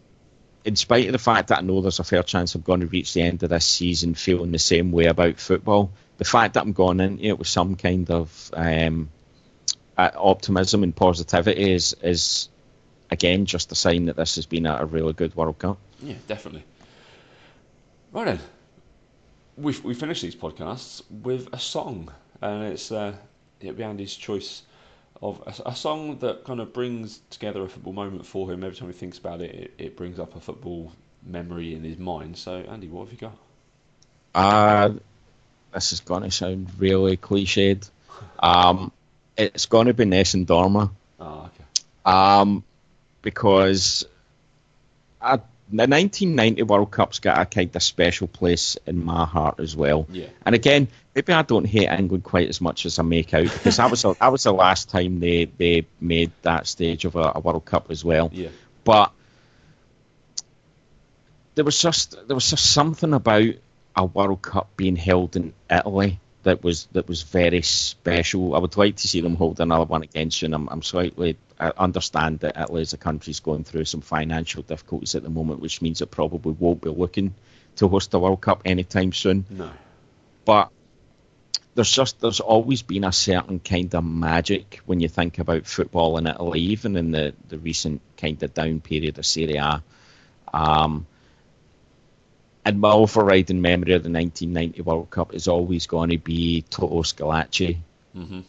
in 0.65 0.75
spite 0.75 1.05
of 1.05 1.13
the 1.13 1.19
fact 1.19 1.49
that 1.49 1.59
I 1.59 1.61
know 1.61 1.81
there's 1.81 1.99
a 1.99 2.03
fair 2.03 2.23
chance 2.23 2.55
I'm 2.55 2.61
going 2.61 2.81
to 2.81 2.87
reach 2.87 3.13
the 3.13 3.21
end 3.21 3.43
of 3.43 3.49
this 3.49 3.65
season 3.65 4.15
feeling 4.15 4.51
the 4.51 4.59
same 4.59 4.91
way 4.91 5.05
about 5.05 5.39
football, 5.39 5.91
the 6.17 6.25
fact 6.25 6.55
that 6.55 6.63
I'm 6.63 6.73
going 6.73 6.99
into 6.99 7.23
it 7.23 7.39
with 7.39 7.47
some 7.47 7.75
kind 7.75 8.09
of 8.11 8.51
um, 8.53 9.09
uh, 9.97 10.11
optimism 10.15 10.83
and 10.83 10.95
positivity 10.95 11.73
is 11.73 11.95
is 12.01 12.49
again, 13.09 13.45
just 13.45 13.71
a 13.71 13.75
sign 13.75 14.05
that 14.05 14.15
this 14.15 14.35
has 14.35 14.45
been 14.45 14.65
a, 14.65 14.77
a 14.77 14.85
really 14.85 15.13
good 15.13 15.35
World 15.35 15.59
Cup. 15.59 15.77
Yeah, 16.01 16.15
definitely. 16.27 16.63
Right 18.11 18.25
then, 18.25 18.39
we 19.57 19.77
we 19.79 19.93
finish 19.93 20.21
these 20.21 20.35
podcasts 20.35 21.01
with 21.09 21.53
a 21.53 21.59
song, 21.59 22.11
and 22.41 22.63
it's 22.63 22.91
uh, 22.91 23.13
it'll 23.59 23.75
be 23.75 23.83
Andy's 23.83 24.15
choice 24.15 24.63
of 25.21 25.41
a, 25.45 25.69
a, 25.69 25.75
song 25.75 26.19
that 26.19 26.43
kind 26.43 26.59
of 26.59 26.73
brings 26.73 27.19
together 27.29 27.63
a 27.63 27.69
football 27.69 27.93
moment 27.93 28.25
for 28.25 28.51
him. 28.51 28.63
Every 28.63 28.77
time 28.77 28.87
he 28.87 28.93
thinks 28.93 29.17
about 29.17 29.41
it, 29.41 29.55
it, 29.55 29.73
it 29.77 29.97
brings 29.97 30.19
up 30.19 30.35
a 30.35 30.39
football 30.39 30.91
memory 31.25 31.73
in 31.73 31.83
his 31.83 31.97
mind. 31.97 32.37
So, 32.37 32.55
Andy, 32.55 32.87
what 32.87 33.05
have 33.05 33.11
you 33.11 33.17
got? 33.17 33.37
Uh, 34.35 34.93
this 35.73 35.91
is 35.91 36.01
going 36.01 36.23
to 36.23 36.31
sound 36.31 36.69
really 36.77 37.17
cliched. 37.17 37.89
Um, 38.39 38.91
it's 39.35 39.65
going 39.65 39.87
to 39.87 39.93
be 39.93 40.05
Nessun 40.05 40.45
Dorma. 40.45 40.91
Oh, 41.19 41.49
okay. 41.49 41.63
Um, 42.05 42.63
because 43.27 44.07
I, 45.21 45.35
the 45.35 45.85
1990 45.85 46.63
World 46.63 46.91
Cup's 46.91 47.19
got 47.19 47.37
a 47.37 47.45
kind 47.45 47.75
of 47.75 47.83
special 47.83 48.25
place 48.25 48.77
in 48.85 49.03
my 49.03 49.25
heart 49.25 49.59
as 49.59 49.75
well. 49.75 50.07
Yeah. 50.09 50.27
And 50.45 50.55
again, 50.55 50.87
maybe 51.13 51.33
I 51.33 51.41
don't 51.41 51.65
hate 51.65 51.89
England 51.89 52.23
quite 52.23 52.47
as 52.47 52.61
much 52.61 52.85
as 52.85 52.99
I 52.99 53.03
make 53.03 53.33
out 53.33 53.51
because 53.51 53.75
that 53.75 53.91
was 53.91 54.05
a, 54.05 54.15
that 54.21 54.31
was 54.31 54.43
the 54.43 54.53
last 54.53 54.87
time 54.87 55.19
they, 55.19 55.43
they 55.43 55.85
made 55.99 56.31
that 56.43 56.67
stage 56.67 57.03
of 57.03 57.17
a, 57.17 57.33
a 57.35 57.41
World 57.41 57.65
Cup 57.65 57.91
as 57.91 58.05
well. 58.05 58.29
Yeah. 58.31 58.47
But 58.85 59.11
there 61.55 61.65
was 61.65 61.81
just 61.81 62.15
there 62.29 62.35
was 62.35 62.49
just 62.49 62.71
something 62.71 63.13
about 63.13 63.55
a 63.93 64.05
World 64.05 64.41
Cup 64.41 64.69
being 64.77 64.95
held 64.95 65.35
in 65.35 65.53
Italy 65.69 66.21
that 66.47 66.63
was 66.63 66.87
that 66.93 67.07
was 67.07 67.23
very 67.23 67.61
special. 67.61 68.55
I 68.55 68.59
would 68.59 68.77
like 68.77 68.95
to 68.97 69.07
see 69.07 69.19
them 69.19 69.35
hold 69.35 69.59
another 69.59 69.83
one 69.83 70.03
against 70.03 70.41
you, 70.41 70.45
and 70.47 70.55
I'm, 70.55 70.69
I'm 70.69 70.81
slightly 70.81 71.37
I 71.59 71.73
understand 71.77 72.39
that 72.39 72.57
Italy 72.57 72.81
as 72.81 72.93
a 72.93 72.97
country 72.97 73.31
is 73.31 73.41
going 73.41 73.65
through 73.65 73.85
some 73.85 74.01
financial 74.01 74.63
difficulties 74.63 75.15
at 75.15 75.23
the 75.23 75.29
moment, 75.29 75.59
which 75.59 75.81
means 75.81 76.01
it 76.01 76.09
probably 76.09 76.53
won't 76.53 76.81
be 76.81 76.89
looking 76.89 77.35
to 77.75 77.89
host 77.89 78.11
the 78.11 78.19
World 78.19 78.39
Cup 78.39 78.61
anytime 78.63 79.11
soon. 79.11 79.45
No. 79.49 79.71
But 80.45 80.71
there's 81.75 81.91
just 81.91 82.21
there's 82.21 82.39
always 82.39 82.81
been 82.81 83.03
a 83.03 83.11
certain 83.11 83.59
kind 83.59 83.93
of 83.93 84.05
magic 84.05 84.79
when 84.85 85.01
you 85.01 85.09
think 85.09 85.39
about 85.39 85.67
football 85.67 86.17
in 86.17 86.27
Italy, 86.27 86.61
even 86.61 86.95
in 86.95 87.11
the, 87.11 87.33
the 87.49 87.57
recent 87.59 88.01
kind 88.15 88.41
of 88.41 88.53
down 88.53 88.79
period 88.79 89.19
of 89.19 89.25
Serie 89.25 89.57
A. 89.57 89.83
Um, 90.53 91.05
and 92.67 92.81
my 92.81 92.91
overriding 92.91 93.61
memory 93.61 93.93
of 93.93 94.03
the 94.03 94.09
1990 94.09 94.81
World 94.81 95.09
Cup 95.09 95.33
is 95.33 95.47
always 95.47 95.87
going 95.87 96.09
to 96.09 96.17
be 96.17 96.63
Toto 96.63 97.01
Schillaci 97.01 97.77
mm-hmm. 98.13 98.41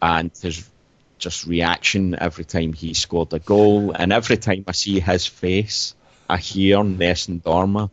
and 0.00 0.30
his 0.40 0.70
just 1.18 1.44
reaction 1.44 2.14
every 2.16 2.44
time 2.44 2.72
he 2.72 2.94
scored 2.94 3.32
a 3.32 3.40
goal, 3.40 3.90
and 3.90 4.12
every 4.12 4.36
time 4.36 4.64
I 4.68 4.72
see 4.72 5.00
his 5.00 5.26
face, 5.26 5.96
I 6.28 6.36
hear 6.36 6.84
Nessun 6.84 7.40
Dorma 7.40 7.90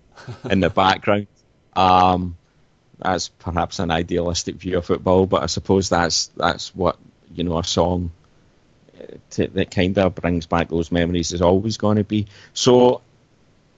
in 0.48 0.60
the 0.60 0.70
background. 0.70 1.26
Um, 1.76 2.38
that's 3.00 3.30
perhaps 3.30 3.80
an 3.80 3.90
idealistic 3.90 4.58
view 4.58 4.78
of 4.78 4.86
football, 4.86 5.26
but 5.26 5.42
I 5.42 5.48
suppose 5.48 5.90
that's 5.90 6.28
that's 6.38 6.76
what 6.76 6.98
you 7.34 7.44
know 7.44 7.58
a 7.58 7.64
song 7.64 8.12
uh, 9.00 9.16
to, 9.32 9.48
that 9.48 9.72
kind 9.72 9.98
of 9.98 10.14
brings 10.14 10.46
back 10.46 10.70
those 10.70 10.92
memories 10.92 11.32
is 11.32 11.42
always 11.42 11.78
going 11.78 11.98
to 11.98 12.04
be. 12.04 12.28
So 12.54 13.02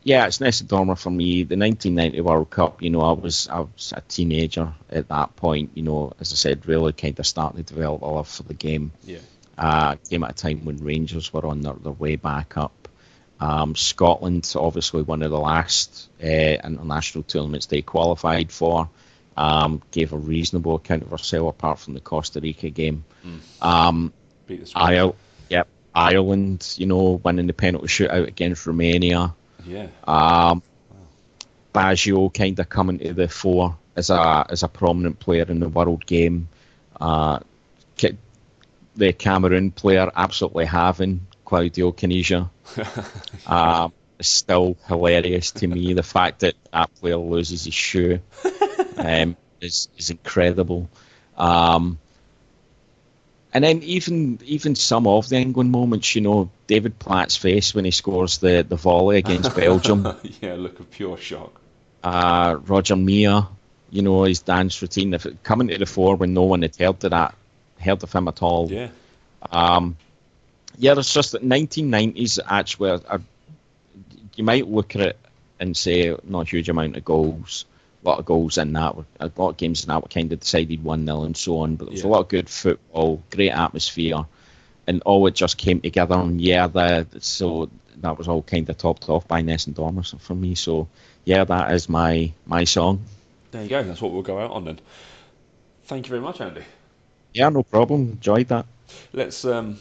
yeah, 0.04 0.28
it's 0.28 0.42
Nessun 0.42 0.68
Dorma 0.68 1.00
for 1.00 1.10
me. 1.10 1.44
The 1.44 1.56
1990 1.56 2.22
World 2.22 2.50
Cup, 2.50 2.82
you 2.82 2.90
know, 2.90 3.02
I 3.02 3.14
was 3.14 3.48
I 3.48 3.62
was 3.62 3.94
a 3.96 4.02
teenager 4.02 4.74
at 4.90 5.08
that 5.08 5.36
point. 5.36 5.72
You 5.76 5.84
know, 5.84 6.14
as 6.20 6.34
I 6.34 6.36
said, 6.36 6.68
really 6.68 6.94
kind 6.94 7.18
of 7.18 7.26
starting 7.26 7.64
to 7.64 7.74
develop 7.74 8.02
a 8.02 8.06
love 8.06 8.28
for 8.28 8.44
the 8.44 8.54
game. 8.54 8.92
Yeah. 9.06 9.20
Uh, 9.58 9.96
came 10.10 10.24
at 10.24 10.32
a 10.32 10.34
time 10.34 10.66
when 10.66 10.78
Rangers 10.78 11.32
were 11.32 11.46
on 11.46 11.62
their, 11.62 11.74
their 11.74 11.92
way 11.92 12.16
back 12.16 12.58
up. 12.58 12.84
Um, 13.40 13.76
Scotland, 13.76 14.52
obviously 14.56 15.04
one 15.04 15.22
of 15.22 15.30
the 15.30 15.40
last 15.40 16.10
uh, 16.22 16.28
international 16.28 17.24
tournaments 17.24 17.66
they 17.68 17.82
qualified 17.82 18.52
for, 18.52 18.90
um, 19.38 19.82
gave 19.92 20.14
a 20.14 20.18
reasonable 20.18 20.76
account 20.76 21.04
of 21.04 21.12
ourselves 21.12 21.50
apart 21.50 21.80
from 21.80 21.94
the 21.94 22.00
Costa 22.00 22.40
Rica 22.40 22.70
game. 22.70 23.04
Mm. 23.26 23.66
Um, 23.66 24.14
Ireland, 24.74 25.16
yep, 25.50 25.68
Ireland, 25.94 26.74
you 26.78 26.88
know, 26.88 27.22
winning 27.24 27.48
the 27.48 27.54
penalty 27.54 27.88
shootout 27.88 28.28
against 28.28 28.66
Romania. 28.66 29.36
Yeah. 29.66 29.88
Um, 30.06 30.62
wow. 30.92 30.98
Baggio 31.74 32.34
kind 32.34 32.60
of 32.60 32.70
coming 32.70 33.00
to 33.00 33.14
the 33.14 33.28
fore 33.28 33.78
as 33.96 34.10
a 34.10 34.46
as 34.50 34.64
a 34.64 34.68
prominent 34.68 35.20
player 35.20 35.46
in 35.48 35.60
the 35.60 35.70
world 35.70 36.06
game. 36.06 36.50
Uh, 37.00 37.40
the 38.96 39.14
Cameroon 39.14 39.72
player 39.72 40.12
absolutely 40.16 40.66
having 40.66 41.26
Claudio 41.46 41.92
Caniggia. 41.92 42.50
um, 43.48 43.92
still 44.22 44.78
hilarious 44.88 45.52
to 45.52 45.68
me. 45.68 45.94
The 45.94 46.04
fact 46.04 46.42
that 46.42 46.56
that 46.72 46.94
player 46.96 47.18
loses 47.18 47.66
his 47.66 47.74
shoe 47.74 48.20
um, 48.98 49.36
is 49.62 49.90
is 49.98 50.10
incredible. 50.10 50.90
Um, 51.38 52.00
And 53.54 53.64
then 53.64 53.84
even 53.84 54.40
even 54.46 54.76
some 54.76 55.06
of 55.06 55.30
the 55.30 55.38
England 55.38 55.72
moments, 55.72 56.16
you 56.16 56.22
know, 56.22 56.50
David 56.66 56.98
Platt's 56.98 57.38
face 57.38 57.76
when 57.76 57.86
he 57.86 57.92
scores 57.92 58.40
the, 58.40 58.66
the 58.68 58.76
volley 58.76 59.18
against 59.18 59.56
Belgium. 59.56 60.08
yeah, 60.42 60.56
look 60.56 60.80
of 60.80 60.90
pure 60.90 61.18
shock. 61.18 61.62
Uh, 62.04 62.58
Roger 62.66 62.96
Milla, 62.96 63.50
you 63.92 64.02
know, 64.02 64.24
his 64.24 64.42
dance 64.42 64.82
routine, 64.82 65.14
if 65.14 65.28
it, 65.28 65.44
coming 65.44 65.68
to 65.68 65.78
the 65.78 65.86
fore 65.86 66.16
when 66.16 66.34
no 66.34 66.44
one 66.44 66.64
had 66.64 66.76
heard 66.76 67.04
of 67.04 67.12
that, 67.12 67.36
heard 67.80 68.02
of 68.02 68.12
him 68.12 68.28
at 68.28 68.42
all. 68.42 68.72
Yeah. 68.72 68.90
Um, 69.52 69.98
yeah, 70.78 70.96
it's 70.98 71.14
just 71.14 71.34
that 71.34 71.44
1990s 71.44 72.40
actually, 72.46 72.90
are, 73.08 73.22
you 74.36 74.44
might 74.44 74.68
look 74.68 74.96
at 74.96 75.02
it 75.02 75.20
and 75.60 75.78
say 75.78 76.16
not 76.24 76.48
a 76.48 76.50
huge 76.50 76.70
amount 76.70 76.98
of 76.98 77.06
goals, 77.06 77.66
a 78.04 78.10
lot 78.10 78.20
of 78.20 78.26
goals 78.26 78.58
in 78.58 78.74
that, 78.74 78.96
a 79.20 79.32
lot 79.36 79.50
of 79.50 79.58
games 79.58 79.84
in 79.84 79.90
that 79.90 80.02
were 80.02 80.10
kind 80.10 80.32
of 80.34 80.40
decided 80.40 80.84
1 80.84 81.06
0 81.06 81.24
and 81.24 81.38
so 81.38 81.60
on, 81.60 81.76
but 81.76 81.86
there 81.86 81.92
was 81.94 82.02
Yeah. 82.02 82.08
a 82.08 82.12
lot 82.12 82.20
of 82.22 82.28
good 82.28 82.50
football, 82.50 83.22
great 83.30 83.52
atmosphere, 83.52 84.26
and 84.88 85.02
all 85.06 85.26
it 85.28 85.36
just 85.36 85.58
came 85.58 85.80
together. 85.82 86.16
And 86.16 86.42
yeah, 86.42 86.68
the, 86.68 87.08
so 87.20 87.70
that 88.02 88.18
was 88.18 88.28
all 88.28 88.42
kind 88.42 88.70
of 88.70 88.78
topped 88.78 89.08
off 89.10 89.28
by 89.28 89.42
Nessun 89.42 89.74
Dorma 89.74 90.20
for 90.20 90.36
me. 90.36 90.56
So 90.56 90.88
yeah, 91.26 91.44
that 91.46 91.72
is 91.74 91.88
my 91.88 92.34
my 92.46 92.66
song. 92.66 93.04
There 93.52 93.64
you 93.64 93.70
go. 93.70 93.84
That's 93.84 94.02
what 94.02 94.12
we'll 94.12 94.24
go 94.24 94.40
out 94.40 94.52
on 94.52 94.66
then. 94.66 94.80
Thank 95.86 96.08
you 96.08 96.10
very 96.10 96.22
much, 96.22 96.42
Andy. 96.42 96.64
Yeah, 97.34 97.50
no 97.50 97.64
problem. 97.64 98.02
Enjoyed 98.14 98.48
that. 98.50 98.66
Let's 99.14 99.46
um, 99.46 99.78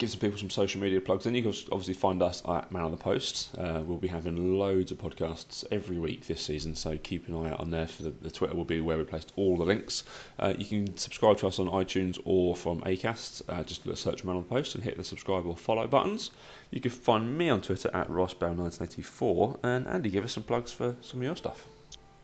give 0.00 0.10
some 0.10 0.18
people 0.18 0.38
some 0.38 0.48
social 0.48 0.80
media 0.80 0.98
plugs. 0.98 1.24
Then 1.24 1.34
you 1.34 1.42
can 1.42 1.52
obviously 1.70 1.92
find 1.92 2.22
us 2.22 2.42
at 2.48 2.72
Man 2.72 2.82
on 2.84 2.90
the 2.90 2.96
Post. 2.96 3.50
Uh, 3.58 3.82
we'll 3.84 3.98
be 3.98 4.08
having 4.08 4.58
loads 4.58 4.90
of 4.90 4.96
podcasts 4.96 5.62
every 5.70 5.98
week 5.98 6.26
this 6.26 6.40
season, 6.40 6.74
so 6.74 6.96
keep 6.96 7.28
an 7.28 7.36
eye 7.36 7.50
out 7.50 7.60
on 7.60 7.70
there. 7.70 7.86
For 7.86 8.04
the, 8.04 8.10
the 8.22 8.30
Twitter 8.30 8.56
will 8.56 8.64
be 8.64 8.80
where 8.80 8.96
we 8.96 9.04
placed 9.04 9.32
all 9.36 9.58
the 9.58 9.64
links. 9.64 10.04
Uh, 10.38 10.54
you 10.56 10.64
can 10.64 10.96
subscribe 10.96 11.36
to 11.38 11.46
us 11.46 11.58
on 11.58 11.66
iTunes 11.66 12.18
or 12.24 12.56
from 12.56 12.80
Acast. 12.80 13.42
Uh, 13.46 13.62
just 13.62 13.84
search 13.98 14.24
Man 14.24 14.36
on 14.36 14.42
the 14.42 14.48
Post 14.48 14.74
and 14.74 14.82
hit 14.82 14.96
the 14.96 15.04
subscribe 15.04 15.44
or 15.44 15.54
follow 15.54 15.86
buttons. 15.86 16.30
You 16.70 16.80
can 16.80 16.90
find 16.90 17.36
me 17.36 17.50
on 17.50 17.60
Twitter 17.60 17.90
at 17.92 18.08
rossbell1984. 18.08 19.58
And 19.62 19.86
Andy, 19.86 20.08
give 20.08 20.24
us 20.24 20.32
some 20.32 20.44
plugs 20.44 20.72
for 20.72 20.96
some 21.02 21.20
of 21.20 21.24
your 21.24 21.36
stuff. 21.36 21.66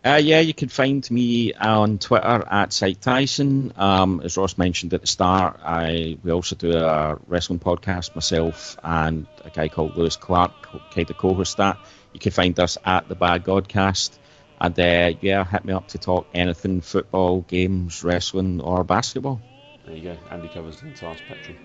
Uh, 0.07 0.19
yeah, 0.19 0.39
you 0.39 0.55
can 0.55 0.69
find 0.69 1.11
me 1.11 1.53
on 1.53 1.99
Twitter 1.99 2.45
at 2.49 2.73
Site 2.73 3.01
Tyson. 3.01 3.73
Um, 3.75 4.21
as 4.23 4.37
Ross 4.37 4.57
mentioned 4.57 4.95
at 4.95 5.01
the 5.01 5.07
start, 5.09 5.59
I 5.65 6.17
we 6.23 6.31
also 6.31 6.55
do 6.55 6.77
a 6.77 7.19
wrestling 7.27 7.59
podcast 7.59 8.15
myself 8.15 8.79
and 8.85 9.27
a 9.45 9.51
guy 9.51 9.67
called 9.67 9.97
Lewis 9.97 10.15
Clark, 10.15 10.53
kind 10.93 11.11
of 11.11 11.17
co-host 11.17 11.57
that. 11.57 11.81
You 12.13 12.21
can 12.21 12.31
find 12.31 12.57
us 12.61 12.79
at 12.85 13.09
the 13.09 13.17
Bad 13.17 13.43
Godcast, 13.43 14.17
and 14.61 14.79
uh, 14.79 15.11
yeah, 15.21 15.45
hit 15.45 15.65
me 15.65 15.73
up 15.73 15.89
to 15.89 15.99
talk 15.99 16.29
anything 16.33 16.83
football, 16.83 17.41
games, 17.41 18.05
wrestling, 18.05 18.61
or 18.61 18.85
basketball. 18.85 19.41
There 19.87 19.97
you 19.97 20.05
go. 20.05 20.19
Andy 20.31 20.47
covers 20.47 20.81
the 20.83 20.87
entire 20.87 21.17
spectrum. 21.17 21.57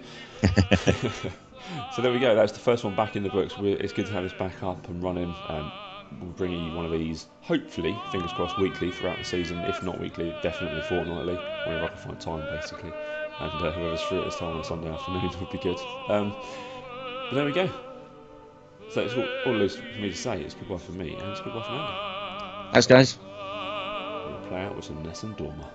so 1.96 2.02
there 2.02 2.12
we 2.12 2.18
go. 2.18 2.34
That's 2.34 2.54
the 2.54 2.60
first 2.60 2.84
one 2.84 2.96
back 2.96 3.16
in 3.16 3.22
the 3.22 3.30
books. 3.30 3.56
We're, 3.56 3.78
it's 3.78 3.94
good 3.94 4.08
to 4.08 4.14
have 4.14 4.24
this 4.24 4.34
back 4.34 4.64
up 4.64 4.88
and 4.88 5.04
running. 5.04 5.32
Um, 5.48 5.72
we'll 6.20 6.32
bring 6.32 6.52
you 6.52 6.74
one 6.74 6.86
of 6.86 6.92
these, 6.92 7.28
hopefully, 7.42 7.98
fingers 8.12 8.32
crossed, 8.34 8.60
weekly 8.60 8.92
throughout 8.92 9.18
the 9.18 9.24
season. 9.24 9.60
If 9.66 9.82
not 9.84 10.00
weekly, 10.00 10.36
definitely 10.42 10.82
fortnightly, 10.84 11.36
whenever 11.66 11.86
I 11.86 11.88
can 11.90 11.98
find 11.98 12.20
time, 12.20 12.56
basically. 12.56 12.92
And 13.40 13.66
uh, 13.66 13.72
whoever's 13.72 14.02
free 14.02 14.20
at 14.20 14.26
this 14.26 14.38
time 14.38 14.54
on 14.54 14.60
a 14.60 14.64
Sunday 14.64 14.90
afternoon 14.90 15.30
would 15.40 15.50
be 15.50 15.58
good. 15.58 15.80
Um, 16.10 16.36
but 17.30 17.36
there 17.36 17.46
we 17.46 17.52
go. 17.54 17.70
So 18.92 19.02
it's 19.02 19.14
all, 19.14 19.28
all 19.46 19.62
is 19.62 19.78
for 19.78 20.00
me 20.00 20.10
to 20.10 20.16
say. 20.16 20.42
It's 20.42 20.54
goodbye 20.54 20.78
for 20.78 20.92
me, 20.92 21.14
and 21.14 21.32
it's 21.32 21.42
goodbye 21.42 21.64
for 21.64 21.72
Andy. 21.72 22.74
Thanks, 22.74 22.88
guys. 22.88 23.18
We'll 23.20 24.50
play 24.50 24.62
out 24.62 24.76
with 24.76 24.86
some 24.86 25.02
Nessun 25.04 25.34
Dorma. 25.36 25.68